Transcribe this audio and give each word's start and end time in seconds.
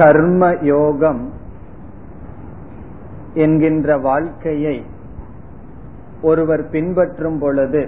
கர்ம 0.00 0.56
யோகம் 0.60 1.32
என்கின்ற 3.34 3.98
வாழ்க்கையை 3.98 4.84
ஒருவர் 6.22 6.68
பின்பற்றும் 6.68 7.38
பொழுது 7.38 7.82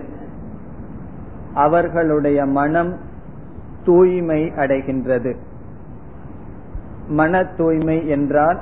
அவர்களுடைய 1.54 2.46
மனம் 2.46 2.92
தூய்மை 3.84 4.42
அடைகின்றது. 4.56 5.36
மன 7.08 7.44
தூய்மை 7.44 8.08
என்றால் 8.08 8.60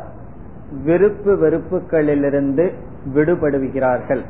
விருப்பு 0.84 1.36
வெறுப்புகளிலிருந்து 1.36 2.72
விடுபடுகிறார்கள். 3.14 4.24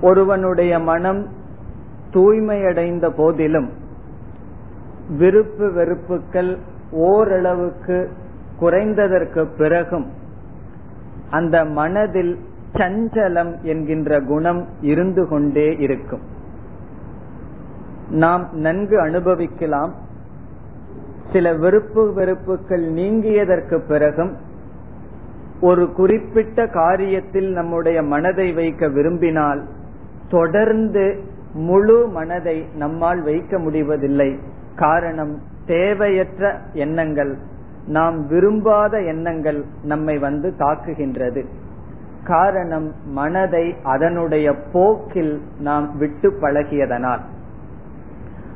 ஒருவனுடைய 0.00 0.78
மனம் 0.78 1.26
தூய்மையடைந்த 2.10 3.10
போதிலும் 3.16 3.79
விருப்பு 5.18 5.72
வெறுப்புகள் 5.72 6.58
ஓரளவுக்கு 6.90 8.10
குறைந்ததற்கு 8.60 9.46
பிறகும் 9.56 10.06
அந்த 11.30 11.64
மனதில் 11.64 12.38
சஞ்சலம் 12.72 13.60
என்கின்ற 13.62 14.20
குணம் 14.20 14.66
இருந்து 14.80 15.28
கொண்டே 15.28 15.76
இருக்கும். 15.78 16.20
நாம் 18.10 18.48
நன்கு 18.52 19.00
அனுபவிக்கலாம். 19.00 19.94
சில 21.32 21.54
விருப்பு 21.54 22.12
வெறுப்புகள் 22.12 22.92
நீங்கியதற்கு 22.92 23.78
பிறகும் 23.88 24.36
ஒரு 25.60 25.92
குறிப்பிட்ட 25.92 26.66
காரியத்தில் 26.66 27.52
நம்முடைய 27.52 28.02
மனதை 28.02 28.52
வைக்க 28.52 28.88
விரும்பினால் 28.88 29.66
தொடர்ந்து 30.28 31.20
முழு 31.52 32.08
மனதை 32.08 32.66
நம்மால் 32.74 33.22
வைக்க 33.22 33.58
முடிவதில்லை. 33.58 34.38
காரணம் 34.80 35.34
தேவையற்ற 35.66 36.58
எண்ணங்கள். 36.72 37.32
நாம் 37.86 38.26
விரும்பாத 38.26 39.02
எண்ணங்கள் 39.02 39.64
நம்மை 39.82 40.18
வந்து 40.18 40.54
தாக்குகின்றது. 40.58 41.42
காரணம் 42.24 42.88
மனதை 43.06 43.74
அதனுடைய 43.82 44.54
போக்கில் 44.72 45.34
நாம் 45.58 45.98
விட்டு 45.98 46.30
பழகியதனால். 46.40 47.22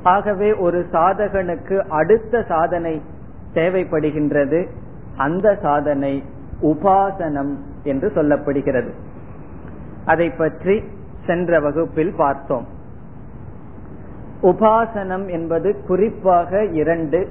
ஆகவே 0.02 0.52
ஒரு 0.52 0.86
சாதகனுக்கு 0.92 1.76
அடுத்த 1.88 2.42
சாதனை 2.48 3.02
தேவைப்படுகின்றது. 3.54 4.66
அந்த 5.16 5.58
சாதனை 5.62 6.24
உபாசனம் 6.62 7.54
என்று 7.82 8.08
சொல்லப்படுகிறது. 8.14 8.90
அதை 10.04 10.30
பற்றி 10.30 10.82
சென்ற 11.26 11.60
வகுப்பில் 11.60 12.14
பார்த்தோம். 12.16 12.66
உபாசனம் 14.44 15.30
என்பது 15.30 15.84
குறிப்பாக 15.86 16.64
இரண்டு. 16.64 17.28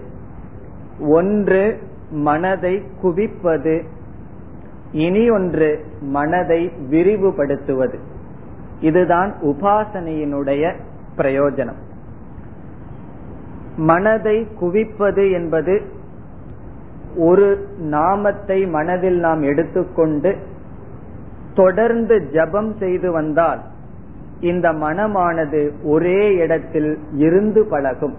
ஒன்று 1.00 1.80
மனதை 2.10 2.84
குவிப்பது. 3.02 3.84
இனி 4.92 5.30
ஒன்று 5.30 5.86
மனதை 6.02 6.72
விரிவுபடுத்துவது. 6.92 8.00
இதுதான் 8.80 9.34
உபாசனையினுடைய 9.42 10.76
பிரயோஜனம். 11.18 11.82
மனதை 13.78 14.48
குவிப்பது 14.62 15.32
என்பது 15.32 15.82
ஒரு 17.18 17.68
நாமத்தை 17.78 18.68
மனதில் 18.68 19.20
நாம் 19.20 19.42
எடுத்துக்கொண்டு 19.42 20.38
தொடர்ந்து 21.54 22.30
ஜபம் 22.30 22.74
செய்து 22.78 23.12
வந்தால் 23.12 23.62
இந்த 24.40 24.74
மனமானது 24.74 25.72
ஒரே 25.84 26.36
இடத்தில் 26.36 27.00
இருந்து 27.14 27.66
பழகும். 27.66 28.16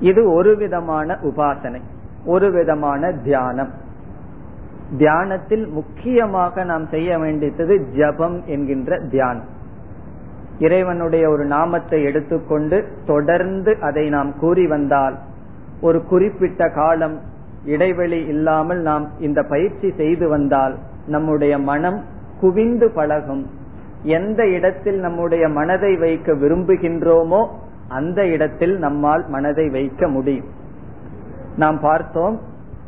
இது 0.00 0.32
ஒரு 0.32 0.56
விதமான 0.56 1.18
உபாசனை 1.22 1.80
ஒரு 2.24 2.52
விதமான 2.52 3.12
தியானம். 3.12 3.70
தியானத்தில் 4.96 5.68
முக்கியமாக 5.68 6.64
நாம் 6.64 6.86
செய்ய 6.86 7.18
வேண்டியது 7.18 7.88
ஜபம் 7.90 8.42
என்கின்ற 8.46 8.98
தியானம். 8.98 9.44
இறைவனுடைய 10.58 11.28
ஒரு 11.28 11.44
நாமத்தை 11.44 12.02
எடுத்துக்கொண்டு 12.02 12.84
தொடர்ந்து 13.06 13.76
அதை 13.80 14.08
நாம் 14.08 14.38
கூறி 14.38 14.66
வந்தால் 14.66 15.18
ஒரு 15.80 16.04
குறிப்பிட்ட 16.04 16.68
காலம் 16.68 17.20
இடைவெளி 17.64 18.26
இல்லாமல் 18.26 18.80
நாம் 18.80 19.10
இந்த 19.18 19.42
பயிற்சி 19.42 19.92
செய்து 19.96 20.28
வந்தால் 20.28 20.78
நம்முடைய 21.06 21.58
மனம் 21.58 22.02
குவிந்து 22.40 22.90
பழகும். 22.90 23.46
எந்த 24.02 24.46
இடத்தில் 24.46 24.98
நம்முடைய 24.98 25.48
மனதை 25.48 25.96
வைக்க 25.96 26.32
விரும்புகின்றோமோ 26.32 27.48
அந்த 27.88 28.26
இடத்தில் 28.26 28.78
நம்மால் 28.78 29.28
மனதை 29.28 29.68
வைக்க 29.68 30.08
முடியும். 30.08 30.46
நாம் 31.56 31.80
பார்த்தோம் 31.80 32.40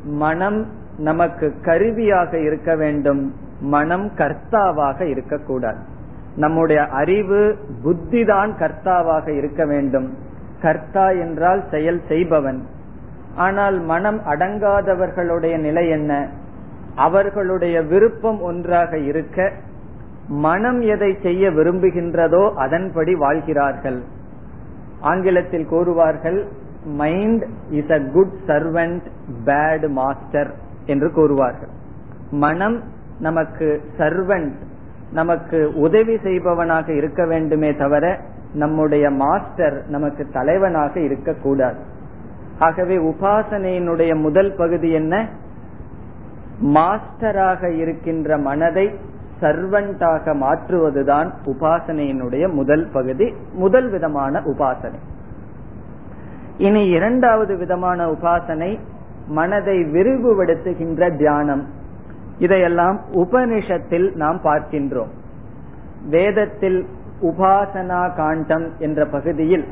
மனம் 0.04 0.66
நமக்கு 0.98 1.54
கருவியாக 1.62 2.38
இருக்க 2.38 2.76
வேண்டும் 2.76 3.34
மனம் 3.60 4.10
கர்த்தாவாக 4.16 5.02
இருக்கக்கூடாது. 5.02 5.78
நம்முடைய 6.36 6.82
அறிவு 6.82 7.56
புத்தி 7.82 8.24
தான் 8.24 8.54
கர்த்தாவாக 8.58 9.28
இருக்க 9.28 9.66
வேண்டும். 9.66 10.14
கர்த்தா 10.62 11.10
என்றால் 11.10 11.64
செயல் 11.70 12.00
செய்பவன். 12.08 12.66
ஆனால் 13.36 13.80
மனம் 13.80 14.20
அடங்காதவர்களுடைய 14.26 15.58
நிலை 15.58 15.88
என்ன? 15.88 16.28
அவர்களுடைய 16.94 17.82
விருப்பம் 17.82 18.40
ஒன்றாக 18.40 18.98
இருக்க 18.98 19.52
மனம் 20.28 20.80
எதை 20.80 21.18
செய்ய 21.22 21.50
விரும்புகின்றதோ 21.50 22.54
அதன்படி 22.54 23.14
வாழ்கிறார்கள். 23.14 24.02
ஆங்கிலத்தில் 25.00 25.66
கூறுவார்கள் 25.70 26.46
mind 26.84 27.44
is 27.70 27.90
a 27.90 28.00
good 28.00 28.34
servant 28.46 29.02
bad 29.44 29.88
master 29.88 30.54
என்று 30.86 31.08
கூறுவார்கள். 31.08 31.68
மனம் 32.30 32.82
நமக்கு 33.18 33.80
சர்வெண்ட் 33.98 34.52
நமக்கு 35.12 35.72
உதவி 35.74 36.18
செய்பவனாக 36.18 36.92
இருக்க 36.92 37.26
வேண்டுமே 37.26 37.76
தவிர 37.76 38.18
நம்முடைய 38.54 39.10
மாஸ்டர் 39.10 39.84
நமக்கு 39.88 40.26
தலைவனாக 40.32 41.00
இருக்கக்கூடாது. 41.00 41.76
ஆகவே 42.58 42.96
உபாசனையினுடைய 42.96 44.20
முதல் 44.20 44.54
பகுதி 44.56 44.90
என்ன? 44.90 45.28
மாஸ்டராக 46.62 47.70
இருக்கின்ற 47.70 48.38
மனதை 48.38 48.94
சர்வன்டாக 49.40 50.34
மாற்றுவதுதான் 50.34 51.30
உபாசனையினுடைய 51.44 52.52
முதல் 52.52 52.88
பகுதி 52.92 53.34
முதல் 53.52 53.90
விதமான 53.90 54.40
உபாசனை. 54.40 54.98
இனி 56.58 56.86
இரண்டாவது 56.86 57.56
விதமான 57.56 58.10
உபாசனை 58.10 58.78
மனதை 59.26 59.78
விரிவுபடுத்துகின்ற 59.78 61.16
தியானம். 61.16 61.68
இதையெல்லாம் 62.38 63.00
உபனிஷத்தில் 63.12 64.14
நாம் 64.14 64.40
பார்க்கின்றோம். 64.44 65.12
வேதத்தில் 66.08 66.86
உபாசனா 67.22 68.16
காண்டம் 68.16 68.72
என்ற 68.78 69.06
பகுதியில் 69.06 69.64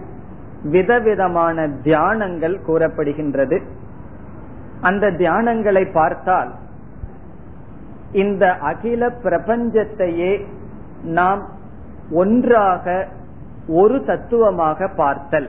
விதவிதமான 0.62 1.68
தியானங்கள் 1.68 2.56
கூறப்படுகின்றது. 2.66 3.62
அந்த 4.80 5.10
தியானங்களை 5.10 5.92
பார்த்தால் 5.92 6.52
இந்த 8.12 8.56
அகில 8.56 9.08
பிரபஞ்சத்தையே 9.22 10.44
நாம் 11.02 11.42
ஒன்றாக 12.10 13.08
ஒரு 13.66 14.04
தத்துவமாக 14.04 14.88
பார்த்தல். 14.96 15.48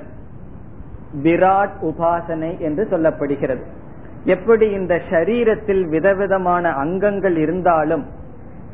விராட் 1.24 1.76
உபாசனை 1.82 2.60
என்று 2.60 2.88
சொல்லப்படுகிறது. 2.92 3.64
எப்படி 4.26 4.72
இந்த 4.72 5.02
சரீரத்தில் 5.10 5.88
விதவிதமான 5.90 6.72
அங்கங்கள் 6.72 7.38
இருந்தாலும் 7.38 8.06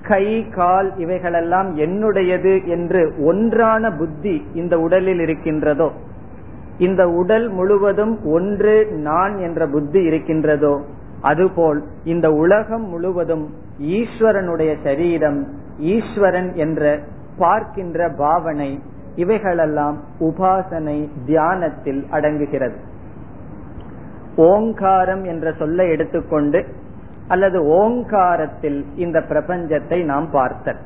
கை 0.02 0.50
கால் 0.50 0.98
இவைகளெல்லாம் 0.98 1.78
என்னுடையது 1.78 2.66
என்று 2.66 3.14
ஒன்றான 3.26 3.92
புத்தி 3.92 4.46
இந்த 4.54 4.80
உடலில் 4.80 5.20
இருக்கின்றதோ 5.20 5.92
இந்த 6.78 7.10
உடல் 7.10 7.50
முழுவதும் 7.50 8.20
ஒன்று 8.26 8.88
நான் 8.92 9.38
என்ற 9.38 9.68
புத்தி 9.68 10.02
இருக்கின்றதோ 10.04 10.82
அதுபோல் 11.22 11.84
இந்த 12.04 12.32
உலகம் 12.32 12.84
முழுவதும் 12.84 13.54
ஈஸ்வரனுடைய 13.82 14.76
சரீரம் 14.84 15.48
ஈஸ்வரன் 15.78 16.54
என்ற 16.54 17.00
பார்க்கின்ற 17.38 18.10
பாவனை 18.10 18.82
இவைகளெல்லாம் 19.16 20.04
உபாசனை 20.20 21.10
தியானத்தில் 21.26 22.08
அடங்குகிறது. 22.12 22.76
ஓங்காரம் 24.36 25.24
என்ற 25.24 25.52
சொல்லை 25.52 25.90
எடுத்துக்கொண்டு 25.90 26.66
அல்லது 27.28 27.64
ஓங்காரத்தில் 27.64 28.86
இந்த 28.96 29.20
பிரபஞ்சத்தை 29.20 30.04
நாம் 30.04 30.30
பார்த்தல். 30.32 30.78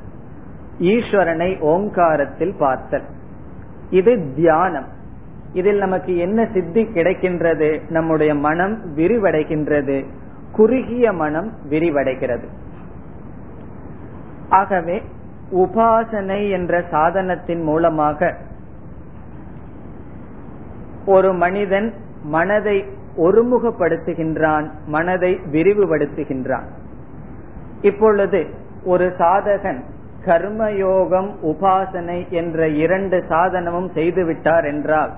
ஈஸ்வரனை 0.79 1.59
ஓங்காரத்தில் 1.59 2.56
பார்த்தல். 2.59 3.03
இது 3.89 4.33
தியானம். 4.36 4.86
இதில் 5.53 5.77
நமக்கு 5.77 6.18
என்ன 6.18 6.47
சித்தி 6.53 6.83
கிடைக்கின்றது? 6.83 7.89
நம்முடைய 7.89 8.36
மனம் 8.36 8.77
விரிவடைகின்றது. 8.95 10.06
குறுகிய 10.55 11.13
மனம் 11.13 11.50
விரிவடைகிறது. 11.69 12.47
ஆகவே 14.50 15.01
உபாசனை 15.51 16.50
என்ற 16.50 16.81
சாதனத்தின் 16.91 17.63
மூலமாக 17.63 18.35
ஒரு 21.05 21.33
மனிதன் 21.33 21.94
மனதை 22.23 22.77
ஒருமுகப்படுத்துகின்றான் 23.17 24.67
மனதை 24.85 25.31
விரிவுபடுத்துகின்றான். 25.51 26.67
இப்பொழுது 27.81 28.41
ஒரு 28.83 29.07
சாதகன் 29.17 29.81
கர்மயோகம் 30.25 31.29
உபாசனை 31.44 32.29
என்ற 32.29 32.67
இரண்டு 32.67 33.17
சாதனமும் 33.29 33.89
செய்துவிட்டார் 33.95 34.65
என்றால் 34.65 35.11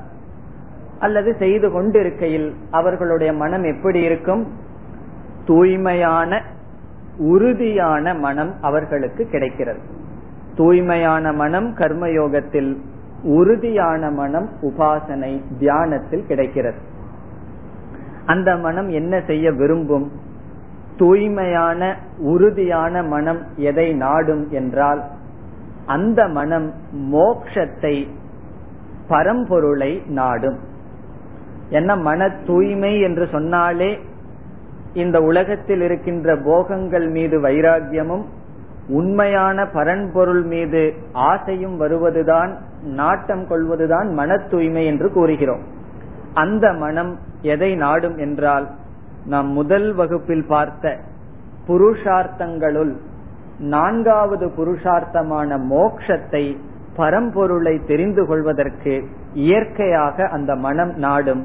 அல்லது 1.00 1.36
செய்து 1.40 1.72
கொண்டிருக்கையில் 1.72 2.56
அவர்களுடைய 2.72 3.34
மனம் 3.34 3.64
எப்படி 3.64 4.02
இருக்கும்? 4.02 4.44
தூய்மையான 5.46 6.42
உறுதியான 7.18 8.14
மனம் 8.14 8.54
அவர்களுக்கு 8.62 9.26
கிடைக்கிறது. 9.26 9.80
தூய்மையான 10.56 11.34
மனம் 11.34 11.74
கர்மயோகத்தில் 11.78 12.78
உறுதியான 13.24 14.12
மனம் 14.12 14.50
உபாசனை 14.62 15.42
தியானத்தில் 15.60 16.26
கிடைக்கிறது. 16.28 16.78
அந்த 18.26 18.56
மனம் 18.56 18.90
என்ன 18.90 19.22
செய்ய 19.28 19.52
விரும்பும்? 19.52 20.12
தூய்மையான 20.98 21.96
உறுதியான 22.18 23.04
மனம் 23.04 23.40
எதை 23.56 23.94
நாடும் 23.94 24.52
என்றால் 24.52 25.04
அந்த 25.86 26.28
மனம் 26.28 26.74
மோக்ஷத்தை 27.12 28.08
பரம்பொருளை 29.10 30.08
நாடும். 30.08 30.58
என்ன 31.70 31.96
மன 31.96 32.30
தூய்மை 32.30 33.02
என்று 33.02 33.28
சொன்னாலே 33.32 34.00
இந்த 34.96 35.18
உலகத்தில் 35.30 35.82
இருக்கின்ற 35.82 36.36
போகங்கள் 36.46 37.08
மீது 37.08 37.38
வைராகியமும் 37.42 38.26
உண்மையான 38.90 39.58
பரன்பொருள் 39.74 40.44
மீது 40.44 40.82
ஆசையும் 41.30 41.78
வருவதுதான் 41.78 42.52
நாட்டம் 43.00 43.46
கொள்வதுதான் 43.48 44.10
மன 44.14 44.38
தூய்மை 44.52 44.84
என்று 44.86 45.08
கூறுகிறோம். 45.12 45.64
அந்த 46.34 46.66
மனம் 46.84 47.12
எதை 47.54 47.72
நாடும் 47.76 48.18
என்றால் 48.18 48.68
நாம் 49.26 49.50
முதல் 49.50 49.90
வகுப்பில் 49.94 50.46
பார்த்த 50.48 50.96
புருஷார்த்தங்களுள் 51.68 52.94
நான்காவது 53.74 54.48
புருஷார்த்தமான 54.58 55.58
மோக்ஷத்தை 55.74 56.46
பரம்பொருளை 56.98 57.76
தெரிந்து 57.86 58.24
கொள்வதற்கு 58.26 58.94
இயற்கையாக 59.34 60.28
அந்த 60.28 60.52
மனம் 60.66 60.94
நாடும். 60.98 61.44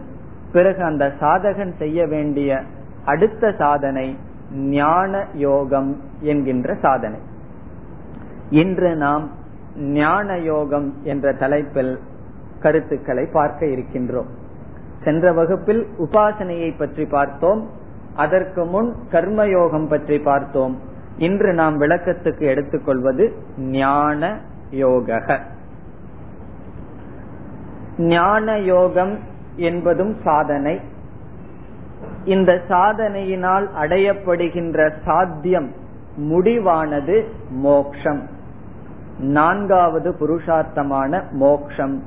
பிறகு 0.53 0.83
அந்த 0.85 1.05
சாதகன் 1.21 1.73
செய்ய 1.79 2.07
வேண்டிய 2.07 2.61
அடுத்த 3.05 3.55
சாதனை 3.59 4.17
ஞான 4.53 5.27
யோகம் 5.35 6.01
என்கின்ற 6.21 6.75
சாதனை. 6.75 7.19
இன்று 8.51 8.97
நாம் 8.97 9.31
ஞான 9.77 10.39
யோகம் 10.39 10.95
என்ற 11.03 11.33
தலைப்பில் 11.33 12.01
கருத்துக்களை 12.61 13.27
பார்க்க 13.33 13.67
இருக்கின்றோம். 13.67 14.27
சென்ற 15.05 15.33
வகுப்பில் 15.33 15.87
உபாசனையை 15.99 16.79
பற்றி 16.79 17.05
பார்த்தோம். 17.05 17.69
அதற்கு 18.15 18.65
முன் 18.65 18.95
கர்மயோகம் 19.11 19.89
பற்றி 19.89 20.19
பார்த்தோம். 20.19 20.79
இன்று 21.17 21.53
நாம் 21.53 21.81
விளக்கத்துக்கு 21.81 22.41
எடுத்துக்கொள்வது 22.41 23.33
ஞான 23.59 24.39
யோக 24.71 25.41
ஞான 27.99 28.59
யோகம் 28.59 29.19
என்பதும் 29.57 30.17
சாதனை. 30.25 30.81
இந்த 32.25 32.61
சாதனையினால் 32.69 33.69
அடையப்படுகின்ற 33.83 34.93
சாத்தியம் 35.05 35.71
முடிவானது 36.17 37.25
மோக்ஷம். 37.51 38.29
நான்காவது 39.19 40.11
புருஷார்த்தமான 40.11 41.31
மோக்ஷம். 41.31 42.03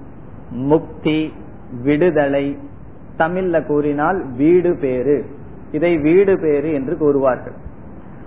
முக்தி 0.50 1.34
விடுதலை. 1.84 2.58
தமிழ்ல 3.18 3.66
கூறினால் 3.66 4.26
வீடு 4.38 4.78
பேரு 4.82 5.26
இதை 5.72 5.98
வீடு 5.98 6.40
பேரு 6.40 6.74
என்று 6.74 6.98
கூறுவார்கள். 7.00 7.56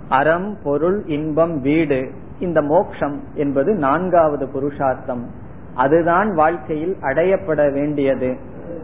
அறம் 0.09 0.57
பொருள் 0.63 1.05
இன்பம் 1.05 1.61
வீடு. 1.61 2.11
இந்த 2.39 2.61
மோக்ஷம் 2.61 3.21
என்பது 3.33 3.73
நான்காவது 3.73 4.47
புருஷார்த்தம். 4.47 5.27
அதுதான் 5.73 6.33
வாழ்க்கையில் 6.33 6.97
அடையப்பட 7.01 7.71
வேண்டியது. 7.71 8.37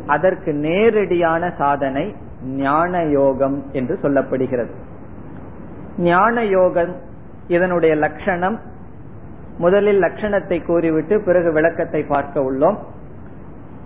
அதற்கு 0.08 0.54
நேரடியான 0.54 1.54
சாதனை 1.58 2.16
ஞான 2.44 3.04
யோகம் 3.04 3.64
என்று 3.72 4.00
சொல்லப்படுகிறது. 4.02 4.74
ஞான 5.98 6.44
யோகம் 6.44 6.96
இதனுடைய 7.48 7.96
லட்சணம் 7.96 8.60
முதலில் 9.58 10.00
லட்சணத்தை 10.00 10.66
கூறிவிட்டு 10.66 11.22
பிறகு 11.22 11.52
விளக்கத்தை 11.52 12.04
பார்க்க 12.04 12.52
உள்ளோம். 12.52 12.78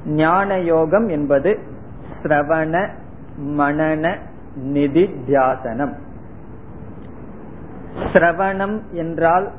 ஞான 0.06 0.60
யோகம் 0.60 1.08
என்பது 1.08 1.60
சிரவண 2.24 2.90
மனன 3.58 4.16
நிதித்தியாசனம் 4.74 5.94
சிரவணம் 8.14 8.82
என்றால் 8.92 9.52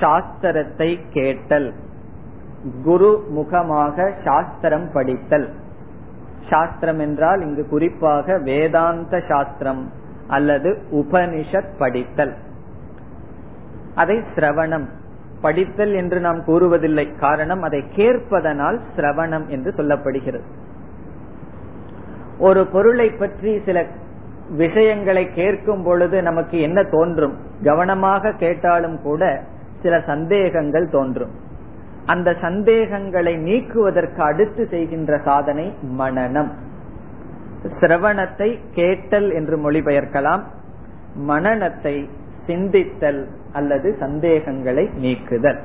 சாஸ்திரத்தை 0.00 1.00
கேட்டல் 1.10 1.74
குரு 2.82 3.24
முகமாக 3.28 4.12
சாஸ்திரம் 4.24 4.90
படித்தல். 4.92 5.48
சாஸ்திரம் 6.48 6.98
என்றால் 6.98 7.40
இங்கு 7.40 7.68
குறிப்பாக 7.68 8.38
வேதாந்த 8.38 9.22
சாஸ்திரம் 9.28 9.90
அல்லது 10.26 10.82
உபனிஷத் 10.90 11.78
படித்தல். 11.78 12.34
அதை 13.94 14.22
சிரவணம். 14.34 14.88
படித்தல் 15.40 15.92
என்று 15.92 16.20
நாம் 16.20 16.44
கூறுவதில்லை. 16.44 17.18
காரணம் 17.18 17.62
அதை 17.62 17.84
கேட்பதனால் 17.96 18.80
சிரவணம் 18.96 19.46
என்று 19.46 19.70
சொல்லப்படுகிறது. 19.70 20.40
ஒரு 22.38 22.66
பொருளை 22.66 23.10
பற்றி 23.10 23.62
சில 23.64 23.86
விஷயங்களை 24.50 25.32
கேட்கும் 25.32 25.82
பொழுது 25.82 26.22
நமக்கு 26.22 26.60
என்ன 26.60 26.82
தோன்றும்? 26.82 27.36
கவனமாக 27.62 28.32
கேட்டாலும் 28.32 29.02
கூட 29.02 29.42
சில 29.82 30.00
சந்தேகங்கள் 30.00 30.88
தோன்றும். 30.88 31.30
அந்த 32.12 32.28
சந்தேகங்களை 32.40 33.32
நீக்குவதற்கு 33.36 34.20
அடுத்து 34.22 34.62
செய்கின்ற 34.70 35.18
சாதனை 35.24 35.66
மனநம். 35.98 36.50
சிரவணத்தை 37.80 38.48
கேட்டல் 38.74 39.28
என்று 39.30 39.56
மொழிபெயர்க்கலாம். 39.64 40.44
மனநத்தை 41.28 41.96
சிந்தித்தல் 42.46 43.20
அல்லது 43.52 43.88
சந்தேகங்களை 43.98 44.84
நீக்குதல். 44.96 45.60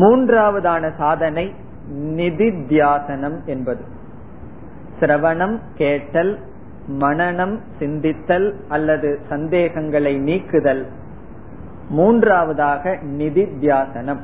மூன்றாவதான 0.00 0.90
சாதனை 0.96 1.46
நிதித்தியாசனம் 2.16 3.38
என்பது. 3.44 3.82
சிரவணம் 5.00 5.56
கேட்டல் 5.74 6.32
மனநம் 7.00 7.56
சிந்தித்தல் 7.78 8.48
அல்லது 8.68 9.08
சந்தேகங்களை 9.28 10.12
நீக்குதல் 10.18 10.82
மூன்றாவதாக 11.88 12.98
நிதித்தியாசனம். 13.02 14.18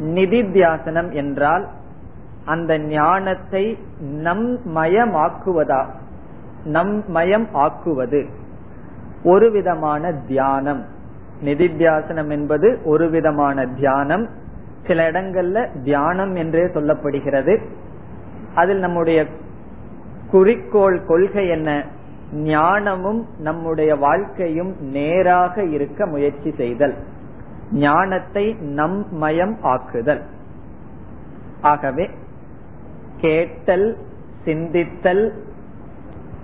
நிதித்தியாசனம் 0.00 1.12
என்றால் 1.12 1.68
அந்த 2.44 2.78
ஞானத்தை 2.78 3.78
நம் 4.00 4.58
மயமாக்குவதா? 4.74 5.86
நம் 6.64 7.04
மயம் 7.08 7.48
ஆக்குவது. 7.54 8.26
ஒரு 9.24 9.50
விதமான 9.50 10.12
தியானம். 10.12 10.84
நிதித்தியாசனம் 11.44 12.30
என்பது 12.30 12.80
ஒரு 12.84 13.10
விதமான 13.10 13.66
தியானம். 13.66 14.28
சில 14.86 15.10
இடங்கள்ல 15.10 15.82
தியானம் 15.82 16.34
என்றே 16.34 16.64
சொல்லப்படுகிறது. 16.64 17.62
அதில் 18.54 18.78
நம்முடைய 18.78 19.26
குறிக்கோள் 20.30 21.04
கொள்கை 21.04 21.48
என்ன? 21.48 21.84
ஞானமும் 22.32 23.26
நம்முடைய 23.38 23.96
வாழ்க்கையும் 23.96 24.74
நேராக 24.80 25.64
இருக்க 25.64 26.06
முயற்சி 26.06 26.54
செய்தல். 26.56 26.94
ஞானத்தை 27.72 28.52
நம் 28.52 29.06
மயம் 29.10 29.56
ஆக்குதல். 29.62 30.20
ஆகவே 31.60 32.10
கேட்டல் 33.16 33.96
சிந்தித்தல் 34.44 35.32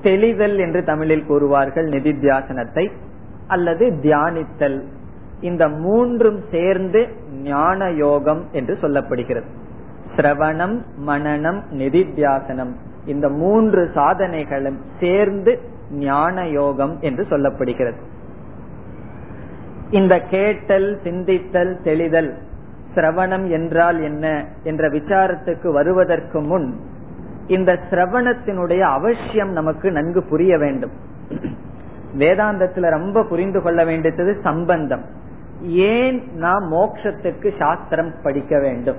தெளிதல் 0.03 0.59
என்று 0.59 0.85
தமிழில் 0.85 1.29
கூறுவார்கள் 1.29 1.89
நிதித்தியாசனத்தை 1.89 2.91
அல்லது 3.47 3.91
தியானித்தல். 4.03 4.83
இந்த 5.41 5.69
மூன்றும் 5.69 6.41
சேர்ந்து 6.51 7.09
ஞான 7.43 7.91
யோகம் 7.91 8.45
என்று 8.53 8.79
சொல்லப்படுகிறது. 8.81 9.47
சிரவணம் 10.17 10.83
மனநம் 11.07 11.63
நிதித்தியாசனம். 11.71 12.73
இந்த 13.05 13.29
மூன்று 13.29 13.91
சாதனைகளும் 13.95 14.79
சேர்ந்து 15.01 15.77
ஞான 15.91 16.49
யோகம் 16.49 16.99
என்று 17.01 17.27
சொல்லப்படுகிறது. 17.31 17.97
இந்த 19.91 20.21
கேட்டல் 20.21 21.01
சிந்தித்தல் 21.03 21.83
தெளிதல் 21.83 22.39
சிரவணம் 22.95 23.51
என்றால் 23.51 24.03
என்ன 24.03 24.45
என்ற 24.63 24.89
விசாரத்துக்கு 24.89 25.73
வருவதற்கு 25.73 26.41
முன் 26.41 26.81
இந்த 27.47 27.79
சிரவணத்தினுடைய 27.91 28.81
அவசியம் 28.81 29.51
நமக்கு 29.51 29.91
நன்கு 29.91 30.23
புரிய 30.23 30.59
வேண்டும். 30.59 30.91
வேதாந்தத்துல 32.19 32.91
ரொம்ப 32.91 33.25
புரிந்து 33.25 33.63
கொள்ள 33.63 33.85
வேண்டியது 33.85 34.41
சம்பந்தம். 34.43 35.05
ஏன் 35.63 36.29
நாம் 36.35 36.73
மோக்ஷத்துக்கு 36.73 37.59
சாஸ்திரம் 37.59 38.15
படிக்க 38.23 38.59
வேண்டும்? 38.59 38.97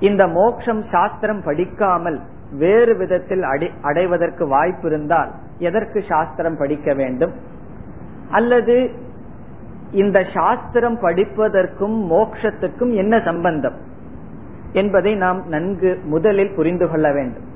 இந்த 0.00 0.26
மோக்ஷம் 0.26 0.84
சாஸ்திரம் 0.90 1.42
படிக்காமல் 1.44 2.20
வேறு 2.58 2.96
விதத்தில் 2.96 3.42
அடைவதற்கு 3.82 4.48
வாய்ப்பு 4.48 4.88
இருந்தால் 4.88 5.30
எதற்கு 5.58 6.02
சாஸ்திரம் 6.08 6.56
படிக்க 6.56 6.94
வேண்டும்? 6.94 7.32
அல்லது 8.30 8.90
இந்த 9.90 10.24
சாஸ்திரம் 10.34 10.98
படிப்பதற்கும் 11.00 11.96
மோக்ஷத்துக்கும் 12.10 12.94
என்ன 12.94 13.20
சம்பந்தம்? 13.24 13.74
என்பதை 14.72 15.14
நாம் 15.14 15.48
நன்கு 15.48 16.00
முதலில் 16.04 16.54
புரிந்து 16.54 16.88
கொள்ள 16.88 17.12
வேண்டும். 17.12 17.52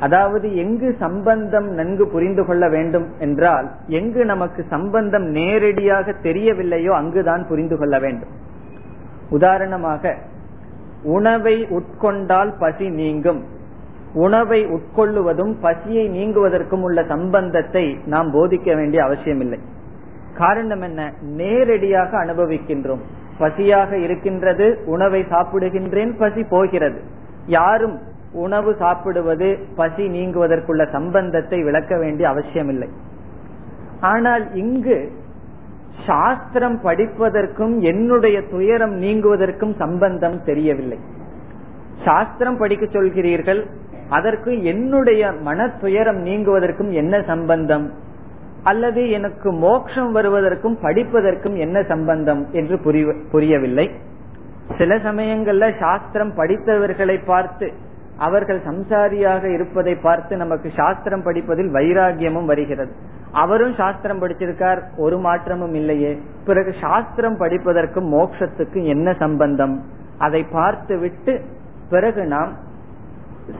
அதாவது 0.00 0.56
எங்கு 0.56 0.96
சம்பந்தம் 0.98 1.68
நன்கு 1.68 2.08
புரிந்து 2.08 2.44
கொள்ள 2.44 2.68
வேண்டும் 2.68 3.06
என்றால் 3.18 3.70
எங்கு 3.86 4.24
நமக்கு 4.24 4.64
சம்பந்தம் 4.68 5.22
நேரடியாக 5.22 6.14
தெரியவில்லையோ 6.22 6.90
அங்குதான் 6.90 7.46
புரிந்து 7.48 7.78
கொள்ள 7.78 7.98
வேண்டும். 7.98 8.28
உதாரணமாக 9.30 10.14
உணவை 11.02 11.66
உட்கொண்டால் 11.66 12.52
பசி 12.58 12.88
நீங்கும். 12.88 13.51
உணவை 14.14 14.66
உட்கொள்ளுவதும் 14.66 15.54
பசியை 15.60 16.10
நீங்குவதற்கும் 16.10 16.80
உள்ள 16.80 17.04
சம்பந்தத்தை 17.04 17.98
நாம் 18.04 18.34
போதிக்க 18.34 18.76
வேண்டிய 18.76 19.04
அவசியமில்லை. 19.04 19.58
காரணம் 20.36 20.80
என்ன? 20.80 21.12
நேரடியாக 21.20 22.24
அனுபவிக்கின்றோம். 22.24 23.00
பசியாக 23.38 23.92
இருக்கின்றது 23.92 24.82
உணவை 24.86 25.22
சாப்பிடுகின்றேன் 25.22 26.18
பசி 26.18 26.44
போகிறது. 26.44 27.00
யாரும் 27.46 27.98
உணவு 28.32 28.76
சாப்பிடுவது 28.78 29.58
பசி 29.76 30.08
நீங்குவதற்குள்ள 30.08 30.90
சம்பந்தத்தை 30.92 31.62
விளக்க 31.62 31.98
வேண்டிய 31.98 32.28
அவசியமில்லை. 32.28 32.88
ஆனால் 34.00 34.54
இங்கு 34.54 35.12
சாஸ்திரம் 36.06 36.80
படிப்பதற்கும் 36.84 37.78
என்னுடைய 37.78 38.42
துயரம் 38.42 39.00
நீங்குவதற்கும் 39.00 39.76
சம்பந்தம் 39.76 40.44
தெரியவில்லை. 40.44 40.98
சாஸ்திரம் 42.04 42.56
படிக்க 42.56 42.86
சொல்கிறீர்கள் 42.86 43.66
அதற்கு 44.18 44.52
என்னுடைய 44.64 45.32
மன 45.46 45.68
துயரம் 45.82 46.20
நீங்குவதற்கும் 46.24 46.90
என்ன 47.00 47.14
சம்பந்தம்? 47.26 47.86
அல்லது 48.62 49.02
எனக்கு 49.10 49.48
மோட்சம் 49.62 50.10
வருவதற்கும் 50.16 50.76
படிப்பதற்கும் 50.82 51.56
என்ன 51.58 51.78
சம்பந்தம் 51.82 52.42
என்று 52.52 52.76
புரியவில்லை. 53.32 53.86
சில 54.78 54.96
சமயங்கள்ல 55.06 55.64
சாஸ்திரம் 55.78 56.34
படித்தவர்களை 56.36 57.16
பார்த்து 57.24 57.68
அவர்கள் 58.18 58.60
சம்சாரியாக 58.66 59.44
இருப்பதை 59.54 59.94
பார்த்து 60.04 60.32
நமக்கு 60.36 60.68
சாஸ்திரம் 60.76 61.24
படிப்பதில் 61.24 61.70
வைராகியமும் 61.74 62.48
வருகிறது. 62.50 62.92
அவரும் 63.42 63.74
சாஸ்திரம் 63.74 64.20
படிச்சிருக்கார் 64.22 64.80
ஒரு 64.96 65.16
மாற்றமும் 65.18 65.74
இல்லையே. 65.80 66.12
பிறகு 66.44 66.72
சாஸ்திரம் 66.80 67.38
படிப்பதற்கும் 67.40 68.08
மோட்சத்துக்கும் 68.14 68.88
என்ன 68.94 69.14
சம்பந்தம்? 69.22 69.74
அதை 70.18 70.42
பார்த்து 70.52 70.96
விட்டு 70.98 71.34
பிறகு 71.90 72.24
நாம் 72.34 72.52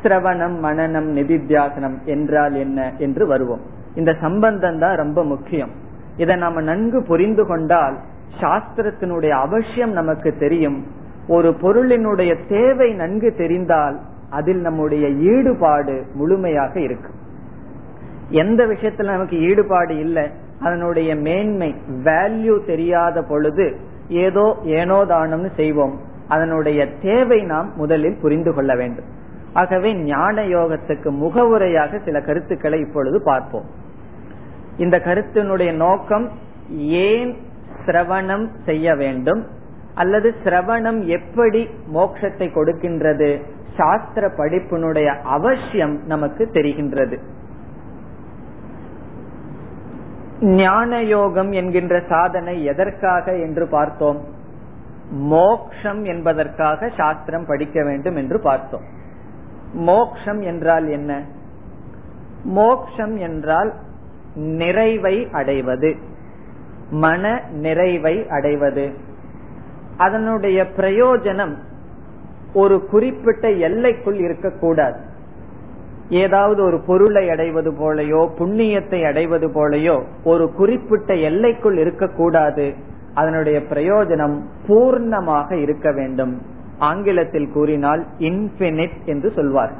சிரவணம் 0.02 0.56
மனநம் 0.62 1.08
நிதித்தியாசனம் 1.18 2.04
என்றால் 2.04 2.54
என்ன 2.54 2.92
என்று 2.98 3.26
வருவோம். 3.26 3.60
இந்த 3.94 4.12
சம்பந்தம் 4.20 4.78
தான் 4.78 4.96
ரொம்ப 4.96 5.24
முக்கியம். 5.24 5.70
இதை 6.16 6.36
நாம 6.36 6.60
நன்கு 6.60 7.02
புரிந்து 7.02 7.46
கொண்டால் 7.46 7.96
சாஸ்திரத்தினுடைய 8.40 9.28
அவசியம் 9.28 9.92
நமக்கு 9.92 10.36
தெரியும். 10.36 10.86
ஒரு 11.28 11.56
பொருளினுடைய 11.62 12.32
தேவை 12.48 12.92
நன்கு 12.92 13.34
தெரிந்தால் 13.34 14.00
அதில் 14.30 14.60
நம்முடைய 14.60 15.08
ஈடுபாடு 15.08 16.04
முழுமையாக 16.14 16.80
இருக்கும். 16.80 17.18
எந்த 18.30 18.66
விஷயத்துல 18.66 19.12
நமக்கு 19.12 19.38
ஈடுபாடு 19.40 19.98
இல்லை 19.98 20.30
அதனுடைய 20.60 21.14
மேன்மை 21.16 21.74
வேல்யூ 22.04 22.66
தெரியாத 22.66 23.22
பொழுது 23.22 23.76
ஏதோ 24.08 24.56
ஏனோ 24.64 25.04
தானம்னு 25.04 25.50
செய்வோம். 25.56 26.00
அதனுடைய 26.28 26.80
தேவை 27.00 27.42
நாம் 27.42 27.72
முதலில் 27.76 28.20
புரிந்து 28.20 28.54
கொள்ள 28.54 28.74
வேண்டும். 28.74 29.04
ஆகவே 29.52 29.94
ஞான 29.94 30.42
யோகத்துக்கு 30.42 31.10
முகவுரையாக 31.10 32.00
சில 32.04 32.20
கருத்துக்களை 32.20 32.80
இப்பொழுது 32.80 33.22
பார்ப்போம். 33.22 33.64
இந்த 34.76 34.98
கருத்தினுடைய 34.98 35.74
நோக்கம் 35.74 36.30
ஏன் 36.76 37.36
சிரவணம் 37.86 38.48
செய்ய 38.64 38.94
வேண்டும்? 38.94 39.46
அல்லது 39.94 40.34
சிரவணம் 40.44 41.04
எப்படி 41.04 41.68
மோட்சத்தை 41.94 42.48
கொடுக்கின்றது? 42.54 43.42
சாஸ்திர 43.76 44.26
படிப்பினுடைய 44.26 45.20
அவசியம் 45.22 46.06
நமக்கு 46.06 46.48
தெரிகின்றது. 46.52 47.18
ஞான 50.40 51.02
யோகம் 51.02 51.52
என்கின்ற 51.52 52.02
சாதனை 52.08 52.64
எதற்காக 52.64 53.36
என்று 53.36 53.66
பார்த்தோம்? 53.66 54.20
மோக்ஷம் 55.10 56.04
என்பதற்காக 56.04 56.90
சாஸ்திரம் 56.96 57.46
படிக்க 57.46 57.84
வேண்டும் 57.84 58.16
என்று 58.16 58.40
பார்த்தோம். 58.40 59.00
மோக்ஷம் 59.72 60.40
என்றால் 60.40 60.88
என்ன? 60.88 61.22
மோக்ஷம் 62.44 63.16
என்றால் 63.16 63.72
நிறைவை 64.34 65.28
அடைவது. 65.32 65.96
மன 66.90 67.42
நிறைவை 67.52 68.28
அடைவது. 68.28 68.92
அதனுடைய 69.96 70.66
பிரயோஜனம் 70.76 71.54
ஒரு 72.54 72.86
குறிப்பிட்ட 72.86 73.50
எல்லைக்குள் 73.50 74.14
இருக்கக்கூடாது. 74.14 74.98
ஏதாவது 76.08 76.62
ஒரு 76.62 76.80
பொருளை 76.80 77.30
அடைவது 77.30 77.70
போலையோ 77.70 78.28
புண்ணியத்தை 78.38 79.06
அடைவது 79.06 79.48
போலையோ 79.48 80.02
ஒரு 80.24 80.52
குறிப்பிட்ட 80.52 81.14
எல்லைக்குள் 81.14 81.76
இருக்கக்கூடாது. 81.76 82.74
அதனுடைய 83.14 83.58
பிரயோஜனம் 83.58 84.40
பூர்ணமாக 84.66 85.52
இருக்க 85.52 85.92
வேண்டும். 85.92 86.42
ஆங்கிலத்தில் 86.82 87.48
கூறினால் 87.52 88.02
இன்பினிட் 88.18 88.98
என்று 89.04 89.28
சொல்வார் 89.30 89.74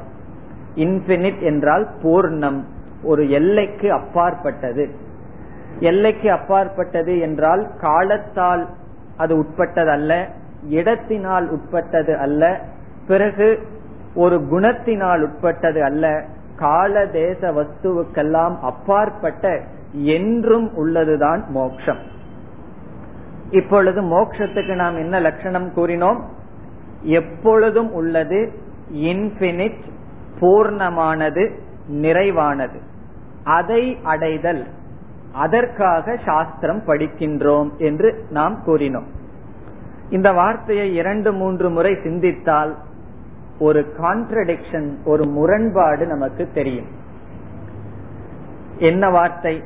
இன்பினிட் 0.75 1.41
என்றால் 1.41 1.85
பூர்ணம் 2.03 2.59
ஒரு 3.03 3.23
எல்லைக்கு 3.29 3.87
அப்பாற்பட்டது. 3.91 4.85
எல்லைக்கு 5.79 6.31
அப்பாற்பட்டது 6.31 7.13
என்றால் 7.19 7.63
காலத்தால் 7.81 8.63
அது 9.17 9.33
உட்பட்டது 9.37 9.89
அல்ல 9.89 10.11
இடத்தினால் 10.69 11.47
உட்பட்டது 11.49 12.13
அல்ல 12.17 12.43
பிறகு 13.07 13.47
ஒரு 14.15 14.37
குணத்தினால் 14.51 15.21
உட்பட்டது 15.21 15.79
அல்ல 15.83 16.05
கால 16.55 17.05
தேச 17.07 17.39
வஸ்துவுக்கெல்லாம் 17.51 18.55
அப்பாற்பட்ட 18.61 19.51
என்றும் 19.91 20.67
உள்ளதுதான் 20.75 21.41
மோக்ஷம். 21.49 22.01
இப்பொழுது 23.49 24.01
மோக்ஷத்துக்கு 24.01 24.75
நாம் 24.75 24.97
என்ன 24.97 25.19
லட்சணம் 25.19 25.69
கூறினோம்? 25.75 26.21
எப்பொழுதும் 27.03 27.93
உள்ளது 27.93 28.53
இன்பினிட் 28.93 29.81
பூர்ணமானது 30.39 31.59
நிறைவானது. 31.91 32.79
அதை 33.43 33.97
அடைதல். 34.03 34.65
அதற்காக 35.31 36.17
சாஸ்திரம் 36.25 36.81
படிக்கின்றோம் 36.85 37.77
என்று 37.77 38.25
நாம் 38.29 38.63
கூறினோம். 38.65 39.05
இந்த 40.09 40.31
வார்த்தையை 40.31 40.95
இரண்டு 40.95 41.33
மூன்று 41.33 41.69
முறை 41.69 41.97
சிந்தித்தால் 42.03 42.77
ஒரு 43.59 43.93
கான்ட்ரடிக்ஷன் 43.97 44.95
ஒரு 45.05 45.25
முரண்பாடு 45.25 46.07
நமக்கு 46.07 46.49
தெரியும். 46.53 46.87
என்ன 48.77 49.09
வார்த்தை? 49.09 49.63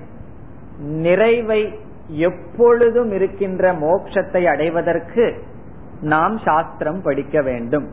நிறைவை 0.80 1.80
எப்பொழுதும் 2.08 3.12
இருக்கின்ற 3.12 3.74
மோட்சத்தை 3.74 4.46
அடைவதற்கு 4.46 5.44
நாம் 6.02 6.38
சாஸ்திரம் 6.38 7.02
படிக்க 7.02 7.42
வேண்டும். 7.42 7.88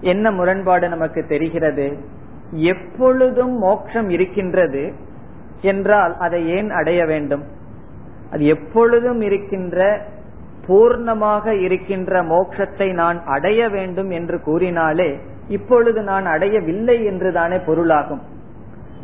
என்ன 0.00 0.30
முரண்பாடு 0.30 0.88
நமக்கு 0.88 1.26
தெரிகிறது? 1.26 1.96
எப்பொழுதும் 2.50 3.58
மோட்சம் 3.58 4.08
இருக்கின்றது 4.08 4.92
என்றால் 5.62 6.16
அதை 6.16 6.48
ஏன் 6.48 6.70
அடைய 6.70 7.04
வேண்டும்? 7.04 7.42
அது 8.30 8.46
எப்பொழுதும் 8.46 9.20
இருக்கின்ற 9.20 10.00
பூர்ணமாக 10.66 11.60
இருக்கின்ற 11.60 12.22
மோட்சத்தை 12.22 12.92
நான் 12.92 13.24
அடைய 13.24 13.68
வேண்டும் 13.68 14.10
என்று 14.10 14.40
கூறினாலே 14.40 15.18
இப்பொழுது 15.48 16.02
நான் 16.02 16.26
அடையவில்லை 16.26 17.04
என்று 17.04 17.32
தானே 17.32 17.58
பொருளாகும். 17.58 18.20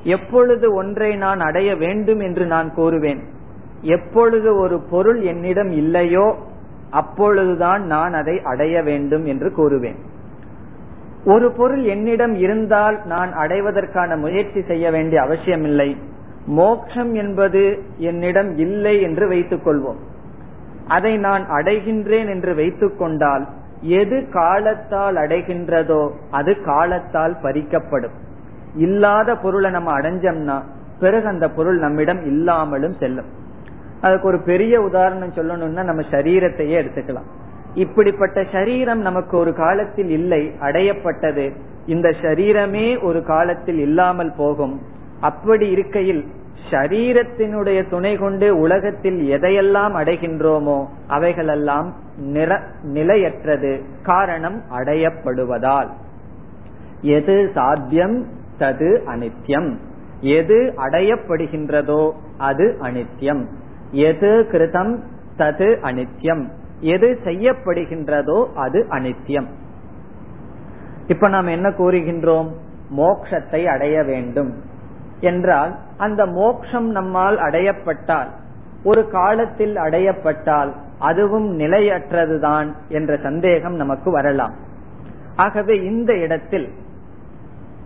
எப்பொழுது 0.02 0.74
ஒன்றை 0.74 1.16
நான் 1.16 1.40
அடைய 1.40 1.76
வேண்டும் 1.76 2.20
என்று 2.20 2.46
நான் 2.46 2.74
கூறுவேன்? 2.74 3.20
எப்பொழுது 3.80 4.56
ஒரு 4.56 4.80
பொருள் 4.90 5.20
என்னிடம் 5.20 5.70
இல்லையோ 5.70 6.36
அப்பொழுதுதான் 6.90 7.84
நான் 7.84 8.14
அதை 8.14 8.40
அடைய 8.42 8.82
வேண்டும் 8.82 9.24
என்று 9.24 9.48
கூறுவேன். 9.48 9.96
ஒரு 11.24 11.52
பொருள் 11.52 11.82
என்னிடம் 11.82 12.34
இருந்தால் 12.34 13.00
நான் 13.04 13.32
அடைவதற்கான 13.32 14.16
முயற்சி 14.16 14.62
செய்ய 14.62 14.90
வேண்டிய 14.90 15.22
அவசியமில்லை. 15.22 15.96
மோட்சம் 16.46 17.14
என்பது 17.14 17.82
என்னிடம் 17.96 18.56
இல்லை 18.56 19.02
என்று 19.02 19.28
வைத்துக் 19.28 19.66
கொள்வோம். 19.66 19.96
அதை 20.88 21.16
நான் 21.16 21.50
அடைகின்றேன் 21.50 22.28
என்று 22.28 22.54
வைத்துக் 22.54 22.98
கொண்டால் 22.98 23.48
எது 23.80 24.28
காலத்தால் 24.28 25.16
அடைகின்றதோ 25.16 26.10
அது 26.30 26.62
காலத்தால் 26.64 27.36
பறிக்கப்படும். 27.42 28.16
இல்லாத 28.74 29.36
பொருளை 29.36 29.70
நம்ம 29.70 30.00
அடைஞ்சோம்னா 30.00 30.62
பிறகு 31.00 31.26
அந்த 31.26 31.50
பொருள் 31.50 31.78
நம்மிடம் 31.78 32.26
இல்லாமலும் 32.26 32.92
செல்லும். 32.92 33.26
அதுக்கு 34.00 34.28
ஒரு 34.28 34.38
பெரிய 34.38 34.80
உதாரணம் 34.80 35.32
சொல்லணும்னா 35.32 35.82
நம்ம 35.82 36.02
சரீரத்தையே 36.10 36.82
எடுத்துக்கலாம். 36.82 37.28
இப்படிப்பட்ட 37.74 38.44
சரீரம் 38.52 39.00
நமக்கு 39.00 39.36
ஒரு 39.36 39.54
காலத்தில் 39.54 40.08
இல்லை 40.08 40.52
அடையப்பட்டது. 40.60 41.52
இந்த 41.86 42.08
சரீரமே 42.08 43.02
ஒரு 43.02 43.24
காலத்தில் 43.24 43.78
இல்லாமல் 43.78 44.32
போகும். 44.36 44.80
அப்படி 45.20 45.70
இருக்கையில் 45.70 46.24
சரீரத்தினுடைய 46.70 47.90
துணை 47.90 48.16
கொண்டு 48.16 48.58
உலகத்தில் 48.58 49.30
எதையெல்லாம் 49.30 49.94
அடைகின்றோமோ 49.94 50.86
அவைகளெல்லாம் 51.06 51.94
நிற 52.16 52.60
நிலையற்றது. 52.82 53.82
காரணம் 54.02 54.62
அடையப்படுவதால். 54.70 55.88
எது 57.00 57.50
சாத்தியம்? 57.54 58.26
தது 58.58 59.00
அனித்யம். 59.06 59.76
எது 60.20 60.74
அடையப்படுகின்றதோ 60.76 62.12
அது 62.38 62.76
அனித்யம். 62.80 63.44
எது 63.90 64.48
கிருதம் 64.52 64.98
தது 65.38 65.78
அனித்யம். 65.82 66.48
எது 66.80 67.18
செய்யப்படுகின்றதோ 67.24 68.52
அது 68.52 68.86
அனித்யம். 68.90 69.46
இப்ப 71.06 71.28
நாம் 71.28 71.46
என்ன 71.46 71.68
கூறுகின்றோம்? 71.68 72.52
மோக்ஷத்தை 72.96 73.64
அடைய 73.64 74.02
வேண்டும். 74.02 74.54
என்றால் 75.20 75.78
அந்த 75.96 76.26
மோக்ஷம் 76.26 76.90
நம்மால் 76.90 77.38
அடையப்பட்டால் 77.38 78.28
ஒரு 78.84 79.08
காலத்தில் 79.08 79.76
அடையப்பட்டால் 79.76 80.72
அதுவும் 80.98 81.58
நிலையற்றதுதான் 81.58 82.72
என்ற 82.88 83.16
சந்தேகம் 83.22 83.74
நமக்கு 83.74 84.10
வரலாம். 84.10 84.54
ஆகவே 85.36 85.80
இந்த 85.84 86.16
இடத்தில் 86.16 86.72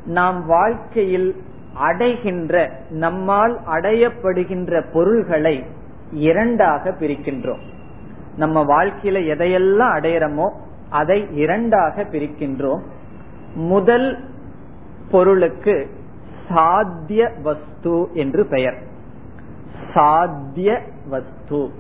நாம் 0.06 0.46
வாழ்க்கையில் 0.46 1.42
அடைகின்ற 1.74 2.70
நம்மால் 2.90 3.60
அடையப்படுகின்ற 3.66 4.84
பொருள்களை 4.92 5.64
இரண்டாக 6.12 6.90
பிரிக்கின்றோம். 6.90 7.60
நம்ம 8.36 8.64
வாழ்க்கையில 8.64 9.22
எதையெல்லாம் 9.26 9.96
அடையிறோமோ 9.98 10.50
அதை 10.90 11.26
இரண்டாக 11.30 12.02
பிரிக்கின்றோம். 12.02 12.80
முதல் 13.54 14.18
பொருளுக்கு 15.10 15.90
சாத்திய 16.48 17.32
வஸ்து 17.42 18.08
என்று 18.12 18.46
பெயர். 18.46 18.78
சாத்திய 19.94 20.80
வஸ்து. 21.08 21.70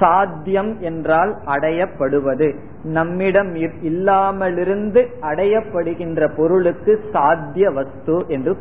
சாத்தியம் 0.00 0.80
என்றால் 0.80 1.36
அடையப்படுவது. 1.46 2.58
நம்மிடம் 2.82 3.54
இல்லாமலிருந்து 3.54 5.06
அடையப்படுகின்ற 5.20 6.36
பொருளுக்கு 6.36 7.04
சாத்திய 7.12 7.70
வஸ்து 7.70 8.24
என்று 8.28 8.56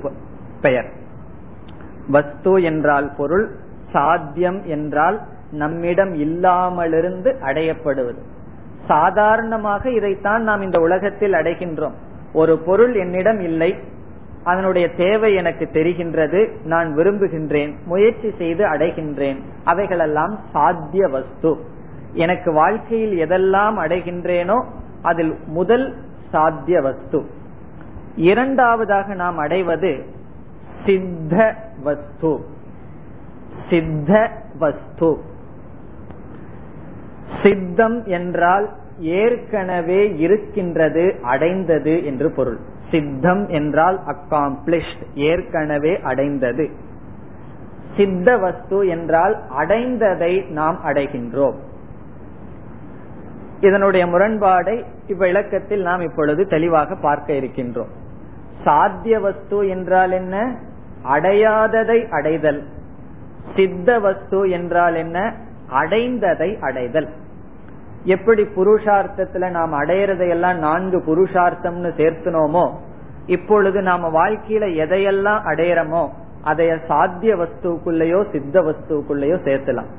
பெயர். 0.61 0.91
வஸ்து 2.07 2.63
என்றால் 2.63 3.11
பொருள் 3.17 3.55
சாத்தியம் 3.91 4.65
என்றால் 4.65 5.21
நம்மிடம் 5.51 6.13
இல்லாமலிருந்து 6.13 7.29
அடையப்படுவது. 7.41 8.21
சாதாரணமாக 8.87 9.89
இதைத்தான் 9.89 10.43
நாம் 10.43 10.61
இந்த 10.61 10.79
உலகத்தில் 10.79 11.33
அடைகின்றோம். 11.33 11.97
ஒரு 12.33 12.57
பொருள் 12.57 12.93
என்னிடம் 12.95 13.39
இல்லை 13.39 13.75
அதனுடைய 14.43 14.89
தேவை 14.89 15.35
எனக்கு 15.35 15.69
தெரிகின்றது 15.73 16.51
நான் 16.63 16.95
விரும்புகின்றேன் 16.95 17.73
முயற்சி 17.85 18.33
செய்து 18.37 18.65
அடைகின்றேன் 18.65 19.39
அவைகளெல்லாம் 19.63 20.39
சாத்திய 20.51 21.07
வஸ்து. 21.07 21.57
எனக்கு 22.13 22.53
வாழ்க்கையில் 22.53 23.27
எதெல்லாம் 23.27 23.75
அடைகின்றேனோ 23.85 24.63
அதில் 25.01 25.35
முதல் 25.47 25.95
சாத்திய 26.31 26.81
வஸ்து. 26.81 27.19
இரண்டாவதாக 28.15 29.13
நாம் 29.13 29.37
அடைவது 29.37 30.05
சித்த 30.85 31.55
வஸ்து. 31.83 32.59
சித்த 33.71 34.31
வஸ்து 34.59 35.17
சித்தம் 37.43 38.05
என்றால் 38.05 38.69
ஏற்கனவே 38.97 40.15
இருக்கின்றது 40.17 41.15
அடைந்தது 41.21 42.05
என்று 42.05 42.31
பொருள். 42.31 42.57
சித்தம் 42.91 43.47
என்றால் 43.47 43.99
அக்காம்பிளிஷ்ட் 44.05 45.03
ஏற்கனவே 45.13 45.99
அடைந்தது. 46.01 46.69
சித்த 47.97 48.37
வஸ்து 48.37 48.87
என்றால் 48.87 49.43
அடைந்ததை 49.57 50.47
நாம் 50.47 50.79
அடைகின்றோம். 50.85 51.55
இதனுடைய 53.59 54.05
முரண்பாடை 54.05 54.85
இவ்விளக்கத்தில் 55.07 55.81
நாம் 55.81 56.01
இப்பொழுது 56.01 56.47
தெளிவாக 56.47 56.95
பார்க்க 56.95 57.33
இருக்கின்றோம். 57.33 57.91
சாத்திய 58.63 59.19
வஸ்து 59.19 59.67
என்றால் 59.67 60.11
என்ன? 60.11 60.55
அடையாததை 61.09 62.09
அடைதல். 62.09 62.67
சித்த 63.55 63.99
வஸ்து 63.99 64.49
என்றால் 64.49 64.95
என்ன? 64.95 65.33
அடைந்ததை 65.73 66.59
அடைதல். 66.59 67.09
எப்படி 68.03 68.43
புருஷார்த்தத்துல 68.43 69.49
நாம் 69.49 69.73
அடையறதையெல்லாம் 69.73 70.57
நான்கு 70.57 70.97
புருஷார்த்தம்னு 70.97 71.91
சேர்த்தனோமோ 71.97 72.71
இப்பொழுது 73.25 73.81
நாம 73.81 74.09
வாழ்க்கையில 74.09 74.65
எதையெல்லாம் 74.83 75.41
அடையறமோ 75.45 76.09
அதைய 76.45 76.77
சாத்திய 76.87 77.35
வஸ்துக்குள்ளேயோ 77.35 78.31
சித்த 78.31 78.61
வஸ்துக்குள்ளேயோ 78.61 79.37
சேர்த்தலாம். 79.45 79.89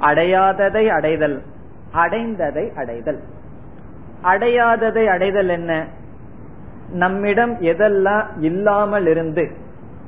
அடையாததை 0.00 0.88
அடைதல் 0.88 1.42
அடைந்ததை 1.94 2.74
அடைதல். 2.74 3.20
அடையாததை 4.22 5.06
அடைதல் 5.06 5.48
என்ன? 5.48 5.86
நம்மிடம் 6.92 7.60
எதெல்லாம் 7.60 8.26
இல்லாமல் 8.38 9.06
இருந்து 9.06 9.50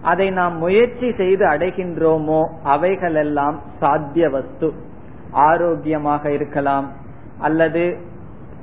அதை 0.04 0.30
நாம் 0.30 0.56
முயற்சி 0.56 1.08
செய்து 1.16 1.44
அடைகின்றோமோ 1.46 2.40
அவைகளெல்லாம் 2.62 3.60
சாத்திய 3.80 4.30
வஸ்து 4.30 4.68
ஆரோக்கியமாக 5.30 6.30
இருக்கலாம் 6.30 6.88
அல்லது 7.38 7.84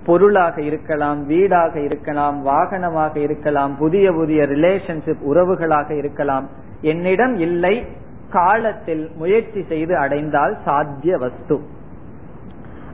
பொருளாக 0.05 0.61
இருக்கலாம் 0.61 1.19
வீடாக 1.25 1.79
இருக்கலாம் 1.79 2.37
வாகனமாக 2.47 3.15
இருக்கலாம் 3.17 3.77
புதிய 3.77 4.05
புதிய 4.11 4.43
ரிலேஷன்ஷிப் 4.43 5.25
உறவுகளாக 5.31 5.89
இருக்கலாம். 5.97 6.45
என்னிடம் 6.81 7.35
இல்லை 7.37 7.85
காலத்தில் 8.29 9.11
முயற்சி 9.15 9.61
செய்து 9.63 9.97
அடைந்தால் 9.97 10.57
சாத்திய 10.65 11.17
வஸ்து 11.17 11.57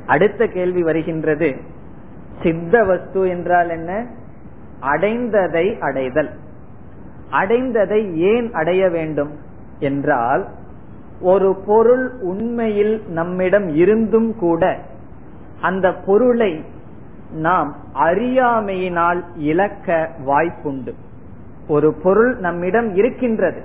அடுத்த 0.06 0.48
கேள்வி 0.48 0.84
வருகின்றது 0.84 1.50
சித்த 2.44 2.84
வஸ்து 2.84 3.22
என்றால் 3.30 3.70
என்ன? 3.70 3.92
அடைந்ததை 4.82 5.66
அடைதல். 5.80 6.30
அடைந்ததை 7.32 8.14
ஏன் 8.14 8.54
அடைய 8.54 8.90
வேண்டும் 8.90 9.32
என்றால் 9.80 10.48
ஒரு 11.22 11.56
பொருள் 11.66 12.12
உண்மையில் 12.22 13.04
நம்மிடம் 13.08 13.68
இருந்தும் 13.68 14.36
கூட 14.38 14.80
அந்த 15.62 15.94
பொருளை 15.94 16.64
நாம் 17.32 17.76
அறியாமையினால் 17.94 19.24
இழக்க 19.36 20.10
வாய்ப்புண்டு. 20.26 20.94
ஒரு 21.68 21.94
பொருள் 21.94 22.38
நம்மிடம் 22.38 22.96
இருக்கின்றது. 22.96 23.62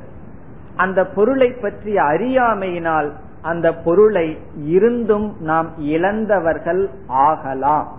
அந்த 0.76 1.06
பொருளை 1.06 1.52
பற்றிய 1.52 2.02
அறியாமையினால் 2.02 3.12
அந்த 3.42 3.74
பொருளை 3.74 4.38
இருந்தும் 4.64 5.36
நாம் 5.40 5.68
இழந்தவர்கள் 5.78 6.90
ஆகலாம். 7.06 7.98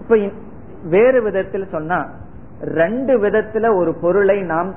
இப்ப 0.00 0.18
வேறு 0.84 1.22
விதத்தில் 1.22 1.68
சொன்னா 1.70 2.06
ரெண்டு 2.62 3.18
விதத்துல 3.18 3.74
ஒரு 3.74 3.94
பொருளை 3.94 4.40
நாம் 4.40 4.74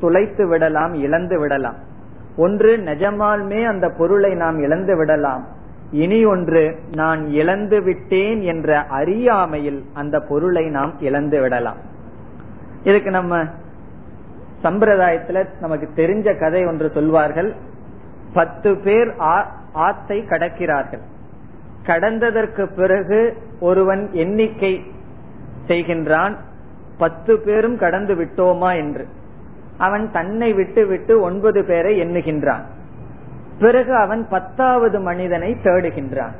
துளைத்து 0.00 0.46
விடலாம் 0.46 0.94
இழந்து 0.94 1.40
விடலாம். 1.40 1.74
ஒன்று 2.36 2.76
நிஜமாலுமே 2.76 3.64
அந்த 3.64 3.90
பொருளை 3.90 4.34
நாம் 4.34 4.58
இழந்து 4.58 4.96
விடலாம். 4.96 5.46
இனி 5.90 6.24
ஒன்று 6.24 6.78
நான் 6.94 7.26
இழந்து 7.26 7.82
விட்டேன் 7.82 8.40
என்ற 8.40 8.84
அறியாமையில் 8.84 9.84
அந்த 9.94 10.20
பொருளை 10.20 10.68
நாம் 10.68 10.94
இழந்து 11.00 11.40
விடலாம். 11.40 11.76
இதுக்கு 12.82 13.10
நம்ம 13.10 13.42
சம்பிரதாயத்துல 14.62 15.46
நமக்கு 15.60 15.88
தெரிஞ்ச 15.96 16.38
கதை 16.38 16.66
ஒன்று 16.66 16.90
சொல்வார்கள். 16.90 17.54
பத்து 18.32 18.76
பேர் 18.76 19.14
ஆத்தை 19.72 20.20
கடக்கிறார்கள். 20.20 21.02
கடந்ததற்கு 21.86 22.74
பிறகு 22.76 23.36
ஒருவன் 23.60 24.08
எண்ணிக்கை 24.12 24.82
செய்கின்றான். 25.66 26.34
பத்து 26.98 27.36
பேரும் 27.36 27.78
கடந்து 27.78 28.14
விட்டோமா 28.14 28.76
என்று. 28.76 29.06
அவன் 29.78 30.10
தன்னை 30.12 30.52
விட்டு 30.52 30.86
விட்டு 30.86 31.20
ஒன்பது 31.20 31.64
பேரை 31.64 32.00
எண்ணுகின்றான். 32.00 32.62
பிறகு 33.58 33.96
அவன் 33.96 34.28
பத்தாவது 34.28 35.00
மனிதனை 35.00 35.56
தேடுகின்றான். 35.64 36.32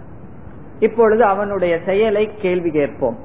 இப்பொழுது 0.78 1.24
அவனுடைய 1.24 1.78
செயலை 1.84 2.30
கேள்வி 2.34 2.70
கேட்போம். 2.70 3.18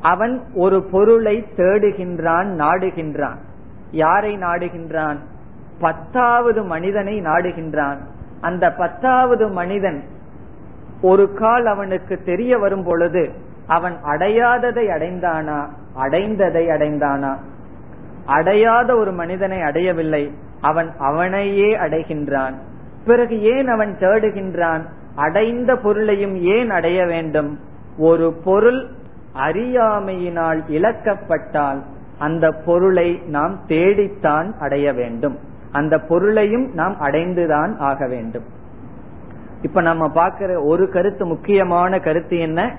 அவன் 0.00 0.42
ஒரு 0.54 0.82
பொருளை 0.82 1.46
தேடுகின்றான் 1.56 2.46
நாடுகின்றான். 2.46 3.36
யாரை 3.90 4.36
நாடுகின்றான்? 4.36 5.16
பத்தாவது 5.80 6.62
மனிதனை 6.62 7.20
நாடுகின்றான். 7.20 7.98
அந்த 8.40 8.72
பத்தாவது 8.72 9.48
மனிதன் 9.48 10.02
ஒரு 11.02 11.34
கால் 11.34 11.66
அவனுக்கு 11.66 12.22
தெரிய 12.24 12.58
வரும் 12.58 12.84
பொழுது 12.84 13.30
அவன் 13.66 13.96
அடையாததை 14.04 14.86
அடைந்தானா? 14.88 15.68
அடைந்ததை 15.96 16.68
அடைந்தானா? 16.68 17.36
அடையாத 18.26 18.96
ஒரு 18.96 19.12
மனிதனை 19.12 19.60
அடையவில்லை. 19.60 20.32
அவன் 20.60 20.90
அவனையே 20.98 21.76
அடைகின்றான். 21.76 22.54
பிறகு 23.04 23.42
ஏன் 23.42 23.68
அவன் 23.68 23.96
தேடுகின்றான்? 24.00 24.80
அடைந்த 25.14 25.76
பொருளையும் 25.76 26.36
ஏன் 26.36 26.70
அடைய 26.70 27.04
வேண்டும்? 27.04 27.58
ஒரு 27.98 28.32
பொருள் 28.44 28.88
அறியாமையினால் 29.32 30.62
இழக்கப்பட்டால் 30.68 31.82
அந்த 32.18 32.52
பொருளை 32.52 33.22
நாம் 33.26 33.60
தேடித்தான் 33.66 34.58
அடைய 34.58 34.92
வேண்டும். 34.92 35.38
அந்த 35.72 35.98
பொருளையும் 35.98 36.74
நாம் 36.74 36.96
அடைந்துதான் 37.00 37.76
ஆக 37.78 38.06
வேண்டும். 38.06 38.44
இப்ப 39.62 39.80
நம்ம 39.80 40.08
பார்க்கிற 40.08 40.62
ஒரு 40.62 40.88
கருத்து 40.88 41.26
முக்கியமான 41.26 42.00
கருத்து 42.00 42.38
என்ன? 42.38 42.76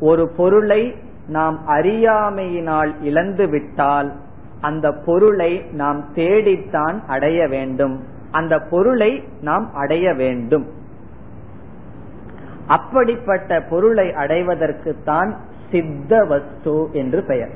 ஒரு 0.00 0.28
பொருளை 0.36 0.94
நாம் 1.28 1.60
அறியாமையினால் 1.68 2.94
இழந்து 3.00 3.48
விட்டால் 3.48 4.12
அந்த 4.60 4.92
பொருளை 4.92 5.64
நாம் 5.72 6.04
தேடித்தான் 6.14 7.02
அடைய 7.06 7.48
வேண்டும். 7.48 8.02
அந்த 8.30 8.58
பொருளை 8.58 9.24
நாம் 9.40 9.74
அடைய 9.74 10.14
வேண்டும். 10.14 10.66
அப்படிப்பட்ட 12.66 13.62
பொருளை 13.62 14.08
அடைவதற்குத்தான் 14.08 15.34
சித்த 15.70 16.24
வஸ்து 16.24 16.88
என்று 16.92 17.22
பெயர். 17.22 17.50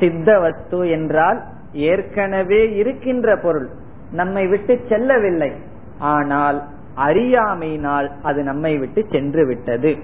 சித்த 0.00 0.38
வஸ்து 0.38 0.90
என்றால் 0.90 1.42
ஏற்கனவே 1.72 2.74
இருக்கின்ற 2.74 3.36
பொருள். 3.36 3.68
நம்மை 4.12 4.46
விட்டு 4.46 4.80
செல்லவில்லை. 4.88 5.52
ஆனால் 5.98 6.62
அறியாமையினால் 6.96 8.10
அது 8.22 8.42
நம்மை 8.42 8.78
விட்டு 8.78 9.06
சென்று 9.10 9.46
விட்டது. 9.46 9.96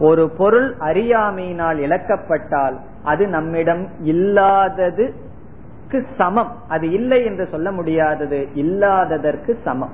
ஒரு 0.00 0.30
பொருள் 0.30 0.78
அறியாமையினால் 0.78 1.78
இழக்கப்பட்டால் 1.78 2.76
அது 3.02 3.26
நம்மிடம் 3.26 3.88
இல்லாததுக்கு 4.04 6.06
சமம். 6.16 6.52
அது 6.68 6.90
இல்லை 6.90 7.24
என்று 7.24 7.48
சொல்ல 7.50 7.70
முடியாதது 7.70 8.48
இல்லாததற்கு 8.54 9.58
சமம். 9.64 9.90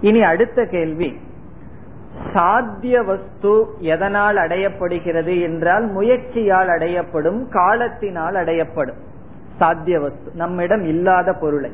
இனி 0.00 0.22
அடுத்த 0.22 0.64
கேள்வி. 0.64 1.18
சாத்திய 2.32 3.02
வஸ்து 3.02 3.66
எதனால் 3.78 4.36
அடையப்படுகிறது 4.36 5.42
என்றால் 5.42 5.86
முயற்சியால் 5.86 6.68
அடையப்படும் 6.68 7.48
காலத்தினால் 7.48 8.34
அடையப்படும். 8.34 8.96
சாத்திய 9.58 10.00
வஸ்து 10.00 10.30
நம்மிடம் 10.34 10.84
இல்லாத 10.84 11.32
பொருளை. 11.32 11.70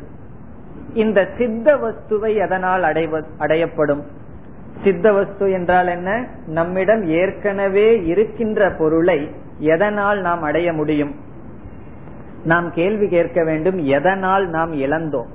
இந்த 0.95 1.29
சித்த 1.39 1.77
வஸ்துவை 1.77 2.35
எதனால் 2.35 2.83
அடைவ 2.83 3.23
அடையப்படும்? 3.39 4.03
சித்த 4.85 5.13
வஸ்து 5.13 5.51
என்றால் 5.51 5.87
என்ன? 5.87 6.27
நம்மிடம் 6.47 7.05
ஏற்கனவே 7.05 8.05
இருக்கின்ற 8.05 8.71
பொருளை 8.71 9.31
எதனால் 9.59 10.21
நாம் 10.21 10.43
அடைய 10.43 10.73
முடியும்? 10.73 11.15
நாம் 12.45 12.73
கேள்வி 12.73 13.09
கேட்க 13.09 13.45
வேண்டும் 13.45 13.79
எதனால் 13.79 14.49
நாம் 14.49 14.73
இழந்தோம்? 14.73 15.29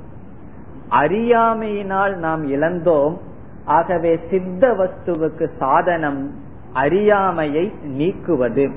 அறியாமையினால் 0.90 2.16
நாம் 2.16 2.48
இழந்தோம். 2.48 3.18
ஆகவே 3.66 4.20
சித்த 4.30 4.74
வஸ்துவுக்கு 4.74 5.50
சாதனம் 5.60 6.34
அறியாமையை 6.74 7.74
நீக்குவது. 7.84 8.72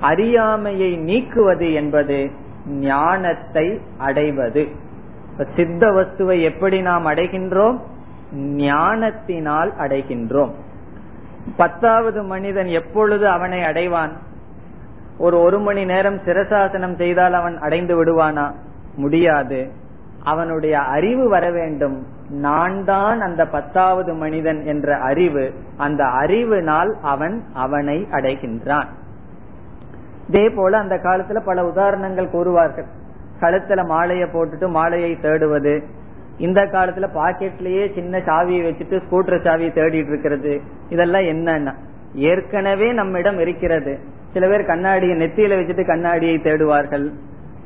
அறியாமையை 0.00 0.98
நீக்குவது 0.98 1.72
என்பது 1.72 2.30
ஞானத்தை 2.66 3.80
அடைவது. 3.98 4.68
சித்த 5.56 5.90
வஸ்துவை 5.90 6.42
எப்படி 6.42 6.80
நாம் 6.80 7.06
அடைகின்றோம்? 7.06 7.78
ஞானத்தினால் 8.34 9.72
அடைகின்றோம். 9.78 10.50
பத்தாவது 11.56 12.22
மனிதன் 12.22 12.66
எப்பொழுது 12.66 13.28
அவனை 13.28 13.60
அடைவான்? 13.60 14.10
ஒரு 15.18 15.40
ஒரு 15.40 15.58
மணி 15.58 15.84
நேரம் 15.84 16.16
சிரசாசனம் 16.16 16.96
செய்தால் 16.96 17.32
அவன் 17.32 17.58
அடைந்து 17.58 18.04
விடுவானா? 18.04 18.54
முடியாது. 18.96 19.70
அவனுடைய 20.24 20.78
அறிவு 20.78 21.28
வர 21.28 21.50
வேண்டும். 21.50 22.06
நான் 22.28 22.84
தான் 22.84 23.20
அந்த 23.20 23.46
பத்தாவது 23.46 24.12
மனிதன் 24.12 24.66
என்ற 24.66 24.96
அறிவு 24.96 25.54
அந்த 25.76 26.04
அறிவினால் 26.04 26.96
அவன் 27.02 27.44
அவனை 27.52 28.06
அடைகின்றான். 28.10 28.86
இதே 30.28 30.48
போல 30.48 30.78
அந்த 30.78 30.94
காலத்துல 30.94 31.40
பல 31.44 31.64
உதாரணங்கள் 31.66 32.30
கூறுவார்கள். 32.30 32.86
கழுத்துல 33.40 33.86
மாலையை 33.86 34.28
போட்டுட்டு 34.28 34.68
மாலையை 34.68 35.18
தேடுவது 35.22 35.82
இந்த 36.38 36.62
காலத்துல 36.62 37.08
பாக்கெட்லயே 37.14 37.94
சின்ன 37.94 38.18
சாவியை 38.18 38.66
வச்சுட்டு 38.66 39.02
ஸ்கூட்டர் 39.08 39.42
சாவியை 39.42 39.70
தேடிட்டு 39.70 40.08
இருக்கிறது. 40.08 40.60
இதெல்லாம் 40.88 41.22
என்னன்னா 41.22 41.74
ஏற்கனவே 42.14 42.92
நம்மிடம் 42.92 43.38
இருக்கிறது. 43.38 43.98
சில 44.32 44.48
பேர் 44.48 44.64
கண்ணாடியை 44.64 45.16
நெத்தியில 45.16 45.60
வச்சுட்டு 45.60 45.86
கண்ணாடியை 45.86 46.36
தேடுவார்கள். 46.36 47.12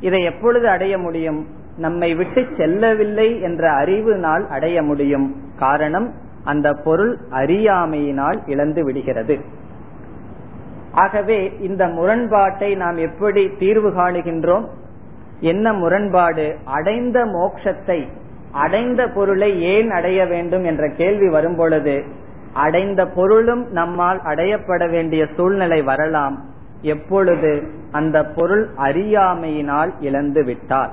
இதை 0.01 0.23
எப்பொழுது 0.23 0.69
அடைய 0.69 0.99
முடியும்? 0.99 1.47
நம்மை 1.77 2.15
விட்டு 2.15 2.47
செல்லவில்லை 2.57 3.41
என்ற 3.41 3.73
அறிவினால் 3.73 4.49
அடைய 4.49 4.83
முடியும். 4.83 5.37
காரணம் 5.59 6.15
அந்த 6.45 6.73
பொருள் 6.73 7.19
அறியாமையினால் 7.31 8.43
இழந்து 8.47 8.85
விடுகிறது. 8.85 9.39
ஆகவே 10.93 11.53
இந்த 11.61 11.89
முரண்பாட்டை 11.89 12.75
நாம் 12.75 12.97
எப்படி 12.97 13.49
தீர்வு 13.59 13.91
காணுகின்றோம்? 13.91 14.69
என்ன 15.41 15.73
முரண்பாடு? 15.73 16.57
அடைந்த 16.65 17.25
மோட்சத்தை 17.25 18.07
அடைந்த 18.57 19.09
பொருளை 19.09 19.63
ஏன் 19.63 19.91
அடைய 19.91 20.27
வேண்டும் 20.27 20.65
என்ற 20.65 20.89
கேள்வி 20.89 21.29
வரும் 21.29 21.57
பொழுது 21.57 22.05
அடைந்த 22.53 23.07
பொருளும் 23.07 23.65
நம்மால் 23.71 24.21
அடையப்பட 24.21 24.91
வேண்டிய 24.91 25.27
சூழ்நிலை 25.37 25.83
வரலாம். 25.83 26.45
எப்பொழுது 26.81 27.53
அந்த 27.93 28.25
பொருள் 28.25 28.69
அறியாமையினால் 28.77 29.93
இழந்து 30.01 30.45
விட்டால். 30.45 30.91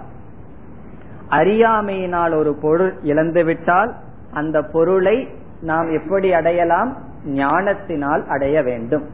அறியாமையினால் 1.30 2.36
ஒரு 2.36 2.54
பொருள் 2.62 2.94
இழந்து 3.02 3.44
விட்டால் 3.44 3.96
அந்த 4.34 4.62
பொருளை 4.62 5.28
நாம் 5.62 5.90
எப்படி 5.92 6.34
அடையலாம்? 6.34 6.98
ஞானத்தினால் 7.26 8.24
அடைய 8.28 8.62
வேண்டும். 8.62 9.06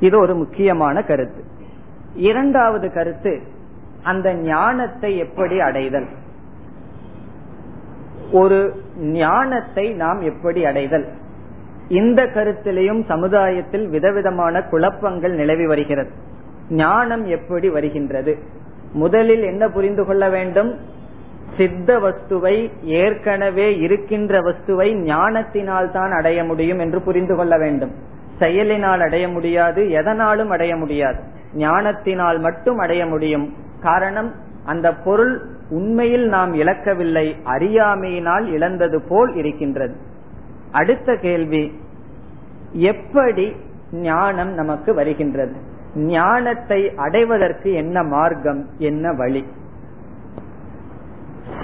இது 0.00 0.18
ஒரு 0.18 0.34
முக்கியமான 0.34 1.02
கருத்து. 1.02 1.44
இரண்டாவது 2.14 2.92
கருத்து 2.92 3.40
அந்த 4.02 4.34
ஞானத்தை 4.34 5.18
எப்படி 5.18 5.60
அடைதல்? 5.60 6.08
ஒரு 8.32 8.74
ஞானத்தை 8.96 9.90
நாம் 9.92 10.20
எப்படி 10.20 10.64
அடைதல்? 10.64 11.08
இந்த 11.88 12.22
கருத்திலையும் 12.22 13.04
சமுதாயத்தில் 13.04 13.88
விதவிதமான 13.88 14.62
குழப்பங்கள் 14.62 15.32
நிலவி 15.32 15.66
வருகிறது. 15.66 16.10
ஞானம் 16.70 17.26
எப்படி 17.26 17.68
வருகின்றது? 17.68 18.38
முதலில் 18.92 19.42
என்ன 19.42 19.68
புரிந்து 19.68 20.04
கொள்ள 20.04 20.28
வேண்டும்? 20.28 20.74
சித்த 21.56 21.98
வஸ்துவை 21.98 22.70
ஏற்கனவே 22.82 23.78
இருக்கின்ற 23.78 24.40
வஸ்துவை 24.40 24.94
ஞானத்தினால் 24.94 25.90
தான் 25.90 26.12
அடைய 26.12 26.44
முடியும் 26.44 26.78
என்று 26.78 27.00
புரிந்து 27.00 27.36
கொள்ள 27.36 27.58
வேண்டும். 27.58 27.90
செயலினால் 28.38 29.00
அடைய 29.00 29.28
முடியாது 29.28 29.90
எதனாலும் 29.90 30.50
அடைய 30.50 30.76
முடியாது. 30.76 31.18
ஞானத்தினால் 31.54 32.38
மட்டும் 32.38 32.78
அடைய 32.78 33.06
முடியும். 33.06 33.54
காரணம் 33.80 34.34
அந்த 34.64 34.94
பொருள் 34.94 35.40
உண்மையில் 35.70 36.28
நாம் 36.28 36.54
இழக்கவில்லை 36.54 37.36
அறியாமையினால் 37.44 38.46
இழந்தது 38.46 39.00
போல் 39.00 39.34
இருக்கின்றது. 39.34 39.94
அடுத்த 40.72 41.16
கேள்வி 41.16 41.80
எப்படி 42.72 43.56
ஞானம் 43.92 44.52
நமக்கு 44.52 44.94
வருகின்றது? 44.94 45.52
ஞானத்தை 45.94 46.92
அடைவதற்கு 46.96 47.72
என்ன 47.72 48.02
மார்க்கம் 48.02 48.66
என்ன 48.78 49.12
வழி? 49.12 49.44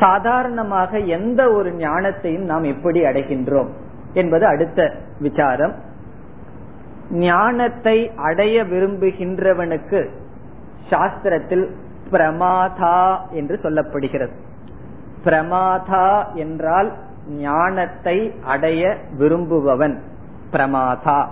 சாதாரணமாக 0.00 0.98
எந்த 0.98 1.50
ஒரு 1.50 1.70
ஞானத்தையும் 1.70 2.44
நாம் 2.44 2.62
எப்படி 2.62 3.00
அடைகின்றோம் 3.02 3.68
என்பது 4.12 4.46
அடுத்த 4.46 4.92
விசாரம். 5.20 5.74
ஞானத்தை 7.11 8.11
அடைய 8.16 8.64
விரும்புகின்றவனுக்கு 8.64 10.09
சாஸ்திரத்தில் 10.90 11.70
பிரமாதா 12.10 13.18
என்று 13.30 13.58
சொல்லப்படுகிறது. 13.62 14.32
பிரமாதா 15.24 16.34
என்றால் 16.34 16.92
ஞானத்தை 17.28 18.34
அடைய 18.44 18.96
விரும்புபவன். 19.18 20.02
பிரமாதா. 20.52 21.26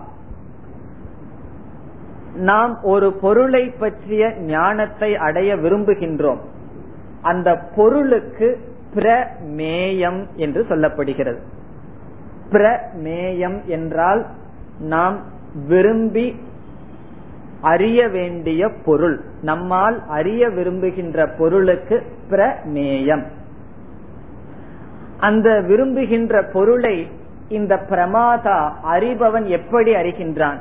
நாம் 2.34 2.82
ஒரு 2.82 3.12
பொருளை 3.12 3.70
பற்றிய 3.70 4.32
ஞானத்தை 4.38 5.16
அடைய 5.16 5.56
விரும்புகின்றோம். 5.56 6.38
அந்த 7.22 7.58
பொருளுக்கு 7.76 8.72
பிரமேயம் 8.94 10.26
என்று 10.36 10.66
சொல்லப்படுகிறது. 10.68 11.38
பிரமேயம் 12.50 13.64
என்றால் 13.64 14.26
நாம் 14.78 15.18
விரும்பி 15.66 16.40
அறிய 17.64 18.08
வேண்டிய 18.08 18.68
பொருள். 18.84 19.20
நம்மால் 19.42 20.02
அறிய 20.08 20.48
விரும்புகின்ற 20.48 21.26
பொருளுக்கு 21.38 22.02
பிரமேயம். 22.30 23.24
அந்த 25.18 25.60
விரும்புகின்ற 25.60 26.42
பொருளை 26.42 27.08
இந்த 27.48 27.74
பிரமாதா 27.88 28.70
அறிபவன் 28.92 29.44
எப்படி 29.44 29.94
அறிகின்றான்? 29.94 30.58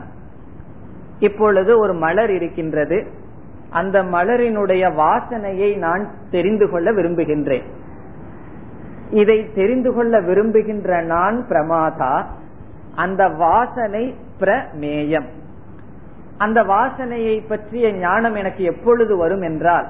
இப்பொழுது 1.20 1.80
ஒரு 1.80 1.94
மலர் 1.94 2.32
இருக்கின்றது. 2.32 3.08
அந்த 3.70 4.04
மலரினுடைய 4.04 4.94
வாசனையை 4.94 5.78
நான் 5.78 6.08
தெரிந்து 6.32 6.70
கொள்ள 6.70 6.92
விரும்புகின்றேன். 6.92 7.66
இதை 9.10 9.54
தெரிந்து 9.54 9.94
கொள்ள 9.94 10.22
விரும்புகின்ற 10.22 11.02
நான் 11.02 11.46
பிரமாதா 11.50 12.26
அந்த 12.96 13.28
வாசனை 13.28 14.16
பிரமேயம். 14.40 15.30
அந்த 16.44 16.60
வாசனையை 16.64 17.36
பற்றிய 17.48 17.86
ஞானம் 17.98 18.36
எனக்கு 18.36 18.64
எப்பொழுது 18.64 19.14
வரும் 19.18 19.46
என்றால் 19.50 19.88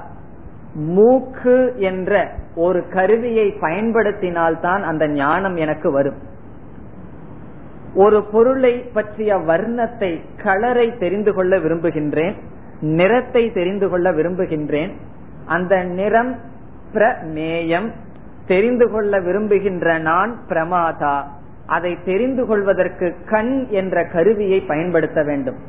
மூக்கு 0.94 1.56
என்ற 1.82 2.12
ஒரு 2.56 2.80
கருவியை 2.88 3.46
பயன்படுத்தினால்தான் 3.60 4.82
அந்த 4.82 5.04
ஞானம் 5.08 5.56
எனக்கு 5.56 5.88
வரும். 5.90 6.18
ஒரு 7.94 8.18
பொருளை 8.32 8.72
பற்றிய 8.94 9.34
வர்ணத்தை 9.50 10.10
கலரை 10.42 10.86
தெரிந்து 10.98 11.32
கொள்ள 11.34 11.56
விரும்புகின்றேன் 11.58 12.36
நிறத்தை 12.80 13.42
தெரிந்து 13.52 13.88
கொள்ள 13.88 14.08
விரும்புகின்றேன் 14.12 14.92
அந்த 15.46 15.74
நிறம் 15.98 16.32
பிரமேயம் 16.94 17.88
தெரிந்து 18.46 18.86
கொள்ள 18.90 19.20
விரும்புகின்ற 19.20 19.98
நான் 19.98 20.32
பிரமாதா 20.48 21.16
அதை 21.66 21.92
தெரிந்து 22.04 22.42
கொள்வதற்கு 22.46 23.06
கண் 23.30 23.54
என்ற 23.70 24.04
கருவியை 24.12 24.58
பயன்படுத்த 24.60 25.22
வேண்டும். 25.22 25.60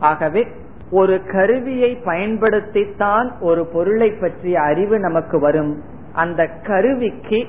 ஆகவே 0.00 0.46
ஒரு 0.90 1.20
கருவியை 1.24 1.98
பயன்படுத்தித்தான் 2.04 3.40
ஒரு 3.40 3.66
பொருளை 3.66 4.10
பற்றிய 4.10 4.60
அறிவு 4.60 4.98
நமக்கு 4.98 5.40
வரும். 5.40 5.82
அந்த 6.12 6.46
கருவிக்கு 6.46 7.46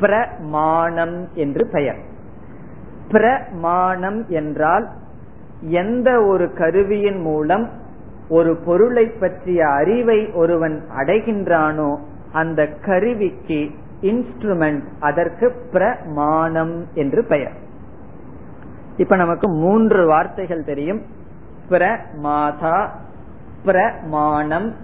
பிரமாணம் 0.00 1.28
என்று 1.34 1.68
பெயர். 1.72 1.98
பிரமாணம் 3.08 4.24
என்றால் 4.28 4.88
எந்த 5.60 6.22
ஒரு 6.22 6.52
கருவியின் 6.52 7.20
மூலம் 7.20 7.70
ஒரு 8.28 8.56
பொருளை 8.56 9.06
பற்றிய 9.06 9.68
அறிவை 9.68 10.30
ஒருவன் 10.30 10.84
அடைகின்றானோ 10.96 11.98
அந்த 12.32 12.68
கருவிக்கு 12.68 13.70
இன்ஸ்ட்ருமெண்ட் 14.02 14.82
அதற்கு 15.00 15.52
பிரமாணம் 15.72 16.86
என்று 16.94 17.24
பெயர். 17.24 17.52
இப்ப 18.96 19.16
நமக்கு 19.16 19.50
மூன்று 19.50 20.06
வார்த்தைகள் 20.06 20.64
தெரியும். 20.64 21.02
பிரமாதா 21.70 22.88
பிரமாணம் 23.64 24.74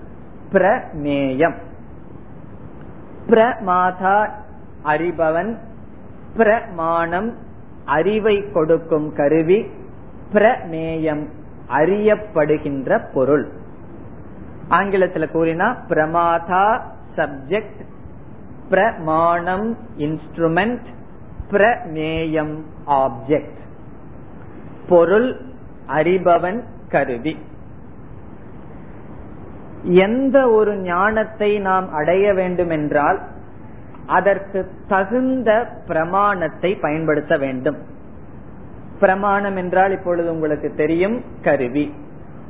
பிரமேயம். 0.53 1.59
பிரமாதா 3.29 4.29
அறிபவன் 4.85 5.59
பிரமாணம் 6.37 7.35
அறிவை 7.85 8.51
கொடுக்கும் 8.53 9.14
கருவி 9.14 9.66
பிரமேயம் 10.33 11.25
அறியப்படுகின்ற 11.71 13.01
பொருள். 13.14 13.47
ஆங்கிலத்தில் 14.68 15.33
கூறினா 15.35 15.77
பிரமாதா 15.88 16.81
சப்ஜெக்ட் 17.16 17.81
பிரமாணம் 18.68 19.77
இன்ஸ்ட்ருமெண்ட் 19.99 20.87
பிரமேயம் 21.51 22.55
ஆப்ஜெக்ட் 22.87 23.61
பொருள் 24.88 25.31
அறிபவன் 25.88 26.62
கருவி 26.88 27.38
எந்த 29.85 30.51
ஒரு 30.51 30.77
ஞானத்தை 30.77 31.59
நாம் 31.59 31.92
அடைய 31.92 32.35
வேண்டும் 32.35 32.71
என்றால் 32.71 33.21
அதற்கு 34.07 34.71
தகுந்த 34.88 35.68
பிரமாணத்தை 35.87 36.75
பயன்படுத்த 36.75 37.37
வேண்டும். 37.37 37.77
பிரமாணம் 38.99 39.57
என்றால் 39.57 39.90
இப்பொழுது 39.90 40.33
உங்களுக்கு 40.33 40.75
தெரியும் 40.75 41.23
கருவி. 41.42 41.95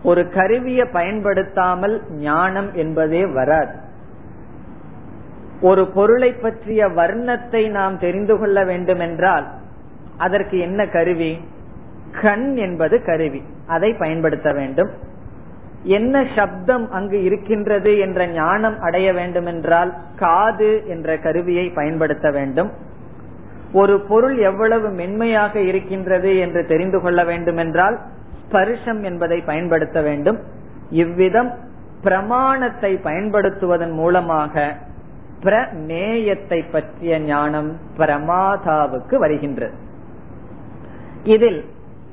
ஒரு 0.03 0.29
கருவியை 0.29 0.87
பயன்படுத்தாமல் 0.93 2.03
ஞானம் 2.11 2.75
என்பதே 2.75 3.27
வராது. 3.27 3.75
ஒரு 5.61 5.87
பொருளை 5.87 6.33
பற்றிய 6.33 6.89
வர்ணத்தை 6.89 7.71
நாம் 7.71 7.99
தெரிந்து 7.99 8.39
கொள்ள 8.39 8.65
வேண்டும் 8.65 8.99
என்றால் 8.99 9.49
அதற்கு 10.17 10.59
என்ன 10.59 10.87
கருவி? 10.87 11.41
கண் 12.21 12.57
என்பது 12.57 13.05
கருவி. 13.05 13.43
அதை 13.67 13.93
பயன்படுத்த 13.93 14.53
வேண்டும். 14.53 14.91
என்ன 15.83 16.27
சப்தம் 16.37 16.91
அங்கு 16.91 17.23
இருக்கின்றது 17.23 17.99
என்ற 17.99 18.27
ஞானம் 18.27 18.81
அடைய 18.81 19.13
வேண்டும் 19.13 19.47
என்றால் 19.47 19.95
காது 20.17 20.89
என்ற 20.89 21.19
கருவியை 21.19 21.69
பயன்படுத்த 21.69 22.31
வேண்டும். 22.31 22.71
ஒரு 23.73 24.01
பொருள் 24.01 24.37
எவ்வளவு 24.37 24.89
மென்மையாக 24.89 25.61
இருக்கின்றது 25.61 26.39
என்று 26.39 26.67
தெரிந்து 26.67 27.01
கொள்ள 27.01 27.25
வேண்டும் 27.25 27.57
என்றால் 27.57 27.99
ஸ்பர்ஷம் 28.51 29.03
என்பதை 29.03 29.41
பயன்படுத்த 29.41 30.01
வேண்டும். 30.03 30.39
இவ்விதம் 30.91 31.55
பிரமாணத்தை 32.03 33.01
பயன்படுத்துவதன் 33.05 33.93
மூலமாக 33.93 34.77
பிரமேயத்தை 35.43 36.65
பற்றிய 36.73 37.21
ஞானம் 37.21 37.77
பிரமாதாவுக்கு 37.97 39.15
வருகின்றது. 39.15 39.73
இதில் 41.25 41.65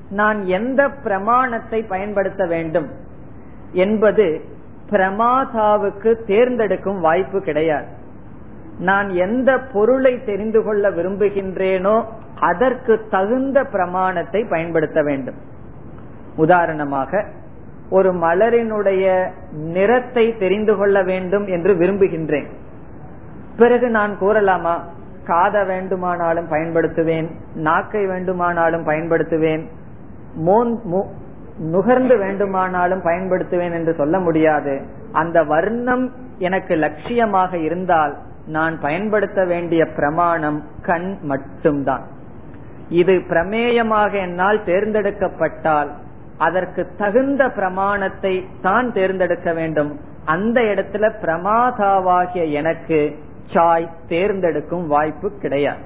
நான் 0.09 0.45
எந்த 0.45 0.89
பிரமாணத்தை 0.89 1.83
பயன்படுத்த 1.83 2.45
வேண்டும் 2.45 2.87
என்பது 3.71 4.41
பிரமாதாவுக்கு 4.89 6.25
தேர்ந்தெடுக்கும் 6.25 6.99
வாய்ப்பு 6.99 7.41
கிடையாது. 7.41 7.85
நான் 8.79 9.09
எந்த 9.09 9.59
பொருளை 9.59 10.23
தெரிந்து 10.23 10.63
கொள்ள 10.63 10.89
விரும்புகின்றேனோ 10.89 12.05
அதற்கு 12.39 13.07
தகுந்த 13.09 13.63
பிரமாணத்தை 13.63 14.43
பயன்படுத்த 14.43 15.01
வேண்டும். 15.03 15.35
உதாரணமாக 16.35 17.25
ஒரு 17.89 18.13
மலரினுடைய 18.13 19.31
நிறத்தை 19.51 20.37
தெரிந்து 20.37 20.75
கொள்ள 20.75 21.03
வேண்டும் 21.03 21.47
என்று 21.47 21.73
விரும்புகின்றேன். 21.73 22.47
பிறகு 23.57 23.89
நான் 23.89 24.17
கூறலாமா 24.21 24.79
காத 25.25 25.63
வேண்டுமானாலும் 25.63 26.51
பயன்படுத்துவேன் 26.51 27.27
நாக்கை 27.55 28.05
வேண்டுமானாலும் 28.07 28.87
பயன்படுத்துவேன் 28.87 29.65
நுகர்ந்து 31.57 32.17
வேண்டுமானாலும் 32.17 33.01
பயன்படுத்துவேன் 33.03 33.73
என்று 33.73 33.93
சொல்ல 33.93 34.19
முடியாது. 34.19 34.81
அந்த 35.11 35.43
வர்ணம் 35.43 36.11
எனக்கு 36.37 36.75
லட்சியமாக 36.75 37.53
இருந்தால் 37.53 38.17
நான் 38.47 38.79
பயன்படுத்த 38.79 39.45
வேண்டிய 39.45 39.85
பிரமாணம் 39.85 40.63
கண் 40.81 41.17
மட்டும்தான். 41.21 42.01
இது 42.89 43.13
பிரமேயமாக 43.13 44.13
என்னால் 44.13 44.63
தேர்ந்தெடுக்கப்பட்டால் 44.63 45.89
அதற்கு 46.37 46.87
தகுந்த 46.97 47.49
பிரமாணத்தை 47.49 48.45
தான் 48.61 48.93
தேர்ந்தெடுக்க 48.93 49.53
வேண்டும். 49.53 49.99
அந்த 50.25 50.61
இடத்துல 50.61 51.11
பிரமாதாவாகிய 51.21 52.51
எனக்கு 52.51 53.15
சாய் 53.53 53.89
தேர்ந்தெடுக்கும் 54.07 54.87
வாய்ப்பு 54.87 55.31
கிடையாது. 55.31 55.79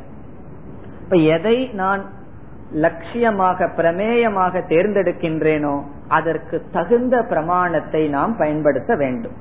இப்ப 1.03 1.15
எதை 1.15 1.69
நான் 1.73 2.03
லட்சியமாக 2.73 3.67
பிரமேயமாக 3.77 4.61
தேர்ந்தெடுக்கின்றேனோ 4.67 5.81
அதற்கு 6.07 6.63
தகுந்த 6.71 7.23
பிரமாணத்தை 7.23 8.07
நாம் 8.07 8.37
பயன்படுத்த 8.37 8.95
வேண்டும். 8.95 9.35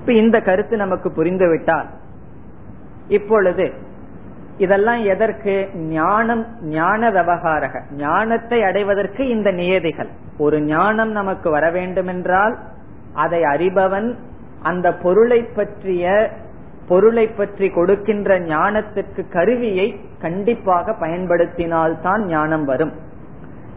இப்ப 0.00 0.12
இந்த 0.12 0.40
கருத்து 0.40 0.76
நமக்கு 0.76 1.08
புரிந்துவிட்டால் 1.08 1.86
இப்பொழுது 3.08 3.72
இதெல்லாம் 4.58 5.02
எதற்கு? 5.04 5.68
ஞானம் 5.74 6.46
ஞான 6.62 7.10
விவகாரக. 7.10 7.82
ஞானத்தை 7.92 8.62
அடைவதற்கு 8.62 9.28
இந்த 9.28 9.50
நியதிகள். 9.50 10.08
ஒரு 10.38 10.60
ஞானம் 10.60 11.10
நமக்கு 11.10 11.50
வர 11.50 11.70
வேண்டுமென்றால் 11.70 12.58
அதை 13.14 13.42
அறிபவன் 13.42 14.14
அந்த 14.62 14.94
பொருளை 14.94 15.42
பற்றிய 15.42 16.30
பொருளை 16.90 17.26
பற்றி 17.28 17.66
கொடுக்கின்ற 17.70 18.38
ஞானத்திற்கு 18.40 19.22
கருவியை 19.28 19.86
கண்டிப்பாக 20.18 20.94
பயன்படுத்தினால்தான் 21.00 22.22
ஞானம் 22.26 22.64
வரும். 22.64 22.92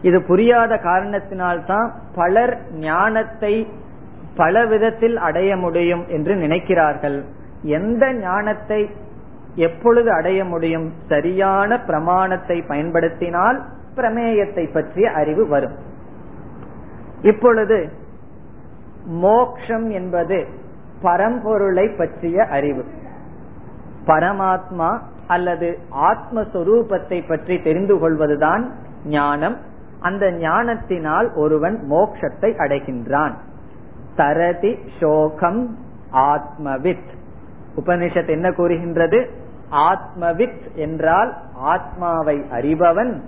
இது 0.02 0.18
புரியாத 0.22 0.74
காரணத்தினால்தான் 0.84 1.88
பலர் 2.14 2.54
ஞானத்தை 2.72 3.54
பல 4.36 4.64
விதத்தில் 4.66 5.16
அடைய 5.16 5.50
முடியும் 5.56 6.04
என்று 6.08 6.34
நினைக்கிறார்கள். 6.34 7.18
எந்த 7.78 8.04
ஞானத்தை 8.12 8.80
எப்பொழுது 9.54 10.10
அடைய 10.12 10.40
முடியும்? 10.44 10.92
சரியான 11.08 11.80
பிரமாணத்தை 11.80 12.62
பயன்படுத்தினால் 12.62 13.60
பிரமேயத்தை 13.96 14.64
பற்றிய 14.72 15.06
அறிவு 15.10 15.46
வரும். 15.48 15.76
இப்பொழுது 17.22 17.78
மோக்ஷம் 19.20 19.86
என்பது 19.90 20.38
பரம்பொருளை 21.02 21.86
பற்றிய 21.96 22.44
அறிவு. 22.56 22.84
பரமாத்மா 24.06 25.00
அல்லது 25.26 25.78
ஆத்மஸ்வரூபத்தை 26.00 27.28
பற்றி 27.28 27.62
தெரிந்து 27.62 27.98
கொள்வதுதான் 27.98 28.72
ஞானம். 29.04 29.56
அந்த 30.00 30.32
ஞானத்தினால் 30.32 31.32
ஒருவன் 31.34 31.86
மோக்ஷத்தை 31.90 32.56
அடைகின்றான். 32.58 33.32
தரதி 34.16 34.78
சோகம் 35.00 35.76
ஆத்மவித். 36.12 37.08
உபனிஷத் 37.76 38.28
என்ன 38.28 38.52
கூறுகின்றது? 38.52 39.30
ஆத்மவித் 39.70 40.74
என்றால் 40.74 41.34
ஆத்மாவை 41.54 42.38
அறிபவன் 42.38 43.20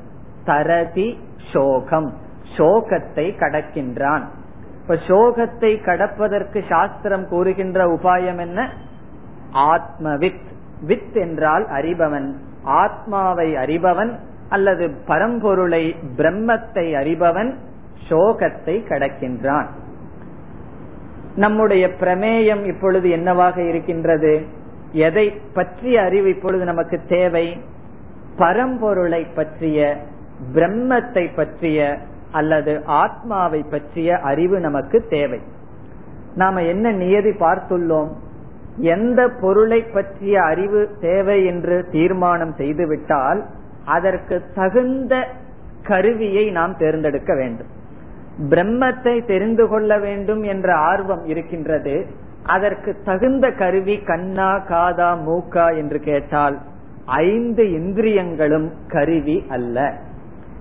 தரதி 0.44 1.18
சோகம் 1.52 2.14
சோகத்தை 2.56 3.30
கடக்கின்றான். 3.36 4.22
இப்ப 4.82 4.94
சோகத்தை 4.94 5.82
கடப்பதற்கு 5.82 6.62
சாஸ்திரம் 6.68 7.28
கூறுகின்ற 7.28 7.84
உபாயம் 7.84 8.40
என்ன? 8.40 8.70
ஆத்மவித். 9.52 10.54
வித் 10.86 11.14
என்றால் 11.14 11.66
அறிபவன் 11.68 12.32
ஆத்மாவை 12.62 13.54
அறிபவன் 13.54 14.12
அல்லது 14.48 14.90
பரம்பொருளை 15.06 15.96
பிரம்மத்தை 16.16 16.86
அறிபவன் 16.94 17.54
சோகத்தை 18.08 18.76
கடக்கின்றான். 18.84 19.66
நம்முடைய 21.36 21.88
பிரமேயம் 22.00 22.64
இப்பொழுது 22.64 23.10
என்னவாக 23.10 23.62
இருக்கின்றது? 23.62 24.46
எதை 24.92 25.30
பற்றிய 25.54 26.02
அறிவு 26.02 26.28
இப்பொழுது 26.28 26.64
நமக்கு 26.64 27.00
தேவை? 27.08 27.60
பரம்பொருளை 28.38 29.26
பற்றிய 29.34 29.96
பிரம்மத்தை 30.54 31.36
பற்றிய 31.36 31.98
அல்லது 32.32 32.84
ஆத்மாவை 32.84 33.64
பற்றிய 33.70 34.18
அறிவு 34.18 34.60
நமக்கு 34.60 35.06
தேவை. 35.08 35.40
நாம 36.34 36.62
என்ன 36.62 36.92
நியதி 36.92 37.30
பார்த்துள்ளோம்? 37.30 38.08
எந்த 38.76 39.28
பொருளை 39.28 39.82
பற்றிய 39.82 40.42
அறிவு 40.42 40.88
தேவை 41.00 41.46
என்று 41.46 41.86
தீர்மானம் 41.90 42.54
செய்துவிட்டால் 42.58 43.44
அதற்கு 43.84 44.42
தகுந்த 44.54 45.26
கருவியை 45.82 46.50
நாம் 46.50 46.76
தேர்ந்தெடுக்க 46.76 47.34
வேண்டும். 47.34 47.66
பிரம்மத்தை 48.50 49.26
தெரிந்து 49.26 49.68
கொள்ள 49.68 49.98
வேண்டும் 49.98 50.42
என்ற 50.42 50.74
ஆர்வம் 50.74 51.24
இருக்கின்றது. 51.24 52.06
அதற்கு 52.46 52.96
தகுந்த 53.04 53.50
கருவி 53.50 53.98
கண்ணா 53.98 54.58
காதா 54.58 55.16
மூக்கா 55.26 55.76
என்று 55.76 56.00
கேட்டால் 56.00 56.58
ஐந்து 57.04 57.72
இந்திரியங்களும் 57.72 58.72
கருவி 58.88 59.44
அல்ல. 59.48 59.92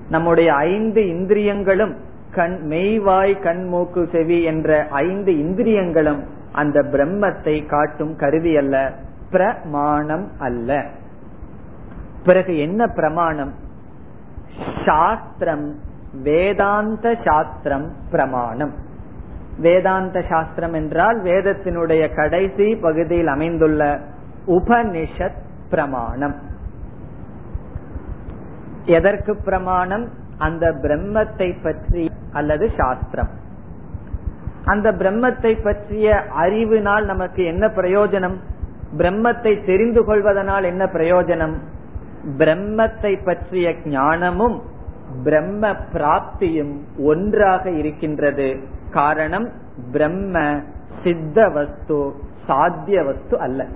நம்முடைய 0.09 0.53
ஐந்து 0.53 1.07
இந்திரியங்களும் 1.07 1.95
கண் 2.31 2.59
மெய்வாய் 2.69 3.41
கண் 3.41 3.63
மூக்கு 3.63 4.07
செவி 4.11 4.43
என்ற 4.43 4.87
ஐந்து 4.89 5.37
இந்திரியங்களும் 5.37 6.34
அந்த 6.55 6.81
பிரம்மத்தை 6.81 7.65
காட்டும் 7.65 8.15
கருவி 8.15 8.57
அல்ல 8.57 8.91
பிரமாணம் 9.31 10.31
அல்ல. 10.39 10.83
பிறகு 12.25 12.59
என்ன 12.59 12.87
பிரமாணம்? 12.87 13.53
சாஸ்திரம் 14.85 15.75
வேதாந்த 16.21 17.15
சாஸ்திரம் 17.25 17.91
பிரமாணம். 18.11 18.73
வேதாந்த 19.57 20.23
சாஸ்திரம் 20.29 20.73
என்றால் 20.73 21.23
வேதத்தினுடைய 21.23 22.15
கடைசி 22.15 22.75
பகுதியில் 22.75 23.27
அமைந்துள்ள 23.27 23.99
உபனிஷத் 24.47 25.39
பிரமாணம். 25.69 26.35
எதற்கு 28.85 29.35
பிரமாணம்? 29.35 30.09
அந்த 30.37 30.71
பிரம்மத்தை 30.71 31.63
பற்றி 31.63 32.11
அல்லது 32.31 32.71
சாஸ்திரம். 32.77 33.29
அந்த 34.65 34.91
பிரம்மத்தை 34.91 35.63
பற்றிய 35.63 36.15
அறிவினால் 36.33 37.05
நமக்கு 37.05 37.43
என்ன 37.43 37.67
பிரயோஜனம்? 37.67 38.37
பிரம்மத்தை 38.97 39.65
தெரிந்து 39.65 40.01
கொள்வதனால் 40.03 40.63
என்ன 40.63 40.85
பிரயோஜனம்? 40.85 41.55
பிரம்மத்தை 42.37 43.23
பற்றிய 43.25 43.75
ஞானமும் 43.85 44.61
பிரம்ம 45.23 45.75
பிராப்தியும் 45.93 46.73
ஒன்றாக 46.97 47.69
இருக்கின்றது. 47.69 48.57
காரணம் 48.91 49.47
பிரம்ம 49.91 50.61
சித்த 51.03 51.49
வஸ்து 51.49 51.99
சாத்திய 52.47 53.03
வஸ்து 53.05 53.39
அல்ல. 53.39 53.67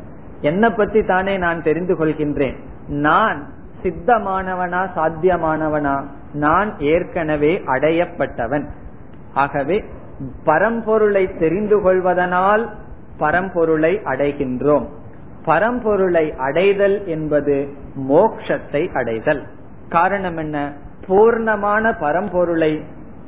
என்ன 0.41 0.71
பற்றி 0.71 1.04
தானே 1.04 1.38
நான் 1.38 1.62
தெரிந்து 1.62 1.95
கொள்கின்றேன். 1.95 2.58
நான் 2.88 3.39
சித்தமானவனா 3.84 4.82
சாத்தியமானவனா? 4.95 6.04
நான் 6.34 6.69
ஏற்கனவே 6.80 7.62
அடையப்பட்டவன். 7.65 8.65
ஆகவே 9.34 9.84
பரம்பொருளை 10.46 11.40
தெரிந்து 11.40 11.82
கொள்வதனால் 11.82 12.70
பரம்பொருளை 13.20 14.00
அடைகின்றோம். 14.06 14.86
பரம்பொருளை 15.46 16.36
அடைதல் 16.36 17.06
என்பது 17.06 17.68
மோக்ஷத்தை 18.10 18.94
அடைதல். 18.94 19.48
காரணம் 19.90 20.38
என்ன? 20.38 20.74
பூர்ணமான 21.08 21.96
பரம்பொருளை 22.02 22.84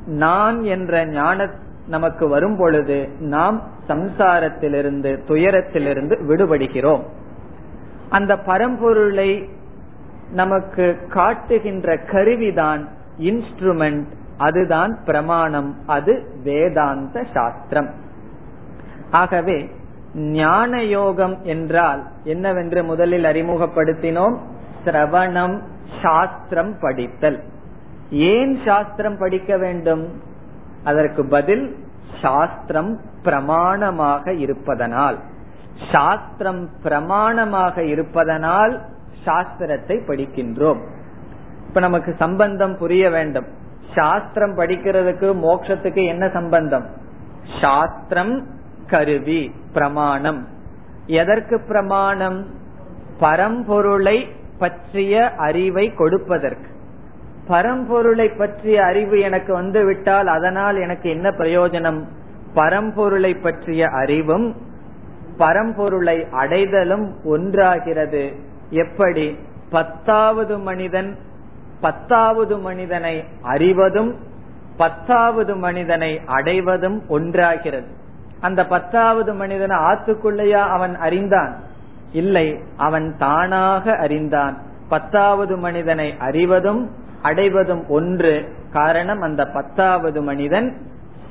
நான் 0.06 0.64
என்ற 0.64 1.06
ஞான 1.06 1.50
நமக்கு 1.88 2.28
வரும் 2.28 2.58
பொழுது 2.58 3.10
நாம் 3.20 3.62
சம்சாரத்திலிருந்து 3.88 5.20
துயரத்திலிருந்து 5.28 6.18
விடுபடுகிறோம். 6.28 7.02
அந்த 8.10 8.36
பரம்பொருளை 8.36 9.50
நமக்கு 10.32 10.98
காட்டுகின்ற 11.10 11.98
கருவிதான் 11.98 12.88
இன்ஸ்ட்ருமெண்ட் 13.20 14.08
அதுதான் 14.48 14.94
பிரமாணம் 15.06 15.70
அது 15.88 16.14
வேதாந்த 16.44 17.24
சாஸ்திரம். 17.34 17.90
ஆகவே 19.12 19.58
ஞான 20.14 20.84
யோகம் 20.84 21.36
என்றால் 21.44 22.02
என்னவென்று 22.24 22.84
முதலில் 22.84 23.24
அறிமுகப்படுத்தினோம்? 23.24 24.36
சிரவணம் 24.86 25.56
சாஸ்திரம் 26.02 26.74
படித்தல். 26.82 27.40
ஏன் 28.12 28.54
சாஸ்திரம் 28.66 29.18
படிக்க 29.18 29.58
வேண்டும்? 29.58 30.04
அதற்கு 30.84 31.22
பதில் 31.26 31.66
சாஸ்திரம் 32.22 32.92
பிரமாணமாக 33.24 34.38
இருப்பதனால். 34.38 35.18
சாஸ்திரம் 35.92 36.64
பிரமாணமாக 36.84 37.78
இருப்பதனால் 37.94 38.74
சாஸ்திரத்தை 39.26 39.98
படிக்கின்றோம். 40.08 40.82
இப்ப 41.68 41.80
நமக்கு 41.80 42.12
சம்பந்தம் 42.20 42.78
புரிய 42.78 43.10
வேண்டும். 43.10 43.48
சாஸ்திரம் 43.96 44.58
படிக்கிறதுக்கு 44.58 45.36
மோட்சத்துக்கு 45.36 46.08
என்ன 46.08 46.30
சம்பந்தம்? 46.30 46.86
சாஸ்திரம் 47.62 48.48
கருவி 48.88 49.52
பிரமாணம். 49.74 50.48
எதற்கு 51.06 51.62
பிரமாணம்? 51.68 52.46
பரம்பொருளை 53.20 54.30
பற்றிய 54.60 55.32
அறிவை 55.36 55.94
கொடுப்பதற்கு. 55.94 56.70
பரம்பொருளை 57.48 58.38
பற்றிய 58.38 58.86
அறிவு 58.86 59.20
எனக்கு 59.20 59.54
வந்து 59.54 59.86
விட்டால் 59.86 60.28
அதனால் 60.28 60.78
எனக்கு 60.78 61.10
என்ன 61.10 61.30
பிரயோஜனம்? 61.30 62.04
பரம்பொருளை 62.56 63.42
பற்றிய 63.42 63.88
அறிவும் 63.88 64.56
பரம்பொருளை 65.38 66.30
அடைதலும் 66.30 67.16
ஒன்றாகிறது. 67.24 68.36
எப்படி? 68.70 69.38
பத்தாவது 69.70 70.60
மனிதன் 70.60 71.18
பத்தாவது 71.82 72.58
மனிதனை 72.58 73.24
அறிவதும் 73.42 74.16
பத்தாவது 74.78 75.56
மனிதனை 75.56 76.22
அடைவதும் 76.26 77.04
ஒன்றாகிறது. 77.10 77.88
அந்த 78.40 78.68
பத்தாவது 78.68 79.34
மனிதனை 79.34 79.78
ஆத்துக்குள்ளேயா 79.78 80.68
அவன் 80.68 80.96
அறிந்தான்? 80.96 81.56
இல்லை 82.12 82.60
அவன் 82.78 83.16
தானாக 83.18 83.96
அறிந்தான். 83.96 84.58
பத்தாவது 84.90 85.58
மனிதனை 85.58 86.16
அறிவதும் 86.20 86.92
அடைவதும் 87.22 87.90
ஒன்று. 87.90 88.54
காரணம் 88.74 89.22
அந்த 89.22 89.46
பத்தாவது 89.46 90.22
மனிதன் 90.22 90.78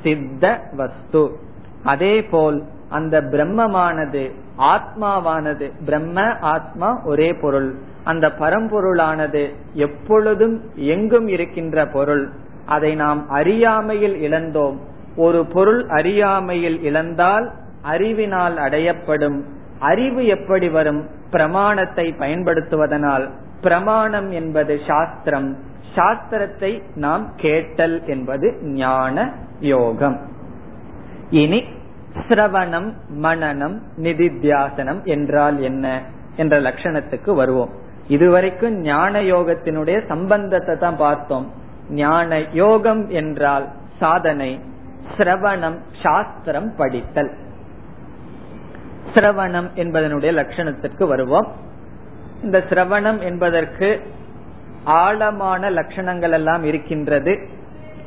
சித்த 0.03 0.61
வஸ்து. 0.77 1.39
அதே 1.85 2.23
போல் 2.23 2.65
அந்த 2.89 3.21
பிரம்மமானது 3.21 4.35
ஆத்மாவானது 4.59 5.73
பிரம்ம 5.85 6.39
ஆத்மா 6.41 7.03
ஒரே 7.05 7.33
பொருள். 7.33 7.79
அந்த 8.05 8.29
பரம்பொருளானது 8.29 9.55
எப்பொழுதும் 9.73 10.61
எங்கும் 10.75 11.29
இருக்கின்ற 11.29 11.87
பொருள். 11.87 12.29
அதை 12.67 12.95
நாம் 12.95 13.29
அறியாமையில் 13.29 14.31
இழந்தோம். 14.31 14.77
ஒரு 15.17 15.47
பொருள் 15.47 15.89
அறியாமையில் 15.89 16.81
இழந்தால் 16.83 17.51
அறிவினால் 17.83 18.57
அடையப்படும். 18.57 19.43
அறிவு 19.79 20.27
எப்படி 20.27 20.69
வரும்? 20.69 21.07
பிரமாணத்தை 21.31 22.15
பயன்படுத்துவதனால். 22.19 23.31
பிரமாணம் 23.61 24.31
என்பது 24.31 24.81
சாஸ்திரம். 24.87 25.57
சாஸ்திரத்தை 25.95 26.83
நாம் 26.95 27.33
கேட்டல் 27.37 28.07
என்பது 28.07 28.59
ஞான 28.63 29.35
யோகம். 29.61 30.21
இனி 31.31 31.65
சிரவணம் 32.29 32.93
மனநம் 33.23 33.81
நிதித்தியாசனம் 33.97 35.05
என்றால் 35.05 35.61
என்ன? 35.61 36.03
என்ற 36.37 36.61
லட்சணத்துக்கு 36.61 37.35
வருவோம். 37.35 37.80
இதுவரைக்கும் 38.15 38.77
ஞான 38.81 39.23
யோகத்தினுடைய 39.23 39.97
சம்பந்தத்தை 40.07 40.75
தான் 40.77 40.97
பார்த்தோம். 40.97 41.47
ஞான 41.91 42.39
யோகம் 42.53 43.03
என்றால் 43.11 43.67
சாதனை 43.99 44.51
சிரவணம் 45.17 45.79
சாஸ்திரம் 46.03 46.71
படித்தல். 46.77 47.31
சிரவணம் 49.15 49.69
என்பதனுடைய 49.75 50.33
லட்சணத்திற்கு 50.41 51.07
வருவோம். 51.07 51.49
இந்த 52.43 52.59
சிரவணம் 52.71 53.21
என்பதற்கு 53.21 53.89
ஆழமான 54.85 55.71
லட்சணங்கள் 55.71 56.31
எல்லாம் 56.31 56.63
இருக்கின்றது. 56.65 57.35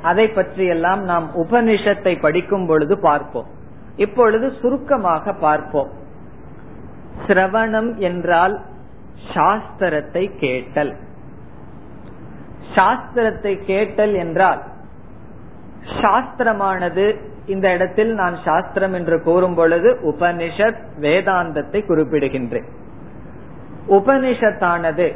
அதை 0.01 0.28
பற்றியெல்லாம் 0.28 1.01
நாம் 1.04 1.28
உபனிஷத்தை 1.36 2.14
படிக்கும் 2.20 2.66
பொழுது 2.66 2.95
பார்ப்போம். 2.99 3.49
இப்பொழுது 3.95 4.47
சுருக்கமாக 4.62 5.34
பார்ப்போம். 5.34 5.91
சிரவணம் 7.28 7.91
என்றால் 8.10 8.56
சாஸ்திரத்தை 9.32 10.24
கேட்டல். 10.39 10.93
சாஸ்திரத்தை 12.76 13.63
கேட்டல் 13.63 14.13
என்றால் 14.13 14.61
சாஸ்திரமானது 16.01 17.05
இந்த 17.45 17.71
இடத்தில் 17.71 18.13
நான் 18.13 18.38
சாஸ்திரம் 18.45 18.93
என்று 18.93 19.21
கூறும் 19.21 19.55
பொழுது 19.55 19.89
உபனிஷத் 20.03 20.82
வேதாந்தத்தை 21.01 21.80
குறிப்பிடுகின்றேன். 21.86 22.67
உபனிஷத்தானது 23.89 25.07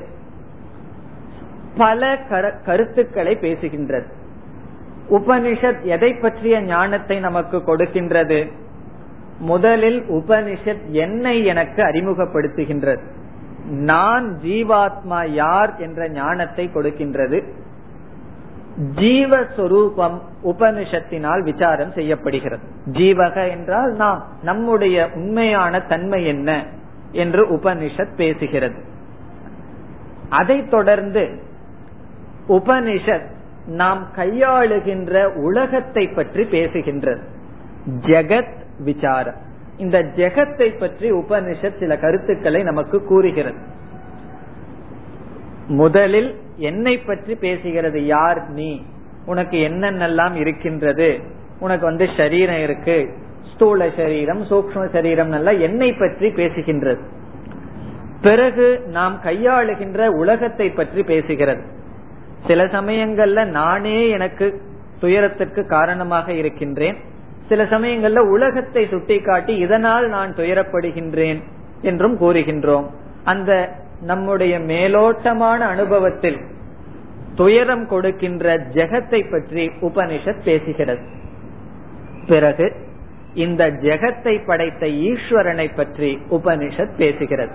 பல 1.78 2.18
கருத்துக்களை 2.66 3.38
பேசுகின்றது. 3.42 4.08
உபனிஷத் 5.10 5.82
எதை 5.82 6.14
பற்றிய 6.14 6.62
ஞானத்தை 6.62 7.20
நமக்கு 7.20 7.58
கொடுக்கின்றது? 7.58 8.52
முதலில் 9.40 10.02
உபனிஷத் 10.10 10.86
என்னை 10.90 11.46
எனக்கு 11.46 11.84
அறிமுகப்படுத்துகின்றது. 11.84 13.02
நான் 13.68 14.40
ஜீவாத்மா 14.44 15.28
யார் 15.28 15.78
என்ற 15.78 16.10
ஞானத்தை 16.10 16.70
கொடுக்கின்றது. 16.74 17.44
ஜீவஸ்வரூபம் 18.96 20.22
உபனிஷத்தினால் 20.44 21.44
விசாரம் 21.44 21.92
செய்யப்படுகிறது. 21.92 22.64
ஜீவக 22.92 23.50
என்றால் 23.50 23.92
நாம் 23.92 24.24
நம்முடைய 24.44 25.10
உண்மையான 25.14 25.80
தன்மை 25.80 26.26
என்ன 26.26 26.66
என்று 27.12 27.48
உபனிஷத் 27.48 28.16
பேசுகிறது. 28.18 28.80
அதைத் 30.30 30.70
தொடர்ந்து 30.70 31.42
உபனிஷத் 32.50 33.28
நாம் 33.66 34.08
கையாளுகின்ற 34.16 35.34
உலகத்தை 35.34 36.08
பற்றி 36.08 36.44
பேசுகின்றது. 36.44 37.22
ஜெகத் 38.02 38.56
விசாரம். 38.80 39.46
இந்த 39.78 40.04
ஜெகத்தை 40.16 40.80
பற்றி 40.80 41.12
உபனிஷத் 41.12 41.80
சில 41.80 41.98
கருத்துக்களை 41.98 42.64
நமக்கு 42.64 43.04
கூறுகிறது. 43.04 43.58
முதலில் 45.68 46.40
என்னை 46.56 46.98
பற்றி 46.98 47.34
பேசுகிறது 47.34 47.98
யார் 47.98 48.50
நீ? 48.50 48.82
உனக்கு 49.26 49.58
என்னென்னலாம் 49.58 50.36
இருக்கின்றது? 50.36 51.20
உனக்கு 51.60 51.86
வந்து 51.86 52.10
சரீரம் 52.18 52.62
இருக்கு. 52.62 53.10
ஸ்தூல 53.54 53.90
சரீரம் 53.98 54.44
சூக்ம 54.44 54.92
சரீரம் 54.92 55.28
நல்லா 55.28 55.52
என்னை 55.52 55.94
பற்றி 55.94 56.30
பேசுகின்றது. 56.30 57.00
பிறகு 58.22 58.82
நாம் 58.88 59.20
கையாளுகின்ற 59.26 60.08
உலகத்தை 60.08 60.70
பற்றி 60.70 61.02
பேசுகிறது. 61.02 61.62
சில 62.48 62.64
சமயங்கள்ல 62.66 63.46
நானே 63.46 64.10
எனக்கு 64.10 64.62
துயரத்திற்கு 65.00 65.66
காரணமாக 65.66 66.34
இருக்கின்றேன். 66.34 66.98
சில 67.48 67.64
சமயங்கள்ல 67.64 68.18
உலகத்தை 68.18 68.88
சுட்டிக்காட்டி 68.88 69.56
இதனால் 69.56 70.08
நான் 70.08 70.36
துயரப்படுகின்றேன் 70.36 71.44
என்றும் 71.82 72.20
கூறுகின்றோம். 72.20 72.86
அந்த 73.24 73.70
நம்முடைய 74.02 74.60
மேலோட்டமான 74.60 75.58
அனுபவத்தில் 75.58 76.38
துயரம் 77.36 77.88
கொடுக்கின்ற 77.88 78.58
ஜெகத்தை 78.58 79.32
பற்றி 79.32 79.72
உபனிஷத் 79.82 80.44
பேசுகிறது. 80.46 81.02
பிறகு 82.28 82.76
இந்த 83.34 83.72
ஜெகத்தை 83.72 84.46
படைத்த 84.46 84.86
ஈஸ்வரனை 84.86 85.76
பற்றி 85.76 86.20
உபனிஷத் 86.30 86.96
பேசுகிறது. 86.98 87.52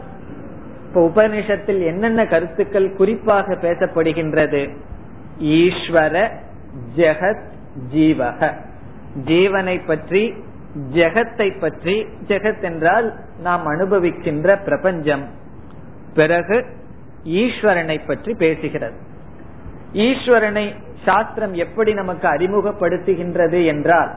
இப்ப 0.88 1.10
உபனிஷத்தில் 1.14 1.84
என்னென்ன 1.84 2.26
கருத்துக்கள் 2.26 2.94
குறிப்பாக 2.94 3.54
பேசப்படுகின்றது? 3.54 4.76
ஈஸ்வர 5.40 6.30
ஜெகத் 6.96 7.42
ஜீவக. 7.94 8.54
ஜீவனை 9.14 9.86
பற்றி 9.86 10.34
ஜெகத்தை 10.94 11.60
பற்றி 11.60 12.06
ஜெகத் 12.28 12.62
என்றால் 12.62 13.20
நாம் 13.38 13.66
அனுபவிக்கின்ற 13.66 14.62
பிரபஞ்சம். 14.64 15.24
பிறகு 16.14 16.64
ஈஸ்வரனை 17.24 18.06
பற்றி 18.06 18.32
பேசுகிறது. 18.32 18.96
ஈஸ்வரனை 19.92 20.74
சாஸ்திரம் 21.04 21.54
எப்படி 21.54 21.92
நமக்கு 21.92 22.28
அறிமுகப்படுத்துகின்றது 22.28 23.64
என்றால் 23.64 24.12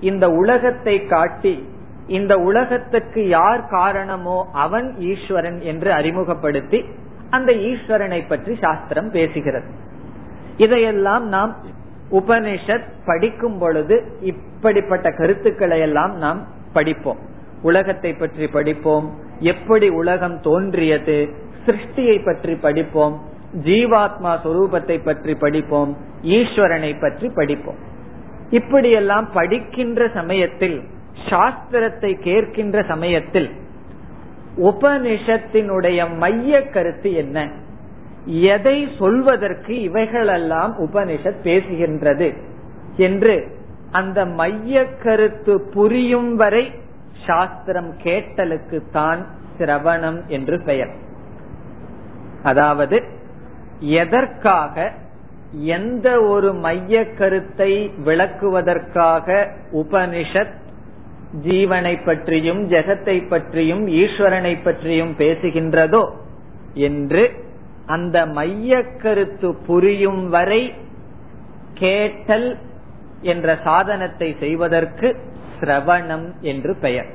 இந்த 0.00 0.30
உலகத்தை 0.30 1.06
காட்டி 1.06 1.68
இந்த 2.06 2.36
உலகத்துக்கு 2.36 3.28
யார் 3.28 3.66
காரணமோ 3.66 4.38
அவன் 4.52 4.94
ஈஸ்வரன் 4.98 5.60
என்று 5.60 5.92
அறிமுகப்படுத்தி 5.92 6.84
அந்த 7.30 7.52
ஈஸ்வரனை 7.52 8.28
பற்றி 8.28 8.54
சாஸ்திரம் 8.54 9.12
பேசுகிறது. 9.12 9.68
இதையெல்லாம் 10.56 11.28
நாம் 11.28 11.56
உபனிஷத் 12.12 12.88
படிக்கும் 13.04 13.58
பொழுது 13.58 13.96
இப்படிப்பட்ட 14.20 15.10
கருத்துக்களை 15.10 15.80
எல்லாம் 15.80 16.16
நாம் 16.16 16.40
படிப்போம். 16.72 17.20
உலகத்தை 17.62 18.12
பற்றி 18.12 18.46
படிப்போம். 18.46 19.06
எப்படி 19.40 19.88
உலகம் 19.88 20.40
தோன்றியது 20.40 21.18
சிருஷ்டியை 21.66 22.24
பற்றி 22.24 22.54
படிப்போம் 22.54 23.16
ஜீவாத்மா 23.64 24.32
சொரூபத்தை 24.44 24.96
பற்றி 25.04 25.34
படிப்போம் 25.34 25.96
ஈஸ்வரனை 26.22 27.00
பற்றி 27.00 27.28
படிப்போம். 27.28 27.80
இப்படியெல்லாம் 28.50 29.28
படிக்கின்ற 29.32 30.08
சமயத்தில் 30.14 30.78
சாஸ்திரத்தை 31.28 32.12
கேட்கின்ற 32.26 32.86
சமயத்தில் 32.88 33.50
உபனிஷத்தினுடைய 34.68 35.98
மைய 36.16 36.68
கருத்து 36.68 37.12
என்ன? 37.12 37.38
எதை 38.30 38.88
சொல்வதற்கு 38.98 39.80
இவைகளெல்லாம் 39.80 40.76
உபனிஷத் 40.78 41.40
பேசுகின்றது 41.44 42.34
என்று 42.96 43.58
அந்த 43.90 44.24
மைய 44.24 44.86
கருத்து 45.02 45.60
புரியும் 45.60 46.34
வரை 46.34 46.72
சாஸ்திரம் 47.26 47.96
கேட்டலுக்கு 48.02 48.82
தான் 48.92 49.26
சிரவணம் 49.58 50.26
என்று 50.26 50.60
பெயர். 50.60 50.90
அதாவது 52.42 53.02
எதற்காக 53.80 54.92
எந்த 55.52 56.22
ஒரு 56.22 56.52
மைய 56.52 57.12
கருத்தை 57.14 57.90
விளக்குவதற்காக 58.04 59.46
உபனிஷத் 59.72 60.54
ஜீவனை 61.42 62.04
பற்றியும் 62.04 62.70
ஜெகத்தை 62.70 63.28
பற்றியும் 63.28 63.86
ஈஸ்வரனை 63.86 64.62
பற்றியும் 64.62 65.14
பேசுகின்றதோ 65.18 66.08
என்று 66.74 67.48
அந்த 67.86 68.26
மைய 68.26 68.82
கருத்து 68.82 69.54
புரியும் 69.54 70.28
வரை 70.28 70.74
கேட்டல் 71.74 72.58
என்ற 73.20 73.58
சாதனத்தை 73.64 74.36
செய்வதற்கு 74.40 75.16
சிரவணம் 75.60 76.40
என்று 76.40 76.76
பெயர். 76.76 77.06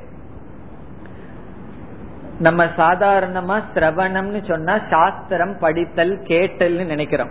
நம்ம 2.38 2.64
சாதாரணமா 2.64 3.62
சிரவணம்னு 3.74 4.48
சொன்னா 4.48 4.78
சாஸ்திரம் 4.90 5.58
படித்தல் 5.58 6.18
கேட்டல்னு 6.18 6.86
நினைக்கிறோம். 6.86 7.30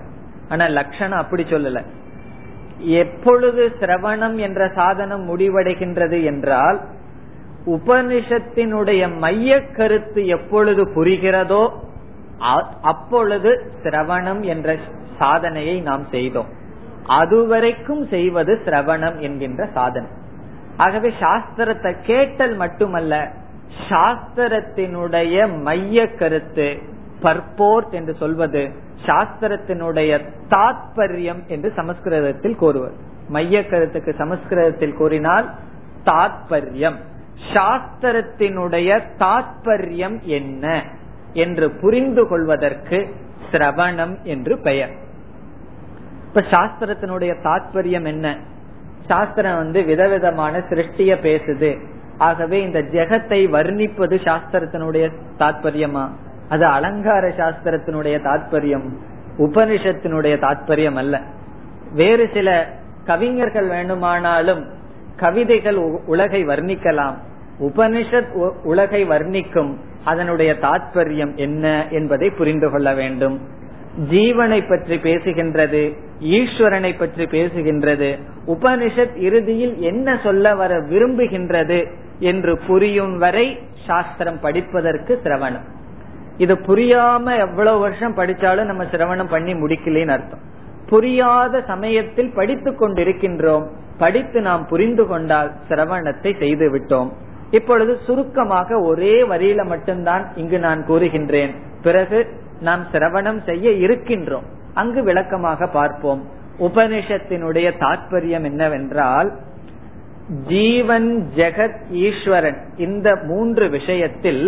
ஆனா 0.49 0.65
லட்சணம் 0.65 1.19
அப்படி 1.19 1.43
சொல்லல. 1.43 1.83
எப்பொழுது 2.79 3.75
சிரவணம் 3.79 4.35
என்ற 4.35 4.71
சாதனம் 4.75 5.37
முடிவடைகின்றது 5.37 6.23
என்றால் 6.23 6.81
உபனிஷத்தினுடைய 7.65 9.17
மைய 9.17 9.61
கருத்து 9.61 10.27
எப்பொழுது 10.27 10.85
புரிகிறதோ 10.85 11.71
அப்பொழுது 12.81 13.71
சிரவணம் 13.83 14.41
என்ற 14.41 14.77
சாதனையை 15.19 15.81
நாம் 15.81 16.05
செய்தோம். 16.11 16.47
அதுவரைக்கும் 17.07 18.07
செய்வது 18.07 18.61
சிரவணம் 18.65 19.19
என்கின்ற 19.19 19.69
சாதனை. 19.73 20.09
ஆகவே 20.77 21.13
சாஸ்திரத்தை 21.19 21.95
கேட்டல் 22.01 22.55
மட்டுமல்ல 22.55 23.31
சாஸ்திரத்தினுடைய 23.89 25.61
மைய 25.61 26.07
கருத்து 26.07 26.77
பர்போர்ட் 27.21 27.89
என்று 27.89 28.15
சொல்வது 28.15 28.71
சாஸ்திரத்தினுடைய 29.05 30.25
தாத்பரியம் 30.49 31.47
என்று 31.47 31.73
சமஸ்கிருதத்தில் 31.75 32.55
கூறுவது 32.55 32.93
மைய 33.29 33.65
கருத்துக்கு 33.65 34.15
சமஸ்கிருதத்தில் 34.17 34.93
கூறினால் 34.93 35.49
தாத்பரியம். 36.05 36.95
சாஸ்திரத்தினுடைய 37.53 39.01
தாத்பரியம் 39.19 40.21
என்ன? 40.21 40.83
என்று 41.35 41.69
புரிந்து 41.69 42.27
கொள்வதற்கு 42.27 43.07
சிரவணம் 43.51 44.21
என்று 44.23 44.57
பெயர். 44.57 44.89
இப்ப 46.27 46.41
சாஸ்திரத்தினுடைய 46.41 47.33
தாத்பரியம் 47.43 48.05
என்ன? 48.05 48.37
சாஸ்திரம் 49.07 49.55
வந்து 49.55 49.83
விதவிதமான 49.83 50.57
சிருஷ்டிய 50.57 51.15
பேசுது. 51.21 51.79
ஆகவே 52.17 52.61
இந்த 52.61 52.79
ஜெகத்தை 52.79 53.39
வர்ணிப்பது 53.51 54.17
சாஸ்திரத்தினுடைய 54.23 55.11
தாத்பரியமா? 55.39 56.09
அது 56.49 56.65
அலங்கார 56.65 57.27
சாஸ்திரத்தினுடைய 57.27 58.17
தாத்பரியம் 58.23 58.87
உபனிஷத்தினுடைய 59.37 60.35
தாத்பரியம் 60.39 60.95
அல்ல. 60.95 61.21
வேறு 61.93 62.29
சில 62.33 62.69
கவிஞர்கள் 63.05 63.67
வேண்டுமானாலும் 63.67 64.65
கவிதைகள் 65.15 65.75
உலகை 66.05 66.45
வர்ணிக்கலாம். 66.45 67.15
உபனிஷத் 67.59 68.31
உலகை 68.63 69.07
வர்ணிக்கும் 69.07 69.75
அதனுடைய 70.05 70.51
தாத்பரியம் 70.61 71.35
என்ன 71.35 71.87
என்பதை 71.89 72.29
புரிந்து 72.29 72.71
கொள்ள 72.71 72.93
வேண்டும். 72.93 73.35
ஜீவனை 74.11 74.69
பற்றி 74.69 74.95
பேசுகின்றது 74.95 75.81
ஈஸ்வரனை 76.19 76.91
பற்றி 76.97 77.25
பேசுகின்றது 77.25 78.09
உபனிஷத் 78.47 79.15
இறுதியில் 79.17 79.75
என்ன 79.81 80.17
சொல்ல 80.23 80.55
வர 80.55 80.79
விரும்புகின்றது 80.79 81.79
என்று 82.19 82.57
புரியும் 82.57 83.17
வரை 83.17 83.47
சாஸ்திரம் 83.87 84.39
படிப்பதற்கு 84.39 85.21
சிரவணம். 85.23 85.65
இது 86.37 86.55
புரியாம 86.55 87.37
எவ்வளவு 87.37 87.79
வருஷம் 87.79 88.17
படிச்சாலும் 88.17 88.63
நம்ம 88.63 88.83
சிரவணம் 88.83 89.29
பண்ணி 89.29 89.53
முடிக்கலன்னு 89.53 90.15
அர்த்தம். 90.17 90.43
புரியாத 90.89 91.61
சமயத்தில் 91.67 92.31
படித்துக் 92.35 92.81
கொண்டிருக்கின்றோம். 92.81 93.65
படித்து 93.97 94.41
நாம் 94.41 94.67
புரிந்து 94.67 95.07
கொண்டால் 95.07 95.51
சிரவணத்தை 95.69 96.31
செய்து 96.39 96.67
விட்டோம். 96.71 97.11
இப்பொழுது 97.55 97.93
சுருக்கமாக 98.05 98.79
ஒரே 98.81 99.15
வரியில 99.23 99.61
மட்டும்தான் 99.65 100.23
இங்கு 100.35 100.57
நான் 100.59 100.81
கூறுகின்றேன். 100.87 101.53
பிறகு 101.81 102.19
நாம் 102.59 102.83
சிரவணம் 102.91 103.41
செய்ய 103.45 103.67
இருக்கின்றோம். 103.87 104.47
அங்கு 104.73 105.01
விளக்கமாக 105.03 105.67
பார்ப்போம். 105.67 106.21
உபனிஷத்தினுடைய 106.59 107.67
தாற்பயம் 107.79 108.45
என்னவென்றால் 108.51 109.29
ஜீவன் 110.47 111.09
ஜெகத் 111.35 111.81
ஈஸ்வரன் 111.91 112.59
இந்த 112.77 113.07
மூன்று 113.23 113.65
விஷயத்தில் 113.69 114.43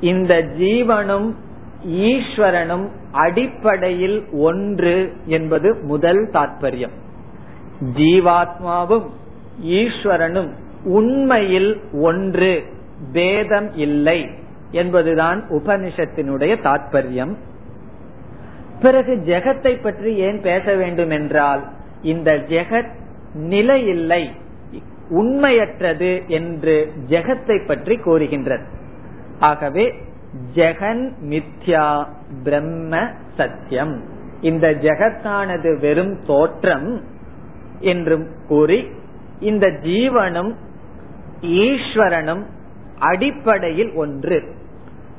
இந்த 0.00 0.32
ஜீவனும் 0.58 1.28
ஈஸ்வரனும் 2.06 2.86
அடிப்படையில் 3.24 4.18
ஒன்று 4.46 4.96
என்பது 5.26 5.68
முதல் 5.82 6.22
தாற்பயம் 6.32 6.96
ஜீவாத்மாவும் 7.96 9.06
ஈஸ்வரனும் 9.78 10.50
உண்மையில் 10.84 11.80
ஒன்று 11.92 12.62
பேதம் 13.12 13.72
இல்லை 13.72 14.28
என்பதுதான் 14.70 15.44
உபனிஷத்தினுடைய 15.48 16.56
தாற்பயம் 16.62 17.36
பிறகு 18.80 19.14
ஜெகத்தை 19.14 19.82
பற்றி 19.82 20.16
ஏன் 20.16 20.40
பேச 20.40 20.74
வேண்டும் 20.74 21.10
என்றால் 21.10 21.64
இந்த 22.02 22.32
ஜெகத் 22.32 22.90
நிலை 23.32 23.86
இல்லை 23.86 24.30
உண்மையற்றது 25.10 26.26
என்று 26.26 26.92
ஜெகத்தை 27.08 27.66
பற்றி 27.66 27.96
கூறுகின்றது. 27.96 28.64
ஆகவே 29.38 29.94
ஜெகன் 30.54 31.12
மித்யா 31.28 32.06
பிரம்ம 32.44 33.08
சத்தியம் 33.36 34.02
இந்த 34.40 34.70
ஜெகத்தானது 34.70 35.80
வெறும் 35.80 36.24
தோற்றம் 36.26 37.02
என்றும் 37.80 38.26
கூறி 38.48 38.88
இந்த 39.40 39.66
ஜீவனும் 39.66 40.54
ஈஸ்வரனும் 41.42 42.42
அடிப்படையில் 42.98 43.92
ஒன்று. 43.92 44.56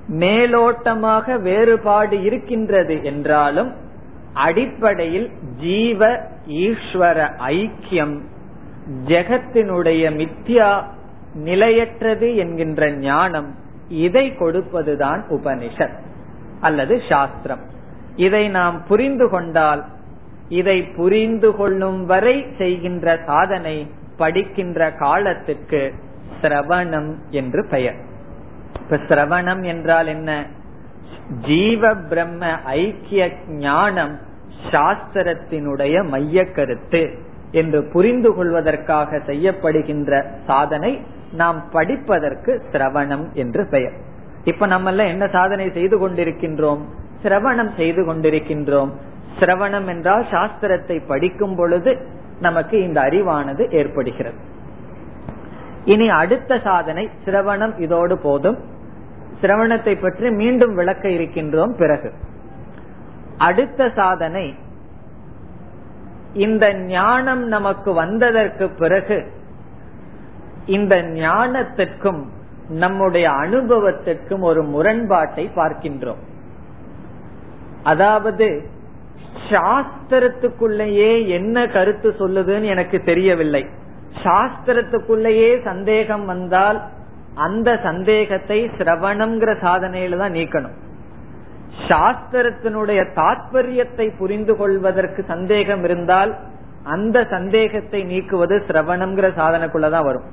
மேலோட்டமாக 0.09 1.41
வேறுபாடு 1.41 2.23
இருக்கின்றது 2.23 3.03
என்றாலும் 3.03 3.73
அடிப்படையில் 4.33 5.31
ஜீவ 5.59 6.21
ஈஸ்வர 6.47 7.29
ஐக்கியம் 7.47 8.19
ஜெகத்தினுடைய 9.05 10.03
மித்யா 10.11 10.83
நிலையற்றது 11.33 12.35
என்கின்ற 12.35 12.91
ஞானம் 12.91 13.55
இதை 13.89 14.31
கொடுப்பதுதான் 14.31 15.21
உபனிஷத் 15.29 15.97
அல்லது 16.61 17.01
சாஸ்திரம். 17.09 17.59
இதை 18.15 18.47
நாம் 18.47 18.85
புரிந்து 18.87 19.29
கொண்டால் 19.29 19.85
இதை 20.49 20.83
புரிந்து 20.83 21.55
கொள்ளும் 21.55 22.05
வரை 22.05 22.45
செய்கின்ற 22.57 23.19
சாதனை 23.25 23.91
படிக்கின்ற 24.17 24.91
காலத்துக்கு 24.91 25.93
சிரவணம் 26.41 27.13
என்று 27.29 27.65
பெயர். 27.69 27.95
இப்ப 28.79 28.95
சிரவணம் 28.95 29.63
என்றால் 29.63 30.07
என்ன? 30.07 30.45
ஜீவ 31.45 31.93
பிரம்ம 31.95 32.51
ஐக்கிய 32.63 33.31
ஞானம் 33.47 34.17
சாஸ்திரத்தினுடைய 34.71 36.07
மைய 36.07 36.45
கருத்து 36.45 37.17
என்று 37.51 37.83
புரிந்து 37.83 38.33
கொள்வதற்காக 38.33 39.17
செய்யப்படுகின்ற 39.17 40.23
சாதனை 40.45 41.01
நாம் 41.31 41.69
படிப்பதற்கு 41.71 42.63
சிரவணம் 42.71 43.31
என்று 43.33 43.67
பெயர். 43.69 43.91
இப்ப 44.43 44.65
நம்ம 44.65 44.91
என்ன 44.91 45.27
சாதனை 45.27 45.71
செய்து 45.71 46.09
கொண்டிருக்கின்றோம்? 46.09 46.81
சிரவணம் 47.23 47.75
செய்து 47.75 48.01
கொண்டிருக்கின்றோம். 48.05 48.89
சிரவணம் 49.39 49.85
என்றால் 49.85 50.25
சாஸ்திரத்தை 50.31 51.01
படிக்கும் 51.07 51.55
பொழுது 51.55 51.97
நமக்கு 52.39 52.83
இந்த 52.83 53.01
அறிவானது 53.01 53.71
ஏற்படுகிறது. 53.71 54.57
இனி 55.85 56.09
அடுத்த 56.09 56.59
சாதனை 56.59 57.09
சிரவணம் 57.25 57.79
இதோடு 57.79 58.17
போதும். 58.17 58.57
சிரவணத்தை 59.41 60.01
பற்றி 60.01 60.31
மீண்டும் 60.31 60.75
விளக்க 60.75 61.09
இருக்கின்றோம் 61.09 61.77
பிறகு. 61.77 62.13
அடுத்த 63.37 63.89
சாதனை 63.95 64.53
இந்த 66.33 66.73
ஞானம் 66.73 67.47
நமக்கு 67.47 67.93
வந்ததற்கு 67.93 68.69
பிறகு 68.69 69.31
இந்த 70.65 71.01
ஞானத்திற்கும் 71.01 72.25
நம்முடைய 72.69 73.29
அனுபவத்திற்கும் 73.29 74.41
ஒரு 74.41 74.63
முரண்பாட்டை 74.63 75.51
பார்க்கின்றோம். 75.55 76.19
அதாவது 77.83 78.65
சாஸ்திரத்துக்குள்ளேயே 79.49 81.27
என்ன 81.27 81.67
கருத்து 81.67 82.15
சொல்லுதுன்னு 82.19 82.63
எனக்கு 82.63 83.03
தெரியவில்லை. 83.03 83.65
சாஸ்திரத்துக்குள்ளேயே 84.23 85.63
சந்தேகம் 85.63 86.25
வந்தால் 86.25 86.79
அந்த 87.45 87.69
சந்தேகத்தை 87.83 88.59
சிரவணம்ங்கிற 88.77 89.51
சாதனையில 89.65 90.17
தான் 90.17 90.31
நீக்கணும். 90.31 90.75
சாஸ்திரத்தினுடைய 91.89 93.01
தாற்பயத்தை 93.19 94.17
புரிந்து 94.17 94.55
கொள்வதற்கு 94.55 95.23
சந்தேகம் 95.23 95.83
இருந்தால் 95.83 96.31
அந்த 96.83 97.17
சந்தேகத்தை 97.29 98.03
நீக்குவது 98.03 98.55
சிரவணம்ங்கிற 98.67 99.27
சாதனைக்குள்ளதான் 99.39 100.07
வரும். 100.09 100.27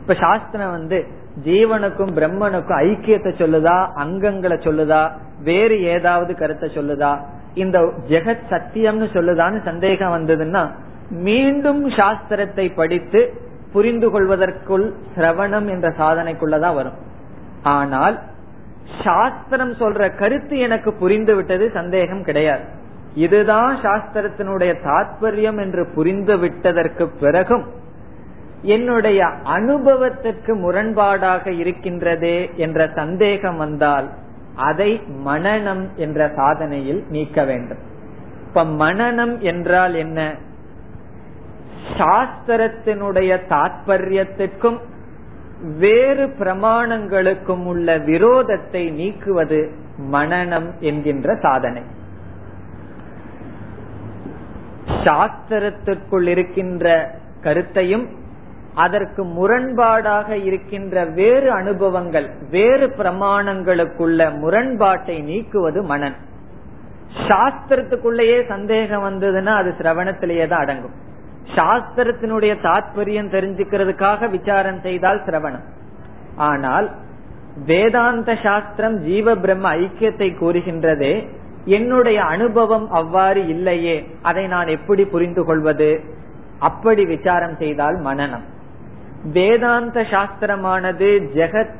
இப்ப 0.00 0.14
சாஸ்திரம் 0.14 0.70
வந்து 0.70 0.98
ஜீவனுக்கும் 1.44 2.12
பிரம்மனுக்கும் 2.16 2.80
ஐக்கியத்தை 2.90 3.32
சொல்லுதா 3.42 3.76
அங்கங்களை 4.04 4.56
சொல்லுதா 4.66 5.02
வேறு 5.42 5.76
ஏதாவது 5.94 6.34
கருத்தை 6.34 6.68
சொல்லுதா 6.68 7.12
இந்த 7.54 7.78
ஜெகத் 8.08 8.46
சத்தியம்னு 8.50 9.06
சொல்லுதான்னு 9.16 9.60
சந்தேகம் 9.64 10.14
வந்ததுன்னா 10.16 10.62
மீண்டும் 11.10 11.90
சாஸ்திரத்தை 11.90 12.74
படித்து 12.74 13.42
புரிந்து 13.72 14.10
கொள்வதற்குள் 14.10 14.94
சிரவணம் 15.16 15.68
என்ற 15.68 15.88
சாதனைக்குள்ளதான் 15.88 16.74
வரும். 16.74 16.92
ஆனால் 17.62 18.22
சாஸ்திரம் 19.04 19.72
சொல்ற 19.72 20.16
கருத்து 20.16 20.58
எனக்கு 20.58 20.92
புரிந்து 20.92 21.34
விட்டது 21.34 21.70
சந்தேகம் 21.74 22.22
கிடையாது. 22.22 22.62
இதுதான் 23.14 23.76
சாஸ்திரத்தினுடைய 23.76 24.74
தாற்பயம் 24.84 25.60
என்று 25.60 25.86
புரிந்து 25.94 26.38
விட்டதற்கு 26.38 27.08
பிறகும் 27.08 27.64
என்னுடைய 28.62 29.24
அனுபவத்திற்கு 29.26 30.56
முரண்பாடாக 30.56 31.50
இருக்கின்றதே 31.50 32.54
என்ற 32.54 32.90
சந்தேகம் 32.94 33.56
வந்தால் 33.56 34.10
அதை 34.56 35.00
மனநம் 35.24 35.94
என்ற 35.96 36.26
சாதனையில் 36.26 37.04
நீக்க 37.08 37.44
வேண்டும். 37.44 37.78
இப்ப 38.46 38.64
மனநம் 38.64 39.38
என்றால் 39.38 39.94
என்ன? 39.94 40.34
சாஸ்திரத்தினுடைய 41.92 43.38
தாற்பயத்திற்கும் 43.48 44.78
வேறு 45.78 46.26
பிரமாணங்களுக்கும் 46.26 47.64
உள்ள 47.64 47.98
விரோதத்தை 47.98 48.90
நீக்குவது 48.90 49.70
மனநம் 50.12 50.78
என்கின்ற 50.78 51.34
சாதனை. 51.34 51.82
சாஸ்திரத்திற்குள் 55.04 56.26
இருக்கின்ற 56.26 57.14
கருத்தையும் 57.40 58.08
அதற்கு 58.74 59.24
முரண்பாடாக 59.24 60.44
இருக்கின்ற 60.44 61.04
வேறு 61.04 61.50
அனுபவங்கள் 61.50 62.30
வேறு 62.50 62.86
பிரமாணங்களுக்குள்ள 62.98 64.38
முரண்பாட்டை 64.38 65.22
நீக்குவது 65.22 65.82
மனன் 65.82 66.14
சாஸ்திரத்துக்குள்ளேயே 67.28 68.46
சந்தேகம் 68.46 69.04
வந்ததுன்னா 69.04 69.54
அது 69.56 69.74
சிரவணத்திலேயே 69.78 70.48
தான் 70.48 70.60
அடங்கும். 70.60 71.12
சாஸ்திரத்தினுடைய 71.52 72.52
தாத்பரியம் 72.62 73.32
தெரிஞ்சுக்கிறதுக்காக 73.32 74.30
விசாரம் 74.30 74.80
செய்தால் 74.80 75.22
சிரவணம். 75.26 75.64
ஆனால் 76.36 76.90
வேதாந்த 77.66 78.34
சாஸ்திரம் 78.42 78.96
ஜீவ 78.98 79.36
பிரம்ம 79.36 79.74
ஐக்கியத்தை 79.74 80.28
கூறுகின்றதே 80.40 81.14
என்னுடைய 81.64 82.24
அனுபவம் 82.24 82.90
அவ்வாறு 82.90 83.46
இல்லையே 83.46 84.06
அதை 84.22 84.46
நான் 84.46 84.66
எப்படி 84.66 85.04
புரிந்து 85.04 85.44
கொள்வது? 85.44 86.00
அப்படி 86.58 87.04
விசாரம் 87.04 87.56
செய்தால் 87.56 87.96
மனநம். 87.96 88.44
வேதாந்த 89.32 90.02
சாஸ்திரமானது 90.02 91.08
ஜெகத் 91.34 91.74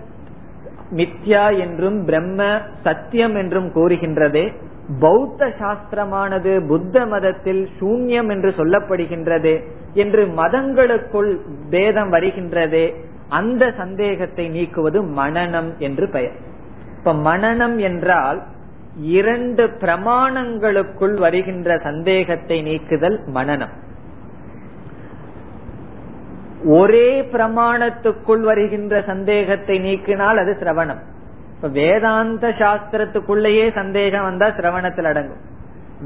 மித்யா 0.96 1.58
என்றும் 1.58 2.04
பிரம்ம 2.04 2.60
சத்தியம் 2.82 3.34
என்றும் 3.34 3.68
கூறுகின்றதே 3.72 4.52
பௌத்த 5.00 5.46
சாஸ்திரமானது 5.46 6.66
புத்த 6.66 7.06
மதத்தில் 7.06 7.68
சூன்யம் 7.80 8.28
என்று 8.28 8.50
சொல்லப்படுகின்றது 8.50 9.64
என்று 9.94 10.26
மதங்களுக்குள் 10.26 11.38
பேதம் 11.70 12.08
வருகின்றது 12.08 12.94
அந்த 13.28 13.72
சந்தேகத்தை 13.76 14.48
நீக்குவது 14.48 15.00
மனநம் 15.02 15.78
என்று 15.78 16.08
பெயர். 16.08 16.36
இப்ப 16.98 17.12
மனநம் 17.12 17.76
என்றால் 17.78 18.42
இரண்டு 18.96 19.64
பிரமாணங்களுக்குள் 19.80 21.14
வருகின்ற 21.14 21.78
சந்தேகத்தை 21.78 22.62
நீக்குதல் 22.62 23.18
மனநம். 23.26 23.74
ஒரே 26.68 27.08
பிரமாணத்துக்குள் 27.32 28.40
வருகின்ற 28.40 29.02
சந்தேகத்தை 29.06 29.78
நீக்கினால் 29.78 30.36
அது 30.36 30.56
சிரவணம். 30.60 31.02
இப்ப 31.64 31.80
வேதாந்த 31.80 32.48
சாஸ்திரத்துக்குள்ளேயே 32.48 33.72
சந்தேகம் 33.72 34.22
வந்தா 34.22 34.46
சிரவணத்தில் 34.46 35.04
அடங்கும். 35.04 35.40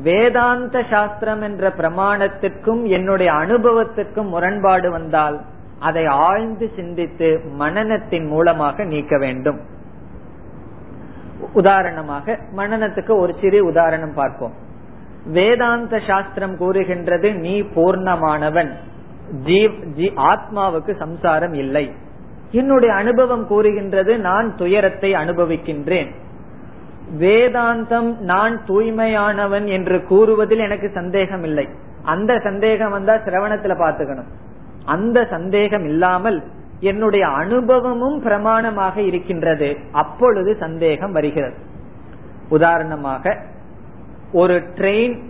வேதாந்த 0.02 0.82
சாஸ்திரம் 0.90 1.42
என்ற 1.42 1.68
பிரமாணத்திற்கும் 1.68 2.82
என்னுடைய 2.82 3.32
அனுபவத்திற்கும் 3.32 4.28
முரண்பாடு 4.28 4.90
வந்தால் 4.90 5.40
அதை 5.78 6.06
ஆழ்ந்து 6.06 6.70
சிந்தித்து 6.76 7.40
மனநத்தின் 7.58 8.26
மூலமாக 8.26 8.84
நீக்க 8.84 9.18
வேண்டும். 9.18 9.60
உதாரணமாக 11.52 12.38
மனநத்துக்கு 12.56 13.18
ஒரு 13.18 13.34
சிறு 13.40 13.64
உதாரணம் 13.64 14.14
பார்ப்போம். 14.14 14.52
வேதாந்த 15.24 16.00
சாஸ்திரம் 16.06 16.56
கூறுகின்றது 16.56 17.34
நீ 17.34 17.62
பூர்ணமானவன். 17.62 18.70
ஜீவ் 19.44 19.74
ஆத்மாவுக்கு 20.32 20.96
சம்சாரம் 20.96 21.52
இல்லை. 21.52 21.92
என்னுடைய 22.50 22.94
அனுபவம் 22.94 23.46
கூறுகின்றது 23.46 24.18
நான் 24.18 24.56
துயரத்தை 24.56 25.12
அனுபவிக்கின்றேன். 25.12 26.10
வேதாந்தம் 27.18 28.18
நான் 28.18 28.60
தூய்மையானவன் 28.66 29.66
என்று 29.66 30.04
கூறுவதில் 30.04 30.58
எனக்கு 30.58 30.90
சந்தேகம் 30.94 31.42
இல்லை 31.42 31.68
அந்த 32.02 32.38
சந்தேகம் 32.38 32.90
வந்தா 32.90 33.14
சிரவணத்துல 33.14 33.74
பாத்துக்கணும் 33.78 34.30
அந்த 34.84 35.26
சந்தேகம் 35.30 35.84
இல்லாமல் 35.84 36.42
என்னுடைய 36.80 37.26
அனுபவமும் 37.26 38.22
பிரமாணமாக 38.24 38.96
இருக்கின்றது. 38.96 39.76
அப்பொழுது 39.92 40.56
சந்தேகம் 40.60 41.12
வருகிறது. 41.12 41.54
உதாரணமாக 42.48 43.36
ஒரு 44.32 44.54
ட்ரெயின் 44.54 45.22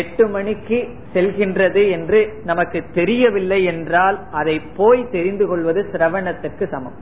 எட்டு 0.00 0.24
மணிக்கு 0.28 0.78
செல்கின்றது 1.14 1.82
என்று 1.90 2.20
நமக்கு 2.44 2.78
தெரியவில்லை 2.94 3.60
என்றால் 3.64 4.16
அதை 4.32 4.56
போய் 4.76 5.02
தெரிந்து 5.10 5.44
கொள்வது 5.46 5.80
சிரவணத்துக்கு 5.92 6.64
சமம். 6.68 6.96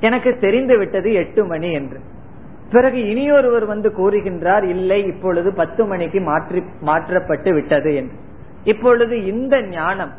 எனக்கு 0.00 0.30
தெரிந்து 0.38 0.74
விட்டது 0.78 1.10
எட்டு 1.12 1.42
மணி 1.44 1.70
என்று. 1.72 1.98
பிறகு 2.70 3.00
இனியொருவர் 3.08 3.66
வந்து 3.66 3.88
கூறுகின்றார் 3.98 4.64
இல்லை 4.74 5.00
இப்பொழுது 5.06 5.50
பத்து 5.52 5.82
மணிக்கு 5.84 6.20
மாற்றி 6.20 6.60
மாற்றப்பட்டு 6.80 7.52
விட்டது 7.52 7.92
என்று. 7.94 8.16
இப்பொழுது 8.64 9.14
இந்த 9.24 9.54
ஞானம் 9.70 10.12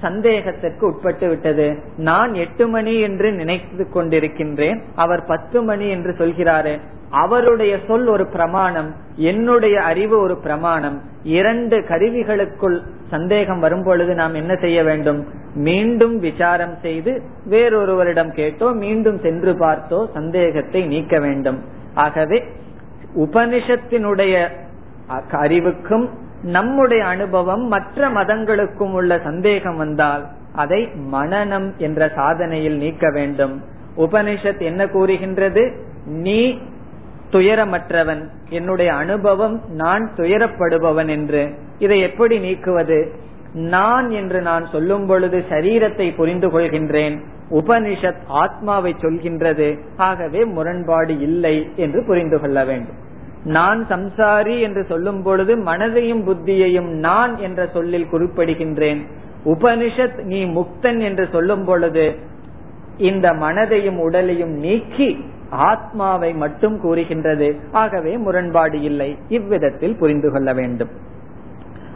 சந்தேகத்திற்கு 0.00 0.84
உட்பட்டு 0.86 1.26
விட்டது. 1.28 1.66
நான் 2.08 2.32
எட்டு 2.44 2.64
மணி 2.68 2.94
என்று 3.00 3.28
நினைத்து 3.32 3.86
கொண்டிருக்கின்றேன். 3.94 4.78
அவர் 4.94 5.22
பத்து 5.24 5.58
மணி 5.62 5.88
என்று 5.88 6.12
சொல்கிறாரு 6.18 6.74
அவருடைய 7.10 7.78
சொல் 7.86 8.06
ஒரு 8.06 8.26
பிரமாணம் 8.26 8.94
என்னுடைய 9.14 9.82
அறிவு 9.82 10.18
ஒரு 10.18 10.36
பிரமாணம். 10.36 11.02
இரண்டு 11.22 11.78
கருவிகளுக்குள் 11.78 12.78
சந்தேகம் 13.10 13.58
வரும் 13.58 13.82
பொழுது 13.82 14.14
நாம் 14.14 14.34
என்ன 14.34 14.54
செய்ய 14.54 14.82
வேண்டும்? 14.82 15.26
மீண்டும் 15.54 16.18
விசாரம் 16.18 16.74
செய்து 16.82 17.22
வேறொருவரிடம் 17.50 18.32
கேட்டோ 18.32 18.72
மீண்டும் 18.72 19.20
சென்று 19.20 19.52
பார்த்தோ 19.52 20.12
சந்தேகத்தை 20.12 20.86
நீக்க 20.86 21.18
வேண்டும். 21.18 21.58
ஆகவே 21.94 22.44
உபனிஷத்தினுடைய 23.16 24.48
அறிவுக்கும் 25.30 26.08
நம்முடைய 26.42 27.06
அனுபவம் 27.06 27.64
மற்ற 27.66 28.08
மதங்களுக்கும் 28.08 28.92
உள்ள 28.92 29.20
சந்தேகம் 29.24 29.76
வந்தால் 29.76 30.26
அதை 30.54 30.88
மனநம் 31.12 31.76
என்ற 31.76 32.06
சாதனையில் 32.06 32.76
நீக்க 32.76 33.10
வேண்டும். 33.10 33.62
உபனிஷத் 33.96 34.60
என்ன 34.60 34.86
கூறுகின்றது? 34.86 35.72
நீ 36.04 36.58
துயரமற்றவன். 37.32 38.28
என்னுடைய 38.48 38.94
அனுபவம் 38.94 39.60
நான் 39.68 40.10
துயரப்படுபவன் 40.16 41.08
என்று. 41.08 41.54
இதை 41.78 42.00
எப்படி 42.00 42.38
நீக்குவது? 42.38 43.10
நான் 43.52 44.10
என்று 44.10 44.40
நான் 44.40 44.66
சொல்லும் 44.72 45.06
பொழுது 45.06 45.44
சரீரத்தை 45.50 46.14
புரிந்து 46.14 46.48
கொள்கின்றேன். 46.48 47.20
உபனிஷத் 47.50 48.20
ஆத்மாவை 48.26 48.94
சொல்கின்றது. 48.98 49.78
ஆகவே 49.96 50.44
முரண்பாடு 50.44 51.18
இல்லை 51.18 51.68
என்று 51.76 52.04
புரிந்து 52.06 52.40
கொள்ள 52.40 52.64
வேண்டும். 52.64 53.08
நான் 53.44 53.86
சம்சாரி 53.86 54.60
என்று 54.60 54.84
சொல்லும் 54.88 55.22
பொழுது 55.22 55.56
மனதையும் 55.56 56.24
புத்தியையும் 56.26 56.88
நான் 56.88 57.38
என்ற 57.38 57.68
சொல்லில் 57.72 58.08
குறிப்பிடுகின்றேன். 58.12 59.06
உபனிஷத் 59.44 60.22
நீ 60.22 60.44
முக்தன் 60.44 60.98
என்று 60.98 61.28
சொல்லும் 61.32 61.64
பொழுது 61.64 62.14
இந்த 62.96 63.32
மனதையும் 63.32 63.98
உடலையும் 63.98 64.50
நீக்கி 64.50 65.24
ஆத்மாவை 65.50 66.34
மட்டும் 66.34 66.80
கூறுகின்றது. 66.80 67.56
ஆகவே 67.72 68.16
முரண்பாடு 68.16 68.80
இல்லை. 68.80 69.18
இவ்விதத்தில் 69.28 69.96
புரிந்து 69.96 70.30
கொள்ள 70.30 70.52
வேண்டும். 70.52 70.88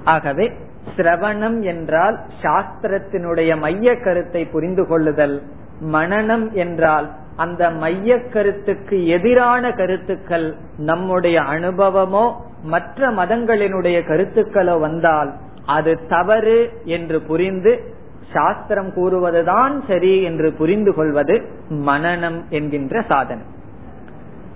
ஆகவே 0.05 0.53
சிரவணம் 0.97 1.61
என்றால் 1.61 2.21
சாஸ்திரத்தினுடைய 2.43 3.59
மைய 3.59 3.97
கருத்தை 3.97 4.47
புரிந்து 4.47 4.87
கொள்ளுதல். 4.87 5.43
மனநம் 5.93 6.53
என்றால் 6.53 7.11
அந்த 7.37 7.71
மைய 7.71 8.19
கருத்துக்கு 8.19 9.07
எதிரான 9.07 9.73
கருத்துக்கள் 9.73 10.55
நம்முடைய 10.77 11.41
அனுபவமோ 11.41 12.33
மற்ற 12.63 13.11
மதங்களினுடைய 13.11 14.01
கருத்துக்களோ 14.01 14.81
வந்தால் 14.81 15.35
அது 15.67 16.01
தவறு 16.09 16.71
என்று 16.85 17.21
புரிந்து 17.21 17.93
சாஸ்திரம் 18.33 18.89
கூறுவதுதான் 18.89 19.81
சரி 19.87 20.23
என்று 20.23 20.53
புரிந்து 20.53 20.95
கொள்வது 20.95 21.49
மனநம் 21.69 22.49
என்கின்ற 22.49 23.03
சாதனை 23.03 23.53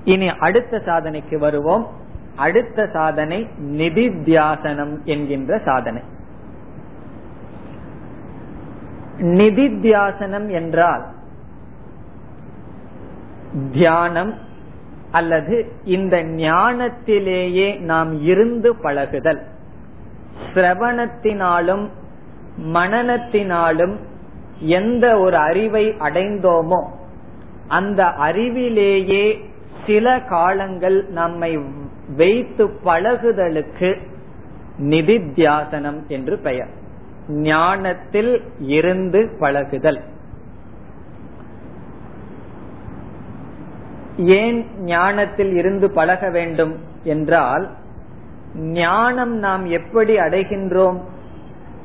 இனி 0.05 0.29
அடுத்த 0.29 0.83
சாதனைக்கு 0.87 1.39
வருவோம். 1.39 1.87
அடுத்த 2.37 2.89
சாதனை 2.93 3.49
நிதித்தியாசனம் 3.61 5.03
என்கின்ற 5.05 5.61
சாதனை. 5.65 6.03
நிதித்தியாசனம் 9.19 10.51
என்றால் 10.51 11.07
தியானம் 13.73 14.35
அல்லது 15.11 15.73
இந்த 15.85 16.25
ஞானத்திலேயே 16.25 17.79
நாம் 17.79 18.23
இருந்து 18.23 18.77
பழகுதல். 18.77 19.43
சிரவணத்தினாலும் 20.55 21.89
மனநத்தினாலும் 22.65 23.97
எந்த 24.61 25.19
ஒரு 25.19 25.37
அறிவை 25.37 25.89
அடைந்தோமோ 25.89 26.87
அந்த 27.69 28.05
அறிவிலேயே 28.05 29.45
சில 29.87 30.21
காலங்கள் 30.21 31.07
நம்மை 31.09 31.59
வைத்து 32.17 32.67
பழகுதலுக்கு 32.85 33.97
நிதித்தியாசனம் 34.79 36.07
என்று 36.07 36.39
பெயர். 36.39 36.69
ஞானத்தில் 37.29 38.43
இருந்து 38.61 39.37
பழகுதல். 39.41 40.01
ஏன் 44.17 44.67
ஞானத்தில் 44.85 45.57
இருந்து 45.57 45.91
பழக 45.91 46.31
வேண்டும் 46.31 46.77
என்றால் 47.05 47.71
ஞானம் 48.55 49.37
நாம் 49.37 49.67
எப்படி 49.67 50.17
அடைகின்றோம்? 50.17 51.01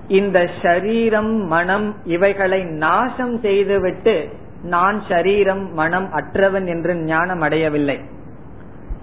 இந்த 0.07 0.49
ஷரீரம் 0.61 1.45
மனம் 1.45 1.95
இவைகளை 2.05 2.63
நாசம் 2.63 3.39
செய்துவிட்டு 3.39 4.29
நான் 4.63 5.03
ஷரீரம் 5.09 5.73
மனம் 5.73 6.09
அற்றவன் 6.13 6.65
என்று 6.65 6.95
ஞானம் 6.95 7.41
அடையவில்லை. 7.41 7.99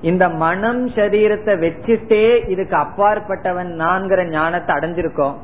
இந்த 0.03 0.29
மனம் 0.29 0.89
சரீரத்தை 0.89 1.55
வச்சுட்டே 1.55 2.49
இதுக்கு 2.49 2.77
அப்பாற்பட்டவன் 2.77 3.71
நான்கிற 3.75 4.29
ஞானத்தை 4.29 4.77
அடைஞ்சிருக்கோம். 4.77 5.37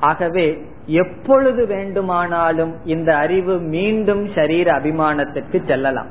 ஆகவே 0.00 0.62
எப்பொழுது 0.86 1.66
வேண்டுமானாலும் 1.66 2.72
இந்த 2.84 3.16
அறிவு 3.16 3.58
மீண்டும் 3.58 4.28
சரீர 4.34 4.80
அபிமானத்துக்கு 4.80 5.66
செல்லலாம். 5.66 6.10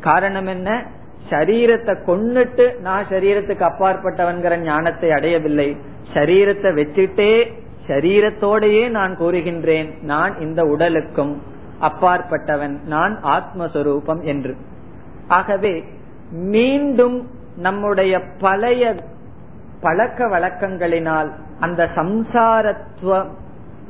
காரணம் 0.00 0.46
என்ன? 0.46 0.84
சரீரத்தை 1.30 1.94
கொன்னுட்டு 2.06 2.80
நான் 2.80 3.04
சரீரத்துக்கு 3.10 3.64
அப்பாற்பட்டவன்கிற 3.70 4.62
ஞானத்தை 4.62 5.10
அடையவில்லை. 5.10 5.76
சரீரத்தை 6.14 6.72
வச்சுட்டே 6.72 7.62
சரீரத்தோடையே 7.86 8.90
நான் 8.90 9.14
கூறுகின்றேன். 9.18 9.90
நான் 10.02 10.32
இந்த 10.40 10.62
உடலுக்கும் 10.64 11.34
அப்பாற்பட்டவன். 11.80 12.76
நான் 12.86 13.14
ஆத்மஸ்வரூபம் 13.24 14.22
என்று. 14.22 14.54
ஆகவே 15.28 15.74
மீண்டும் 16.30 17.16
நம்முடைய 17.56 18.12
பழைய 18.38 18.94
பழக்க 19.80 20.26
வழக்கங்களினால் 20.26 21.30
அந்த 21.60 21.88
சம்சாரத்துவம் 21.96 23.30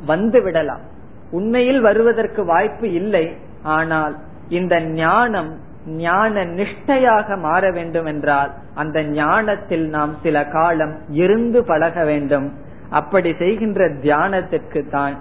வந்து 0.06 0.42
விடலாம் 0.42 0.82
உண்மையில் 1.30 1.80
வருவதற்கு 1.80 2.44
வாய்ப்பு 2.44 2.92
இல்லை. 2.92 3.26
ஆனால் 3.62 4.14
இந்த 4.48 4.74
ஞானம் 4.80 5.52
ஞான 5.86 6.44
நிஷ்டையாக 6.58 7.36
மாற 7.38 7.70
வேண்டும் 7.70 8.06
என்றால் 8.06 8.52
அந்த 8.74 8.98
ஞானத்தில் 9.02 9.86
நாம் 9.88 10.12
சில 10.22 10.36
காலம் 10.46 10.94
இருந்து 11.22 11.64
பழக 11.64 12.04
வேண்டும். 12.04 12.46
அப்படி 12.94 13.30
செய்கின்ற 13.34 13.88
தியானத்திற்கு 14.02 14.80
தான் 14.90 15.14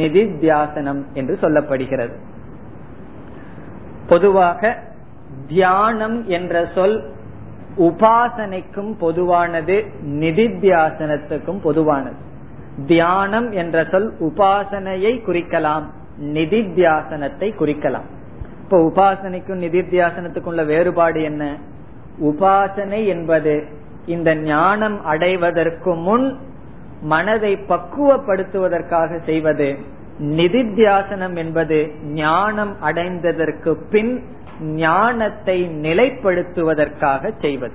நிதித்தியாசனம் 0.00 1.00
என்று 1.12 1.34
சொல்லப்படுகிறது. 1.42 2.14
பொதுவாக 4.08 4.60
தியானம் 5.48 6.18
என்ற 6.28 6.54
சொல் 6.74 6.96
உபாசனைக்கும் 7.78 8.92
பொதுவானது 8.98 9.76
நிதித்தியாசனத்துக்கும் 10.20 11.60
பொதுவானது. 11.62 12.20
தியானம் 12.86 13.48
என்ற 13.52 13.84
சொல் 13.90 14.08
உபாசனையை 14.20 15.12
குறிக்கலாம் 15.28 15.86
நிதித்தியாசனத்தை 16.36 17.48
குறிக்கலாம். 17.60 18.08
இப்ப 18.62 18.78
உபாசனைக்கும் 18.88 19.62
நிதித்தியாசனத்துக்கும் 19.66 20.52
உள்ள 20.52 20.64
வேறுபாடு 20.64 21.20
என்ன? 21.22 21.44
உபாசனை 22.20 23.00
என்பது 23.06 23.54
இந்த 24.06 24.30
ஞானம் 24.34 25.04
அடைவதற்கு 25.04 25.94
முன் 25.94 26.26
மனதை 27.02 27.58
பக்குவப்படுத்துவதற்காக 27.68 29.24
செய்வது 29.24 29.76
நிதித்தியாசனம் 30.22 31.36
என்பது 31.36 31.94
ஞானம் 32.04 32.76
அடைந்ததற்கு 32.84 33.76
பின் 33.90 34.22
ஞானத்தை 34.60 35.68
நிலைப்படுத்துவதற்காக 35.82 37.30
செய்வது. 37.40 37.74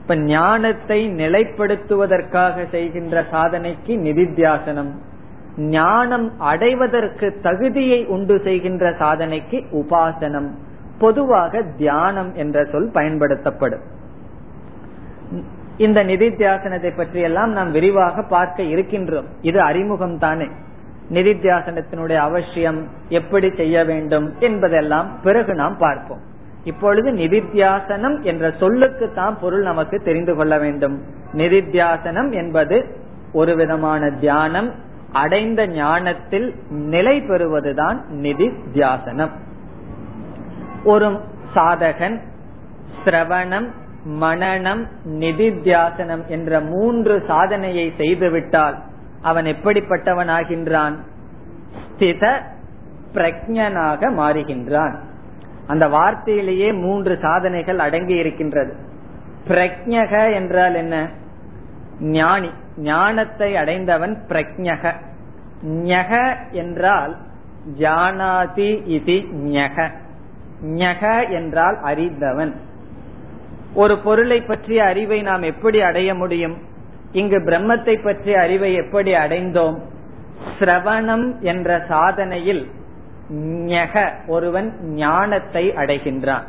இப்ப 0.00 0.16
ஞானத்தை 0.16 1.08
நிலைப்படுத்துவதற்காக 1.08 2.70
செய்கின்ற 2.70 3.24
சாதனைக்கு 3.30 3.86
நிதித்தியாசனம். 3.86 4.90
ஞானம் 5.56 6.38
அடைவதற்கு 6.38 7.40
தகுதியை 7.42 8.06
உண்டு 8.06 8.40
செய்கின்ற 8.44 8.90
சாதனைக்கு 8.90 9.64
உபாசனம். 9.72 10.48
பொதுவாக 10.98 11.62
தியானம் 11.62 12.34
என்ற 12.34 12.64
சொல் 12.64 12.90
பயன்படுத்தப்படும். 12.90 13.93
இந்த 15.76 16.04
நிதித்தியாசனத்தை 16.04 16.96
பற்றி 16.96 17.20
எல்லாம் 17.20 17.50
நாம் 17.50 17.70
விரிவாக 17.70 18.22
பார்க்க 18.22 18.62
இருக்கின்றோம். 18.62 19.24
இது 19.40 19.60
அறிமுகம் 19.60 20.18
தானே. 20.18 20.48
நிதித்தியாசனத்தினுடைய 21.12 22.14
அவசியம் 22.14 22.88
எப்படி 23.08 23.50
செய்ய 23.56 23.84
வேண்டும் 23.84 24.32
என்பதெல்லாம் 24.38 25.10
பிறகு 25.22 25.54
நாம் 25.54 25.76
பார்ப்போம். 25.78 26.20
இப்பொழுது 26.64 27.12
நிதித்தியாசனம் 27.12 28.22
என்ற 28.22 28.50
சொல்லுக்கு 28.50 29.12
தான் 29.12 29.38
பொருள் 29.40 29.62
நமக்கு 29.62 30.00
தெரிந்து 30.00 30.34
கொள்ள 30.34 30.58
வேண்டும். 30.58 31.02
நிதித்தியாசனம் 31.32 32.32
என்பது 32.32 32.96
ஒரு 33.32 33.56
விதமான 33.56 34.10
தியானம் 34.10 34.72
அடைந்த 35.12 35.66
ஞானத்தில் 35.66 36.54
நிலை 36.68 37.20
பெறுவதுதான் 37.20 38.04
நிதித்தியாசனம். 38.10 39.30
ஒரு 40.84 41.20
சாதகன் 41.54 42.20
சிரவணம் 43.04 43.70
மனநம் 44.08 44.86
நிதித்தியாசனம் 45.10 46.26
என்ற 46.26 46.60
மூன்று 46.60 47.24
சாதனையை 47.26 47.92
செய்துவிட்டால் 47.98 48.78
அவன் 49.22 49.44
எப்படிப்பட்டவன் 49.44 50.28
ஆகின்றான் 50.28 50.94
ஸ்தித 51.98 52.40
பிரஜனாக 53.12 54.10
மாறுகின்றான். 54.16 54.94
அந்த 55.66 55.88
வார்த்தையிலேயே 55.88 56.80
மூன்று 56.80 57.18
சாதனைகள் 57.22 57.78
அடங்கி 57.78 58.14
இருக்கின்றது. 58.14 58.74
பிரஜக 59.48 60.34
என்றால் 60.34 60.74
என்ன? 60.74 61.08
ஞானி. 62.00 62.50
ஞானத்தை 62.76 63.56
அடைந்தவன் 63.56 64.18
பிரஜக 64.28 64.92
ஞக 65.66 66.36
என்றால் 66.50 67.16
ஜானாதி 67.78 68.86
இது 68.86 69.12
ஞக. 69.32 69.90
ஞக 70.64 71.30
என்றால் 71.30 71.78
அறிந்தவன். 71.82 72.54
ஒரு 73.74 73.98
பொருளை 73.98 74.40
பற்றிய 74.40 74.84
அறிவை 74.84 75.22
நாம் 75.22 75.42
எப்படி 75.42 75.80
அடைய 75.80 76.14
முடியும்? 76.14 76.56
இங்கு 77.12 77.38
பிரம்மத்தை 77.38 78.04
பற்றிய 78.04 78.40
அறிவை 78.40 78.74
எப்படி 78.74 79.12
அடைந்தோம்? 79.14 79.78
சிரவணம் 80.58 81.40
என்ற 81.40 81.78
சாதனையில் 81.88 82.70
ஞக 83.64 84.12
ஒருவன் 84.26 84.68
ஞானத்தை 84.80 85.72
அடைகின்றான். 85.72 86.42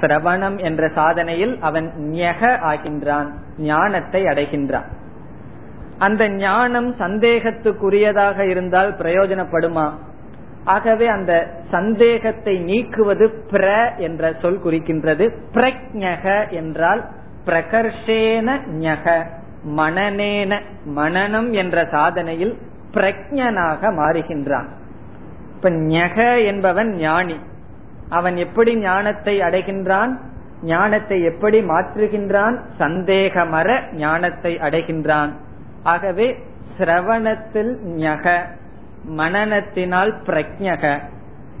சிரவணம் 0.00 0.58
என்ற 0.62 0.86
சாதனையில் 0.86 1.58
அவன் 1.60 1.92
ஞக 1.96 2.58
ஆகின்றான் 2.66 3.28
ஞானத்தை 3.58 4.22
அடைகின்றான். 4.22 4.88
அந்த 5.98 6.28
ஞானம் 6.28 6.94
சந்தேகத்துக்குரியதாக 6.96 8.48
இருந்தால் 8.48 8.92
பிரயோஜனப்படுமா? 8.92 9.86
ஆகவே 10.66 11.06
அந்த 11.06 11.32
சந்தேகத்தை 11.70 12.54
நீக்குவது 12.60 13.26
பிர 13.50 13.66
என்ற 13.96 14.32
சொல் 14.40 14.60
குறிக்கின்றது. 14.64 15.24
பிரக்ஞக 15.54 16.50
என்றால் 16.50 17.02
பிரகர்ஷேன 17.46 18.48
ஞக 18.78 19.26
மனநேன 19.76 20.60
மனநம் 20.96 21.50
என்ற 21.52 21.82
சாதனையில் 21.82 22.54
பிரஜனாக 22.92 23.90
மாறுகின்றான். 23.92 24.68
இப்ப 25.54 25.70
ஞக 25.70 26.44
என்பவன் 26.44 26.90
ஞானி. 26.94 27.38
அவன் 28.08 28.36
எப்படி 28.36 28.76
ஞானத்தை 28.76 29.40
அடைகின்றான்? 29.40 30.12
ஞானத்தை 30.62 31.22
எப்படி 31.22 31.60
மாற்றுகின்றான்? 31.60 32.56
சந்தேகமர 32.78 33.68
ஞானத்தை 33.92 34.52
அடைகின்றான். 34.58 35.32
ஆகவே 35.82 36.28
சிரவணத்தில் 36.78 37.72
ஞக 37.96 38.26
மனநத்தினால் 39.08 40.12
பிரஜக 40.26 41.00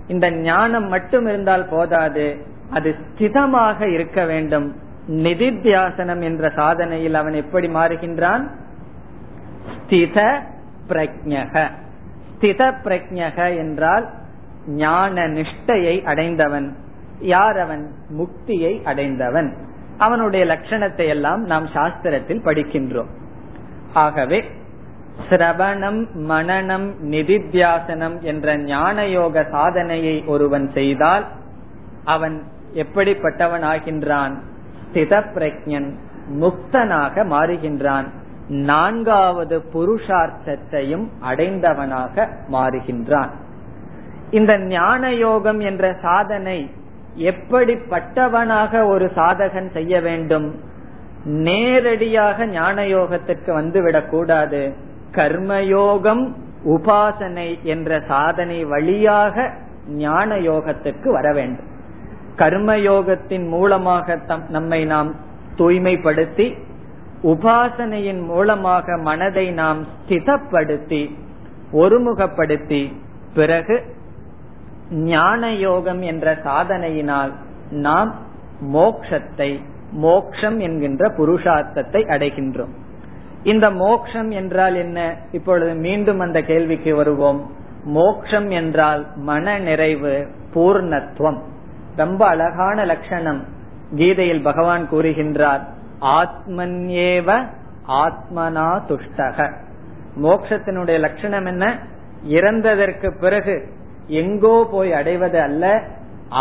இந்த 0.08 0.30
ஞானம் 0.30 0.88
மட்டும் 0.88 1.26
இருந்தால் 1.26 1.68
போதாது 1.68 2.46
அது 2.70 2.94
ஸ்திதமாக 3.00 3.92
இருக்க 3.92 4.24
வேண்டும். 4.24 4.76
நிதித்தியாசனம் 5.08 6.22
என்ற 6.22 6.48
சாதனையில் 6.48 7.14
அவன் 7.14 7.32
எப்படி 7.32 7.68
மாறுகின்றான்? 7.68 8.48
ஸ்தித 9.76 10.40
பிரஜக 10.88 11.70
ஸ்தித 12.40 12.72
பிரஜக 12.84 13.56
என்றால் 13.56 14.10
ஞான 14.66 15.26
நிஷ்டையை 15.26 16.04
அடைந்தவன். 16.04 16.76
யார் 17.20 17.58
அவன்? 17.58 17.92
முக்தியை 18.18 18.82
அடைந்தவன். 18.84 19.56
அவனுடைய 19.98 20.46
லட்சணத்தை 20.46 21.06
எல்லாம் 21.06 21.42
நாம் 21.42 21.66
சாஸ்திரத்தில் 21.66 22.44
படிக்கின்றோம். 22.44 23.08
ஆகவே 23.92 24.44
சிரவணம் 25.30 26.06
மனநம் 26.28 26.92
நிதித்தியாசனம் 27.02 28.20
என்ற 28.20 28.56
ஞான 28.56 29.06
யோக 29.06 29.46
சாதனையை 29.50 30.24
ஒருவன் 30.26 30.70
செய்தால் 30.74 31.26
அவன் 32.04 32.42
எப்படிப்பட்டவன் 32.74 33.62
ஆகின்றான் 33.62 34.36
ஸ்தித 34.92 35.22
பிரஜன் 35.34 35.94
முக்தனாக 36.40 37.24
மாறுகின்றான். 37.24 38.04
நான்காவது 38.48 39.62
புருஷார்த்தத்தையும் 39.72 41.08
அடைந்தவனாக 41.20 42.28
மாறுகின்றான். 42.52 43.28
இந்த 44.30 44.58
ஞான 44.58 45.12
யோகம் 45.14 45.60
என்ற 45.60 45.96
சாதனை 46.02 46.70
எப்படிப்பட்டவனாக 47.18 48.86
ஒரு 48.86 49.10
சாதகன் 49.14 49.70
செய்ய 49.70 50.00
வேண்டும்? 50.00 50.60
நேரடியாக 51.24 52.46
ஞான 52.46 52.82
யோகத்திற்கு 52.82 53.52
வந்துவிடக் 53.52 54.08
கூடாது 54.08 54.74
கர்மயோகம் 55.16 56.24
உபாசனை 56.64 57.62
என்ற 57.62 58.00
சாதனை 58.08 58.64
வழியாக 58.64 59.52
ஞான 59.88 60.36
யோகத்துக்கு 60.36 61.08
வர 61.08 61.32
வேண்டும். 61.32 61.68
கர்மயோகத்தின் 62.36 63.46
மூலமாக 63.48 64.18
நம்மை 64.48 64.84
நாம் 64.84 65.10
தூய்மைப்படுத்தி 65.58 66.46
உபாசனையின் 67.22 68.22
மூலமாக 68.24 68.96
மனதை 68.96 69.50
நாம் 69.50 69.80
ஸ்திதப்படுத்தி 69.82 71.02
ஒருமுகப்படுத்தி 71.72 72.82
பிறகு 73.34 73.76
ஞான 74.90 75.52
யோகம் 75.54 76.02
என்ற 76.02 76.34
சாதனையினால் 76.44 77.32
நாம் 77.70 78.10
மோக்ஷத்தை 78.74 79.50
மோக்ஷம் 79.90 80.58
என்கின்ற 80.58 81.08
புருஷார்த்தத்தை 81.18 82.02
அடைகின்றோம். 82.14 82.74
இந்த 83.46 83.70
மோக்ஷம் 83.70 84.30
என்றால் 84.30 84.74
என்ன? 84.74 85.00
இப்பொழுது 85.32 85.74
மீண்டும் 85.74 86.20
அந்த 86.20 86.38
கேள்விக்கு 86.42 86.94
வருவோம். 86.94 87.40
மோக்ஷம் 87.84 88.48
என்றால் 88.50 89.02
மன 89.16 89.58
நிறைவு 89.58 90.14
பூர்ணத்துவம். 90.54 91.40
ரொம்ப 91.96 92.26
அழகான 92.26 92.84
லட்சணம். 92.84 93.40
கீதையில் 93.94 94.42
பகவான் 94.42 94.88
கூறுகின்றார் 94.92 95.62
ஆத்மன்யேவ 96.00 97.28
ஆத்மனா 98.04 98.68
துஷ்டக. 98.88 99.38
மோக்ஷத்தினுடைய 100.22 100.98
லட்சணம் 100.98 101.46
என்ன? 101.46 101.78
இறந்ததற்கு 102.28 103.08
பிறகு 103.20 103.56
எங்கோ 104.06 104.68
போய் 104.70 104.92
அடைவது 104.92 105.40
அல்ல 105.40 105.82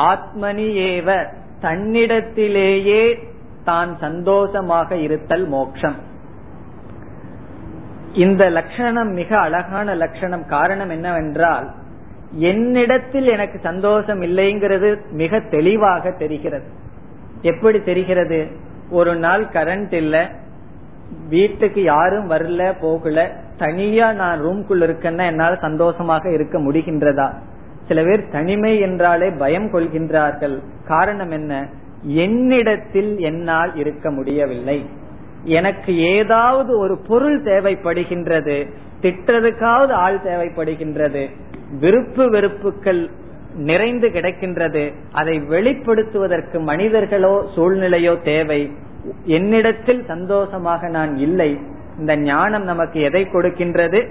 ஆத்மனி 0.08 0.68
ஏவ 0.90 1.28
தன்னிடத்திலேயே 1.62 3.04
தான் 3.64 3.98
சந்தோஷமாக 4.00 4.96
இருத்தல் 4.96 5.48
மோக்ஷம். 5.48 6.14
இந்த 8.16 8.50
லட்சணம் 8.50 9.10
மிக 9.10 9.40
அழகான 9.40 9.96
லட்சணம் 9.96 10.46
காரணம் 10.46 10.90
என்னவென்றால் 10.90 11.72
என்னிடத்தில் 12.32 13.28
எனக்கு 13.28 13.60
சந்தோஷம் 13.60 14.22
இல்லைங்கிறது 14.22 15.12
மிக 15.12 15.40
தெளிவாக 15.40 16.12
தெரிகிறது. 16.12 16.66
எப்படி 17.42 17.82
தெரிகிறது? 17.82 18.48
ஒரு 18.90 19.16
நாள் 19.16 19.44
கரண்ட் 19.44 19.94
இல்ல 19.94 20.30
வீட்டுக்கு 21.30 21.84
யாரும் 21.84 22.30
வரல 22.30 22.74
போகல 22.82 23.32
தனியா 23.58 24.12
நான் 24.12 24.42
ரூம்குள்ள 24.42 24.84
இருக்கேன்னா 24.86 25.26
என்னால் 25.26 25.60
சந்தோஷமாக 25.60 26.32
இருக்க 26.32 26.60
முடிகின்றதா? 26.60 27.34
சில 27.88 28.04
பேர் 28.04 28.30
தனிமை 28.32 28.80
என்றாலே 28.80 29.30
பயம் 29.30 29.74
கொள்கின்றார்கள். 29.74 30.60
காரணம் 30.88 31.32
என்ன? 31.32 31.68
என்னிடத்தில் 32.02 33.20
என்னால் 33.20 33.76
இருக்க 33.76 34.12
முடியவில்லை. 34.12 34.90
எனக்கு 35.46 35.98
ஏதாவது 35.98 36.78
ஒரு 36.78 36.98
பொருள் 36.98 37.44
தேவைப்படுகின்றது 37.44 38.70
திட்டதுக்காவது 39.02 39.92
ஆள் 39.92 40.18
தேவைப்படுகின்றது 40.18 41.30
விருப்பு 41.80 42.30
வெறுப்புகள் 42.30 43.10
நிறைந்து 43.56 44.08
கிடக்கின்றது 44.08 44.94
அதை 45.12 45.40
வெளிப்படுத்துவதற்கு 45.40 46.60
மனிதர்களோ 46.60 47.50
சூழ்நிலையோ 47.56 48.22
தேவை. 48.22 48.72
என்னிடத்தில் 49.26 50.06
சந்தோஷமாக 50.06 50.88
நான் 50.88 51.18
இல்லை. 51.18 51.60
இந்த 52.00 52.18
ஞானம் 52.18 52.64
நமக்கு 52.64 53.02
எதை 53.02 53.28
கொடுக்கின்றது? 53.34 54.08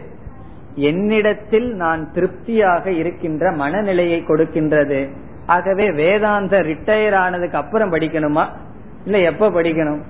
என்னிடத்தில் 0.74 1.74
நான் 1.74 2.12
திருப்தியாக 2.12 2.91
இருக்கின்ற 2.91 3.53
மனநிலையை 3.53 4.24
கொடுக்கின்றது. 4.28 5.09
ஆகவே 5.47 5.91
வேதாந்த 5.91 6.61
ரிட்டையர் 6.61 7.14
ஆனதுக்கு 7.14 7.57
அப்புறம் 7.57 7.93
படிக்கணுமா? 7.93 8.47
இல்ல 9.05 9.18
எப்ப 9.18 9.51
படிக்கணும்? 9.51 10.01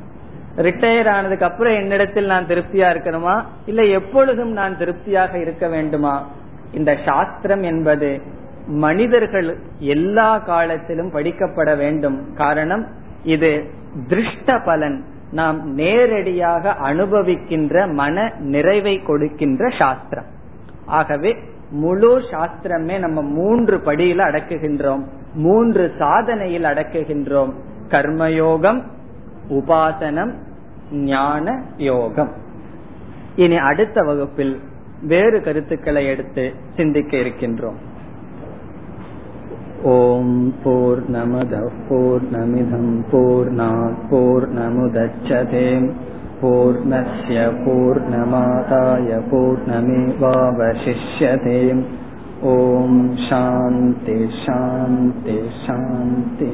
ரிட்டையர் 0.57 1.09
ஆனதுக்கு 1.09 1.47
அப்புறம் 1.47 1.75
என்னிடத்தில் 1.75 2.27
நான் 2.27 2.47
திருப்தியா 2.47 2.95
இருக்கணுமா? 2.95 3.43
இல்ல 3.67 3.85
எப்பொழுதும் 3.85 4.53
நான் 4.53 4.79
திருப்தியாக 4.79 5.39
இருக்க 5.39 5.69
வேண்டுமா? 5.69 6.29
இந்த 6.73 6.97
சாஸ்திரம் 7.05 7.63
என்பது 7.63 8.21
மனிதர்கள் 8.67 9.57
எல்லா 9.79 10.39
காலத்திலும் 10.39 11.15
படிக்கப்பட 11.15 11.77
வேண்டும். 11.77 12.35
காரணம் 12.35 12.87
இது 13.25 13.65
திருஷ்ட 14.09 14.65
பலன். 14.65 15.05
நாம் 15.33 15.75
நேரடியாக 15.75 16.77
அனுபவிக்கின்ற 16.83 17.93
மன 17.93 18.33
நிறைவை 18.39 19.03
கொடுக்கின்ற 19.03 19.69
சாஸ்திரம். 19.79 20.25
ஆகவே 20.87 21.37
முழு 21.71 22.19
சாஸ்திரமே 22.19 22.99
நம்ம 22.99 23.23
மூன்று 23.23 23.81
படியில் 23.81 24.19
அடக்குகின்றோம். 24.19 25.05
மூன்று 25.35 25.93
சாதனையில் 25.99 26.65
அடக்குகின்றோம். 26.65 27.53
கர்மயோகம் 27.89 28.83
உபாசனம் 29.51 30.33
ஞான 30.91 31.63
யோகம். 31.77 32.31
இனி 33.37 33.57
அடுத்த 33.57 34.03
வகுப்பில் 34.03 34.61
வேறு 35.03 35.41
கருத்துக்களை 35.41 36.07
எடுத்து 36.07 36.55
சிந்திக்க 36.77 37.17
இருக்கின்றோம். 37.17 37.75
ஓம் 39.83 40.55
போர் 40.65 41.11
நமத 41.11 41.71
போர் 41.89 42.33
நமிதம் 42.33 43.05
போர் 43.11 43.51
போர் 44.11 44.55
நமுதச்சதேம் 44.55 45.91
பூர்ணய 46.43 47.53
பூர்ணமாதாய 47.65 49.23
பூர்ணமேவாவசிஷ்யதே 49.31 51.85
ஓம் 52.43 53.17
சாந்தி 53.31 54.27
சாந்தி 54.47 55.39
சாந்தி. 55.67 56.51